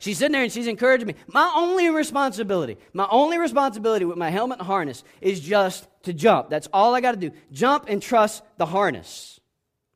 she's 0.00 0.18
sitting 0.18 0.32
there 0.32 0.42
and 0.42 0.50
she's 0.50 0.66
encouraging 0.66 1.06
me. 1.06 1.14
My 1.28 1.52
only 1.54 1.90
responsibility, 1.90 2.76
my 2.92 3.06
only 3.08 3.38
responsibility 3.38 4.04
with 4.04 4.18
my 4.18 4.30
helmet 4.30 4.58
and 4.58 4.66
harness 4.66 5.04
is 5.20 5.38
just 5.38 5.86
to 6.02 6.12
jump. 6.12 6.50
That's 6.50 6.66
all 6.72 6.92
I 6.96 7.02
got 7.02 7.12
to 7.12 7.18
do. 7.18 7.30
Jump 7.52 7.84
and 7.86 8.02
trust 8.02 8.42
the 8.56 8.66
harness, 8.66 9.38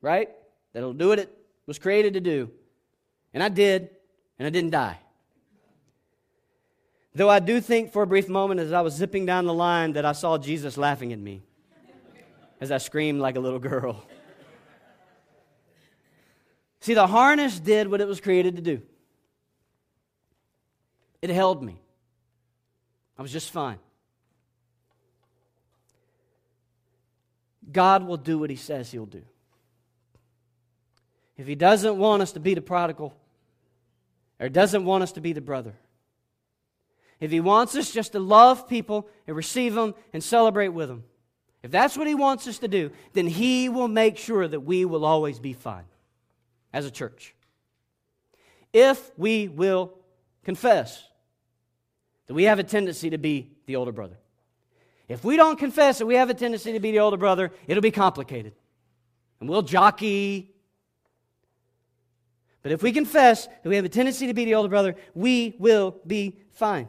right? 0.00 0.30
That'll 0.74 0.92
do 0.92 1.10
it 1.10 1.41
was 1.72 1.78
created 1.78 2.12
to 2.12 2.20
do. 2.20 2.50
And 3.32 3.42
I 3.42 3.48
did, 3.48 3.88
and 4.38 4.46
I 4.46 4.50
didn't 4.50 4.72
die. 4.72 4.98
Though 7.14 7.30
I 7.30 7.38
do 7.38 7.62
think 7.62 7.94
for 7.94 8.02
a 8.02 8.06
brief 8.06 8.28
moment 8.28 8.60
as 8.60 8.74
I 8.74 8.82
was 8.82 8.92
zipping 8.92 9.24
down 9.24 9.46
the 9.46 9.54
line 9.54 9.94
that 9.94 10.04
I 10.04 10.12
saw 10.12 10.36
Jesus 10.36 10.76
laughing 10.76 11.14
at 11.14 11.18
me 11.18 11.42
as 12.60 12.70
I 12.70 12.76
screamed 12.76 13.20
like 13.20 13.36
a 13.36 13.40
little 13.40 13.58
girl. 13.58 14.04
See, 16.80 16.92
the 16.92 17.06
harness 17.06 17.58
did 17.58 17.90
what 17.90 18.02
it 18.02 18.06
was 18.06 18.20
created 18.20 18.56
to 18.56 18.62
do 18.62 18.82
it 21.22 21.30
held 21.30 21.62
me. 21.62 21.80
I 23.16 23.22
was 23.22 23.32
just 23.32 23.50
fine. 23.50 23.78
God 27.70 28.06
will 28.06 28.18
do 28.18 28.38
what 28.38 28.50
He 28.50 28.56
says 28.56 28.90
He'll 28.90 29.06
do. 29.06 29.22
If 31.42 31.48
He 31.48 31.56
doesn't 31.56 31.98
want 31.98 32.22
us 32.22 32.30
to 32.34 32.40
be 32.40 32.54
the 32.54 32.62
prodigal, 32.62 33.16
or 34.38 34.48
doesn't 34.48 34.84
want 34.84 35.02
us 35.02 35.10
to 35.12 35.20
be 35.20 35.32
the 35.32 35.40
brother, 35.40 35.74
if 37.18 37.32
He 37.32 37.40
wants 37.40 37.74
us 37.74 37.90
just 37.90 38.12
to 38.12 38.20
love 38.20 38.68
people 38.68 39.08
and 39.26 39.34
receive 39.36 39.74
them 39.74 39.96
and 40.12 40.22
celebrate 40.22 40.68
with 40.68 40.88
them, 40.88 41.02
if 41.64 41.72
that's 41.72 41.96
what 41.96 42.06
He 42.06 42.14
wants 42.14 42.46
us 42.46 42.60
to 42.60 42.68
do, 42.68 42.92
then 43.12 43.26
He 43.26 43.68
will 43.68 43.88
make 43.88 44.18
sure 44.18 44.46
that 44.46 44.60
we 44.60 44.84
will 44.84 45.04
always 45.04 45.40
be 45.40 45.52
fine 45.52 45.86
as 46.72 46.86
a 46.86 46.92
church. 46.92 47.34
If 48.72 49.10
we 49.18 49.48
will 49.48 49.94
confess 50.44 51.02
that 52.28 52.34
we 52.34 52.44
have 52.44 52.60
a 52.60 52.64
tendency 52.64 53.10
to 53.10 53.18
be 53.18 53.50
the 53.66 53.74
older 53.74 53.90
brother. 53.90 54.16
If 55.08 55.24
we 55.24 55.36
don't 55.36 55.58
confess 55.58 55.98
that 55.98 56.06
we 56.06 56.14
have 56.14 56.30
a 56.30 56.34
tendency 56.34 56.72
to 56.74 56.78
be 56.78 56.92
the 56.92 57.00
older 57.00 57.16
brother, 57.16 57.50
it'll 57.66 57.82
be 57.82 57.90
complicated. 57.90 58.52
And 59.40 59.48
we'll 59.48 59.62
jockey 59.62 60.51
but 62.62 62.72
if 62.72 62.82
we 62.82 62.92
confess 62.92 63.46
that 63.46 63.68
we 63.68 63.76
have 63.76 63.84
a 63.84 63.88
tendency 63.88 64.26
to 64.28 64.34
be 64.34 64.44
the 64.44 64.54
older 64.54 64.68
brother, 64.68 64.94
we 65.14 65.56
will 65.58 65.96
be 66.06 66.38
fine. 66.52 66.88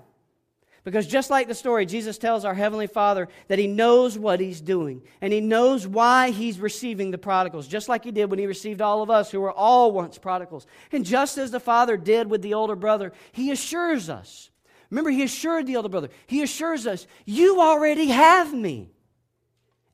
Because 0.83 1.07
just 1.07 1.29
like 1.29 1.47
the 1.47 1.55
story, 1.55 1.85
Jesus 1.85 2.17
tells 2.17 2.43
our 2.43 2.53
Heavenly 2.53 2.87
Father 2.87 3.29
that 3.47 3.57
He 3.57 3.67
knows 3.67 4.17
what 4.17 4.41
He's 4.41 4.59
doing 4.59 5.01
and 5.21 5.31
He 5.31 5.39
knows 5.39 5.87
why 5.87 6.31
He's 6.31 6.59
receiving 6.59 7.09
the 7.09 7.17
prodigals, 7.17 7.67
just 7.67 7.87
like 7.87 8.03
He 8.03 8.11
did 8.11 8.29
when 8.29 8.39
He 8.39 8.45
received 8.45 8.81
all 8.81 9.01
of 9.01 9.09
us 9.09 9.31
who 9.31 9.39
were 9.39 9.51
all 9.51 9.93
once 9.93 10.17
prodigals. 10.17 10.67
And 10.91 11.05
just 11.05 11.37
as 11.37 11.51
the 11.51 11.59
Father 11.61 11.95
did 11.95 12.29
with 12.29 12.41
the 12.41 12.53
older 12.53 12.75
brother, 12.75 13.13
He 13.31 13.49
assures 13.51 14.09
us. 14.09 14.51
Remember, 14.89 15.09
He 15.09 15.23
assured 15.23 15.67
the 15.67 15.77
older 15.77 15.89
brother, 15.89 16.09
He 16.27 16.43
assures 16.43 16.85
us, 16.85 17.07
You 17.25 17.61
already 17.61 18.07
have 18.07 18.53
me. 18.53 18.91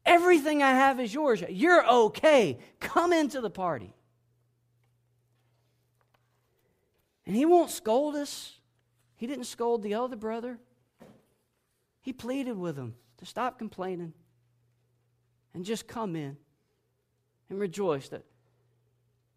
Everything 0.05 0.63
I 0.63 0.71
have 0.71 0.99
is 0.99 1.13
yours. 1.13 1.43
You're 1.49 1.87
okay. 1.87 2.57
Come 2.79 3.13
into 3.13 3.41
the 3.41 3.49
party. 3.51 3.93
And 7.29 7.35
he 7.35 7.45
won't 7.45 7.69
scold 7.69 8.15
us. 8.15 8.57
He 9.15 9.27
didn't 9.27 9.43
scold 9.43 9.83
the 9.83 9.93
other 9.93 10.15
brother. 10.15 10.57
He 12.01 12.11
pleaded 12.11 12.57
with 12.57 12.75
him 12.75 12.95
to 13.17 13.25
stop 13.27 13.59
complaining 13.59 14.13
and 15.53 15.63
just 15.63 15.87
come 15.87 16.15
in 16.15 16.37
and 17.51 17.59
rejoice 17.59 18.09
that 18.09 18.25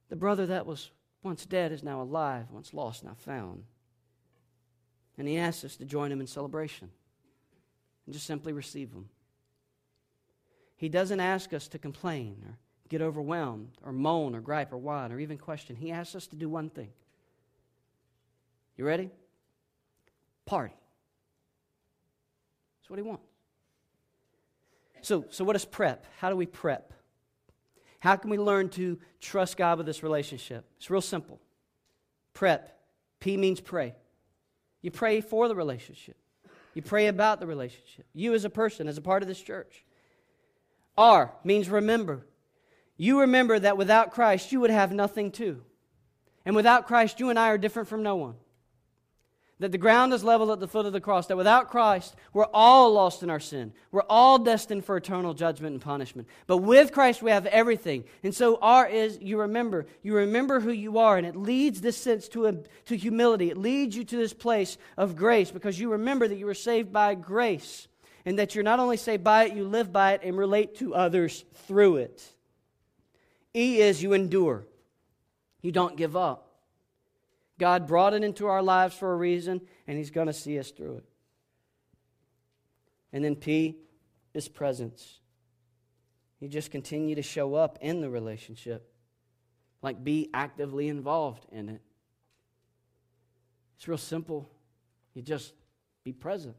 the 0.08 0.16
brother 0.16 0.46
that 0.46 0.64
was 0.64 0.90
once 1.22 1.44
dead 1.44 1.70
is 1.70 1.82
now 1.82 2.00
alive, 2.00 2.46
once 2.50 2.72
lost, 2.72 3.04
now 3.04 3.12
found. 3.14 3.62
And 5.18 5.28
he 5.28 5.36
asks 5.36 5.62
us 5.62 5.76
to 5.76 5.84
join 5.84 6.10
him 6.10 6.22
in 6.22 6.26
celebration 6.26 6.88
and 8.06 8.14
just 8.14 8.26
simply 8.26 8.54
receive 8.54 8.90
him. 8.90 9.10
He 10.76 10.88
doesn't 10.88 11.20
ask 11.20 11.52
us 11.52 11.68
to 11.68 11.78
complain 11.78 12.42
or 12.46 12.56
get 12.88 13.02
overwhelmed 13.02 13.76
or 13.84 13.92
moan 13.92 14.34
or 14.34 14.40
gripe 14.40 14.72
or 14.72 14.78
whine 14.78 15.12
or 15.12 15.20
even 15.20 15.36
question. 15.36 15.76
He 15.76 15.92
asks 15.92 16.14
us 16.14 16.26
to 16.28 16.36
do 16.36 16.48
one 16.48 16.70
thing 16.70 16.88
you 18.76 18.84
ready? 18.84 19.10
Party. 20.46 20.74
That's 22.80 22.90
what 22.90 22.98
he 22.98 23.02
wants. 23.02 23.24
So, 25.02 25.24
so 25.30 25.44
what 25.44 25.56
is 25.56 25.64
prep? 25.64 26.06
How 26.18 26.30
do 26.30 26.36
we 26.36 26.46
prep? 26.46 26.92
How 28.00 28.16
can 28.16 28.30
we 28.30 28.38
learn 28.38 28.68
to 28.70 28.98
trust 29.20 29.56
God 29.56 29.78
with 29.78 29.86
this 29.86 30.02
relationship? 30.02 30.64
It's 30.76 30.90
real 30.90 31.00
simple. 31.00 31.40
Prep. 32.34 32.78
P 33.20 33.36
means 33.36 33.60
pray. 33.60 33.94
You 34.80 34.90
pray 34.90 35.20
for 35.20 35.48
the 35.48 35.54
relationship. 35.54 36.16
You 36.74 36.82
pray 36.82 37.06
about 37.06 37.38
the 37.38 37.46
relationship. 37.46 38.06
You 38.12 38.34
as 38.34 38.44
a 38.44 38.50
person, 38.50 38.88
as 38.88 38.98
a 38.98 39.02
part 39.02 39.22
of 39.22 39.28
this 39.28 39.40
church. 39.40 39.84
R 40.96 41.32
means 41.44 41.68
remember. 41.68 42.26
You 42.96 43.20
remember 43.20 43.58
that 43.58 43.76
without 43.76 44.12
Christ, 44.12 44.52
you 44.52 44.60
would 44.60 44.70
have 44.70 44.92
nothing 44.92 45.30
too. 45.30 45.62
And 46.44 46.56
without 46.56 46.86
Christ, 46.86 47.20
you 47.20 47.30
and 47.30 47.38
I 47.38 47.48
are 47.48 47.58
different 47.58 47.88
from 47.88 48.02
no 48.02 48.16
one 48.16 48.34
that 49.62 49.70
the 49.70 49.78
ground 49.78 50.12
is 50.12 50.24
level 50.24 50.50
at 50.50 50.58
the 50.58 50.66
foot 50.66 50.86
of 50.86 50.92
the 50.92 51.00
cross, 51.00 51.28
that 51.28 51.36
without 51.36 51.70
Christ, 51.70 52.16
we're 52.32 52.48
all 52.52 52.92
lost 52.92 53.22
in 53.22 53.30
our 53.30 53.38
sin. 53.38 53.72
We're 53.92 54.02
all 54.10 54.36
destined 54.40 54.84
for 54.84 54.96
eternal 54.96 55.34
judgment 55.34 55.74
and 55.74 55.80
punishment. 55.80 56.26
But 56.48 56.56
with 56.56 56.90
Christ, 56.90 57.22
we 57.22 57.30
have 57.30 57.46
everything. 57.46 58.02
And 58.24 58.34
so, 58.34 58.58
R 58.60 58.88
is 58.88 59.20
you 59.20 59.38
remember. 59.38 59.86
You 60.02 60.16
remember 60.16 60.58
who 60.58 60.72
you 60.72 60.98
are, 60.98 61.16
and 61.16 61.24
it 61.24 61.36
leads 61.36 61.80
this 61.80 61.96
sense 61.96 62.26
to, 62.30 62.46
a, 62.46 62.54
to 62.86 62.96
humility. 62.96 63.50
It 63.50 63.56
leads 63.56 63.96
you 63.96 64.02
to 64.02 64.16
this 64.16 64.32
place 64.32 64.78
of 64.96 65.14
grace 65.14 65.52
because 65.52 65.78
you 65.78 65.92
remember 65.92 66.26
that 66.26 66.38
you 66.38 66.46
were 66.46 66.54
saved 66.54 66.92
by 66.92 67.14
grace, 67.14 67.86
and 68.24 68.40
that 68.40 68.56
you're 68.56 68.64
not 68.64 68.80
only 68.80 68.96
saved 68.96 69.22
by 69.22 69.44
it, 69.44 69.54
you 69.54 69.62
live 69.62 69.92
by 69.92 70.14
it 70.14 70.22
and 70.24 70.36
relate 70.36 70.78
to 70.78 70.92
others 70.92 71.44
through 71.68 71.98
it. 71.98 72.20
E 73.54 73.80
is 73.80 74.02
you 74.02 74.12
endure, 74.12 74.66
you 75.60 75.70
don't 75.70 75.96
give 75.96 76.16
up. 76.16 76.51
God 77.62 77.86
brought 77.86 78.12
it 78.12 78.24
into 78.24 78.48
our 78.48 78.60
lives 78.60 78.92
for 78.92 79.12
a 79.12 79.16
reason, 79.16 79.60
and 79.86 79.96
He's 79.96 80.10
going 80.10 80.26
to 80.26 80.32
see 80.32 80.58
us 80.58 80.72
through 80.72 80.96
it. 80.96 81.04
And 83.12 83.24
then 83.24 83.36
P 83.36 83.76
is 84.34 84.48
presence. 84.48 85.20
You 86.40 86.48
just 86.48 86.72
continue 86.72 87.14
to 87.14 87.22
show 87.22 87.54
up 87.54 87.78
in 87.80 88.00
the 88.00 88.10
relationship, 88.10 88.92
like 89.80 90.02
be 90.02 90.28
actively 90.34 90.88
involved 90.88 91.46
in 91.52 91.68
it. 91.68 91.80
It's 93.76 93.86
real 93.86 93.96
simple. 93.96 94.50
You 95.14 95.22
just 95.22 95.52
be 96.02 96.12
present. 96.12 96.56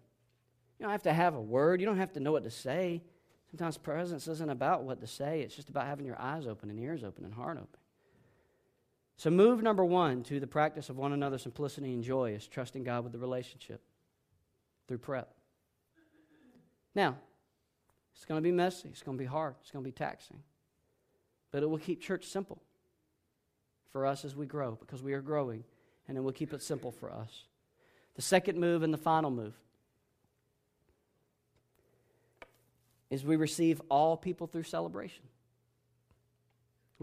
You 0.80 0.84
don't 0.84 0.93
have 0.93 1.04
to 1.04 1.12
have 1.12 1.36
a 1.36 1.41
word, 1.41 1.82
you 1.82 1.86
don't 1.86 1.97
have 1.97 2.14
to 2.14 2.22
know 2.22 2.32
what 2.32 2.45
to 2.45 2.49
say. 2.49 3.04
Sometimes 3.51 3.78
presence 3.78 4.30
isn't 4.30 4.49
about 4.49 4.84
what 4.84 5.01
to 5.01 5.08
say, 5.08 5.41
it's 5.41 5.54
just 5.54 5.68
about 5.68 5.86
having 5.86 6.06
your 6.06 6.22
eyes 6.22 6.47
open 6.47 6.70
and 6.70 6.80
ears 6.80 7.04
open 7.04 7.26
and 7.26 7.34
heart 7.34 7.58
open. 7.58 7.82
So, 9.16 9.30
move 9.30 9.61
number 9.61 9.86
one 9.86 10.24
to 10.24 10.39
the 10.39 10.47
practice 10.47 10.89
of 10.89 10.97
one 10.97 11.14
another 11.14 11.38
simplicity 11.38 11.93
and 11.93 12.03
joy 12.03 12.32
is 12.32 12.47
trusting 12.47 12.84
God 12.84 13.03
with 13.03 13.14
the 13.14 13.20
relationship. 13.20 13.82
through 14.88 14.97
prep. 14.97 15.34
Now, 16.93 17.16
it's 18.14 18.26
going 18.26 18.38
to 18.38 18.43
be 18.43 18.51
messy, 18.51 18.89
it's 18.89 19.01
going 19.01 19.18
to 19.18 19.22
be 19.22 19.28
hard, 19.28 19.55
it's 19.61 19.72
going 19.72 19.84
to 19.84 19.88
be 19.88 19.93
taxing. 19.93 20.39
But 21.51 21.64
it 21.64 21.70
will 21.70 21.78
keep 21.78 22.01
church 22.01 22.26
simple 22.26 22.61
for 23.91 24.05
us 24.05 24.26
as 24.26 24.36
we 24.36 24.45
grow 24.45 24.78
because 24.80 25.01
we 25.01 25.14
are 25.14 25.22
growing, 25.22 25.64
and 26.07 26.18
it 26.18 26.22
will 26.22 26.32
keep 26.32 26.53
it 26.53 26.61
simple 26.61 26.91
for 26.91 27.11
us. 27.11 27.45
The 28.16 28.22
second 28.22 28.59
move 28.59 28.84
and 28.84 28.93
the 28.93 28.97
final 28.97 29.32
move 29.32 29.53
is 33.09 33.24
we 33.24 33.36
receive 33.36 33.82
all 33.89 34.18
people 34.18 34.47
through 34.47 34.64
celebration. 34.64 35.24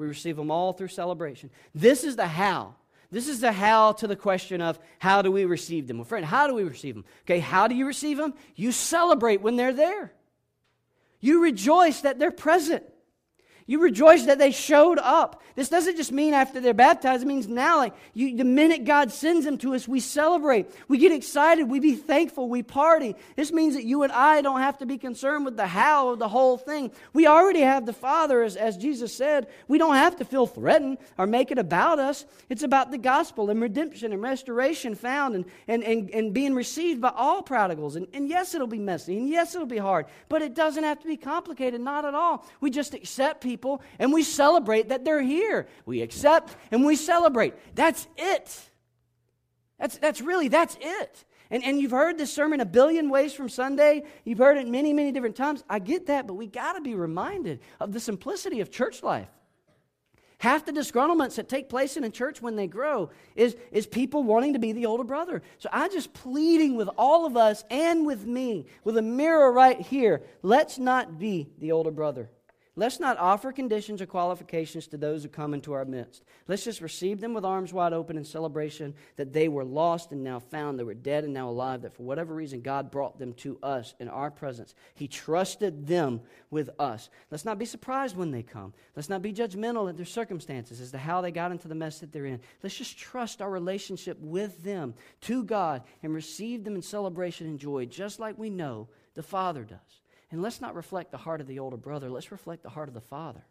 We 0.01 0.07
receive 0.07 0.37
them 0.37 0.51
all 0.51 0.73
through 0.73 0.89
celebration. 0.89 1.51
This 1.75 2.05
is 2.05 2.17
the 2.17 2.27
how. 2.27 2.75
This 3.11 3.29
is 3.29 3.41
the 3.41 3.53
how 3.53 3.93
to 3.93 4.07
the 4.07 4.17
question 4.17 4.63
of 4.63 4.79
how 4.99 5.21
do 5.21 5.31
we 5.31 5.45
receive 5.45 5.87
them? 5.87 5.99
Well, 5.99 6.07
friend, 6.07 6.25
how 6.25 6.47
do 6.47 6.55
we 6.55 6.63
receive 6.63 6.95
them? 6.95 7.05
Okay, 7.25 7.39
how 7.39 7.69
do 7.69 7.75
you 7.75 7.87
receive 7.87 8.17
them? 8.17 8.33
You 8.57 8.73
celebrate 8.73 9.43
when 9.43 9.57
they're 9.57 9.75
there. 9.75 10.15
You 11.21 11.43
rejoice 11.43 12.01
that 12.01 12.19
they're 12.19 12.31
present. 12.31 12.83
You 13.71 13.79
rejoice 13.79 14.25
that 14.25 14.41
they 14.41 14.51
showed 14.51 14.99
up. 14.99 15.45
This 15.55 15.69
doesn't 15.69 15.97
just 15.97 16.11
mean 16.11 16.35
after 16.35 16.59
they're 16.59 16.75
baptized. 16.75 17.23
It 17.23 17.27
means 17.27 17.47
now, 17.47 17.77
like 17.77 17.95
you, 18.15 18.37
the 18.37 18.43
minute 18.43 18.85
God 18.85 19.13
sends 19.13 19.45
them 19.45 19.59
to 19.59 19.77
us, 19.77 19.87
we 19.87 20.01
celebrate. 20.01 20.67
We 20.89 20.99
get 20.99 21.13
excited. 21.13 21.69
We 21.69 21.79
be 21.79 21.95
thankful. 21.95 22.49
We 22.49 22.65
party. 22.65 23.15
This 23.37 23.53
means 23.53 23.75
that 23.75 23.85
you 23.85 24.03
and 24.03 24.11
I 24.11 24.43
don't 24.43 24.59
have 24.59 24.79
to 24.79 24.87
be 24.87 24.99
concerned 24.99 25.45
with 25.45 25.57
the 25.57 25.69
how 25.69 26.09
of 26.09 26.19
the 26.19 26.27
whole 26.27 26.59
thing. 26.59 26.91
We 27.13 27.29
already 27.29 27.61
have 27.61 27.87
the 27.87 27.93
Father, 27.93 28.43
as, 28.43 28.57
as 28.57 28.77
Jesus 28.77 29.15
said. 29.15 29.47
We 29.69 29.79
don't 29.79 29.95
have 29.95 30.17
to 30.17 30.25
feel 30.25 30.49
threatened 30.49 30.99
or 31.17 31.29
make 31.29 31.53
it 31.53 31.59
about 31.59 32.01
us. 32.01 32.25
It's 32.49 32.65
about 32.65 32.91
the 32.91 32.99
gospel 32.99 33.51
and 33.51 33.63
redemption 33.63 34.13
and 34.13 34.21
restoration 34.21 34.97
found 34.97 35.37
and, 35.37 35.45
and, 35.69 35.85
and, 35.85 36.11
and 36.11 36.35
being 36.35 36.57
received 36.57 37.01
by 37.01 37.13
all 37.15 37.41
prodigals. 37.41 37.95
And, 37.95 38.09
and 38.15 38.29
yes, 38.29 38.53
it'll 38.53 38.67
be 38.67 38.81
messy. 38.81 39.17
And 39.17 39.29
yes, 39.29 39.55
it'll 39.55 39.65
be 39.65 39.79
hard. 39.79 40.07
But 40.29 40.43
it 40.43 40.55
doesn't 40.57 40.83
have 40.83 40.99
to 41.03 41.07
be 41.07 41.17
complicated. 41.17 41.81
Not 41.81 42.05
at 42.05 42.17
all. 42.17 42.45
We 42.61 42.71
just 42.71 42.95
accept 42.95 43.43
people 43.43 43.60
people 43.61 43.83
and 43.99 44.13
we 44.13 44.23
celebrate 44.23 44.89
that 44.89 45.05
they're 45.05 45.23
here. 45.23 45.69
We 45.85 46.01
accept 46.01 46.57
and 46.71 46.85
we 46.85 46.97
celebrate. 46.97 47.55
That's 47.75 48.09
it. 48.17 48.71
That's, 49.79 49.99
that's 49.99 50.21
really, 50.21 50.49
that's 50.49 50.77
it. 50.81 51.25
And, 51.51 51.65
and 51.65 51.81
you've 51.81 51.91
heard 51.91 52.17
this 52.17 52.33
sermon 52.33 52.61
a 52.61 52.65
billion 52.65 53.11
ways 53.11 53.35
from 53.35 53.49
Sunday. 53.49 54.05
You've 54.25 54.39
heard 54.39 54.57
it 54.57 54.69
many, 54.69 54.93
many 54.93 55.13
different 55.13 55.37
times. 55.37 55.65
I 55.69 55.79
get 55.79 56.07
that, 56.07 56.27
but 56.27 56.35
we 56.35 56.47
got 56.47 56.75
to 56.75 56.81
be 56.81 56.95
reminded 56.95 57.61
of 57.81 57.93
the 57.93 58.01
simplicity 58.01 58.61
of 58.61 58.71
church 58.71 59.03
life. 59.03 59.29
Half 60.39 60.65
the 60.65 60.73
disgruntlements 60.73 61.35
that 61.35 61.51
take 61.51 61.69
place 61.69 61.99
in 61.99 62.05
a 62.05 62.09
church 62.09 62.41
when 62.41 62.57
they 62.57 62.67
grow 62.67 63.11
is, 63.37 63.57
is 63.73 63.87
people 63.87 64.23
wanting 64.23 64.55
to 64.55 64.59
be 64.59 64.73
the 64.73 64.87
older 64.87 65.05
brother. 65.05 65.43
So 65.59 65.69
I'm 65.71 65.93
just 65.93 66.15
pleading 66.15 66.77
with 66.77 66.89
all 66.97 67.27
of 67.27 67.37
us 67.37 67.63
and 67.69 68.07
with 68.07 68.25
me, 68.25 68.65
with 68.83 68.97
a 68.97 69.03
mirror 69.03 69.53
right 69.53 69.79
here. 69.79 70.23
Let's 70.43 70.79
not 70.79 71.19
be 71.19 71.51
the 71.59 71.73
older 71.73 71.91
brother. 71.91 72.31
Let's 72.81 72.99
not 72.99 73.19
offer 73.19 73.53
conditions 73.53 74.01
or 74.01 74.07
qualifications 74.07 74.87
to 74.87 74.97
those 74.97 75.23
who 75.23 75.29
come 75.29 75.53
into 75.53 75.75
our 75.75 75.85
midst. 75.85 76.25
Let's 76.49 76.65
just 76.65 76.81
receive 76.81 77.21
them 77.21 77.35
with 77.35 77.45
arms 77.45 77.75
wide 77.75 77.93
open 77.93 78.17
in 78.17 78.25
celebration 78.25 78.95
that 79.17 79.35
they 79.35 79.49
were 79.49 79.67
lost 79.67 80.13
and 80.13 80.25
now 80.25 80.39
found. 80.39 80.79
They 80.79 80.85
were 80.85 80.95
dead 80.95 81.25
and 81.25 81.35
now 81.35 81.51
alive, 81.51 81.83
that 81.83 81.93
for 81.93 82.05
whatever 82.05 82.35
reason, 82.35 82.63
God 82.63 82.91
brought 82.91 83.19
them 83.19 83.35
to 83.35 83.59
us 83.63 83.93
in 84.01 84.09
our 84.09 84.31
presence. 84.31 84.75
He 84.95 85.09
trusted 85.09 85.87
them 85.87 86.23
with 86.51 86.71
us. 86.79 87.11
Let's 87.31 87.45
not 87.45 87.59
be 87.59 87.67
surprised 87.67 88.17
when 88.17 88.31
they 88.31 88.43
come. 88.43 88.73
Let's 88.97 89.11
not 89.11 89.21
be 89.21 89.35
judgmental 89.35 89.91
at 89.91 89.99
their 89.99 90.07
circumstances 90.07 90.81
as 90.81 90.91
to 90.93 90.99
how 90.99 91.21
they 91.21 91.33
got 91.33 91.53
into 91.53 91.69
the 91.69 91.75
mess 91.75 91.99
that 91.99 92.13
they're 92.13 92.25
in. 92.25 92.41
Let's 92.63 92.79
just 92.79 92.97
trust 92.97 93.43
our 93.43 93.51
relationship 93.51 94.17
with 94.21 94.65
them 94.65 94.95
to 95.21 95.45
God 95.45 95.83
and 96.03 96.15
receive 96.15 96.65
them 96.65 96.77
in 96.77 96.83
celebration 96.83 97.47
and 97.47 97.59
joy, 97.59 97.85
just 97.85 98.19
like 98.19 98.39
we 98.39 98.49
know 98.49 98.89
the 99.13 99.23
Father 99.23 99.65
does. 99.65 100.00
And 100.31 100.43
let's 100.43 100.61
not 100.61 100.75
reflect 100.75 101.11
the 101.11 101.19
heart 101.19 101.41
of 101.41 101.47
the 101.47 101.59
older 101.59 101.77
brother, 101.77 102.11
let's 102.11 102.31
reflect 102.31 102.63
the 102.63 102.71
heart 102.71 102.89
of 102.89 102.95
the 102.95 103.01
father. 103.01 103.45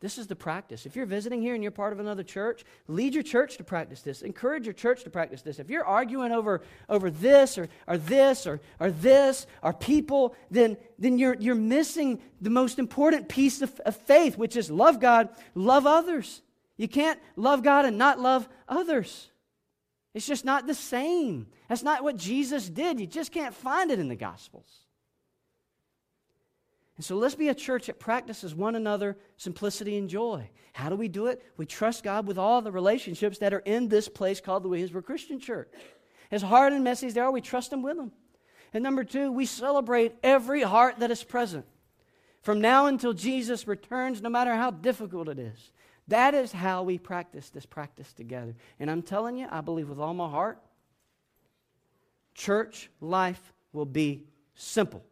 This 0.00 0.16
is 0.16 0.26
the 0.26 0.36
practice. 0.36 0.86
If 0.86 0.96
you're 0.96 1.04
visiting 1.04 1.42
here 1.42 1.52
and 1.52 1.62
you're 1.62 1.70
part 1.70 1.92
of 1.92 2.00
another 2.00 2.22
church, 2.22 2.64
lead 2.88 3.12
your 3.12 3.22
church 3.22 3.58
to 3.58 3.64
practice 3.64 4.00
this. 4.00 4.22
Encourage 4.22 4.64
your 4.64 4.72
church 4.72 5.04
to 5.04 5.10
practice 5.10 5.42
this. 5.42 5.58
If 5.58 5.68
you're 5.68 5.84
arguing 5.84 6.32
over, 6.32 6.62
over 6.88 7.10
this 7.10 7.58
or, 7.58 7.68
or 7.86 7.98
this 7.98 8.46
or, 8.46 8.60
or 8.78 8.90
this 8.90 9.46
or 9.62 9.74
people, 9.74 10.34
then, 10.50 10.78
then 10.98 11.18
you're, 11.18 11.34
you're 11.34 11.54
missing 11.54 12.18
the 12.40 12.48
most 12.48 12.78
important 12.78 13.28
piece 13.28 13.60
of, 13.60 13.78
of 13.80 13.94
faith, 13.94 14.38
which 14.38 14.56
is 14.56 14.70
love 14.70 15.00
God, 15.00 15.28
love 15.54 15.86
others. 15.86 16.40
You 16.78 16.88
can't 16.88 17.20
love 17.36 17.62
God 17.62 17.84
and 17.84 17.98
not 17.98 18.18
love 18.18 18.48
others. 18.66 19.28
It's 20.14 20.26
just 20.26 20.46
not 20.46 20.66
the 20.66 20.74
same. 20.74 21.46
That's 21.68 21.82
not 21.82 22.02
what 22.02 22.16
Jesus 22.16 22.70
did. 22.70 22.98
You 22.98 23.06
just 23.06 23.32
can't 23.32 23.54
find 23.54 23.90
it 23.90 23.98
in 23.98 24.08
the 24.08 24.16
Gospels. 24.16 24.66
And 27.00 27.04
so 27.06 27.16
let's 27.16 27.34
be 27.34 27.48
a 27.48 27.54
church 27.54 27.86
that 27.86 27.98
practices 27.98 28.54
one 28.54 28.74
another 28.74 29.16
simplicity 29.38 29.96
and 29.96 30.06
joy. 30.06 30.50
How 30.74 30.90
do 30.90 30.96
we 30.96 31.08
do 31.08 31.28
it? 31.28 31.42
We 31.56 31.64
trust 31.64 32.04
God 32.04 32.26
with 32.26 32.36
all 32.36 32.60
the 32.60 32.70
relationships 32.70 33.38
that 33.38 33.54
are 33.54 33.60
in 33.60 33.88
this 33.88 34.06
place 34.06 34.38
called 34.38 34.62
the 34.62 34.68
Williamsburg 34.68 35.06
Christian 35.06 35.40
Church. 35.40 35.72
As 36.30 36.42
hard 36.42 36.74
and 36.74 36.84
messy 36.84 37.06
as 37.06 37.14
they 37.14 37.22
are, 37.22 37.30
we 37.30 37.40
trust 37.40 37.72
Him 37.72 37.80
with 37.80 37.96
them. 37.96 38.12
And 38.74 38.82
number 38.82 39.02
two, 39.02 39.32
we 39.32 39.46
celebrate 39.46 40.12
every 40.22 40.60
heart 40.60 40.98
that 40.98 41.10
is 41.10 41.24
present. 41.24 41.64
From 42.42 42.60
now 42.60 42.84
until 42.84 43.14
Jesus 43.14 43.66
returns, 43.66 44.20
no 44.20 44.28
matter 44.28 44.54
how 44.54 44.70
difficult 44.70 45.30
it 45.30 45.38
is. 45.38 45.72
That 46.08 46.34
is 46.34 46.52
how 46.52 46.82
we 46.82 46.98
practice 46.98 47.48
this 47.48 47.64
practice 47.64 48.12
together. 48.12 48.54
And 48.78 48.90
I'm 48.90 49.00
telling 49.00 49.38
you, 49.38 49.46
I 49.50 49.62
believe 49.62 49.88
with 49.88 50.00
all 50.00 50.12
my 50.12 50.28
heart, 50.28 50.58
church 52.34 52.90
life 53.00 53.54
will 53.72 53.86
be 53.86 54.26
simple. 54.54 55.02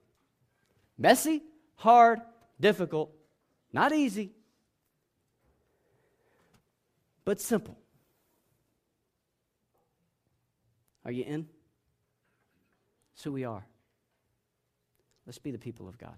Messy, 0.99 1.41
hard, 1.79 2.21
difficult, 2.61 3.11
not 3.73 3.93
easy, 3.93 4.33
but 7.25 7.41
simple. 7.41 7.79
Are 11.05 11.13
you 11.13 11.25
in? 11.25 11.49
It's 13.15 13.25
who 13.25 13.33
we 13.33 13.45
are. 13.45 13.65
Let's 15.27 15.39
be 15.39 15.51
the 15.51 15.59
people 15.59 15.89
of 15.89 15.99
God. 15.99 16.17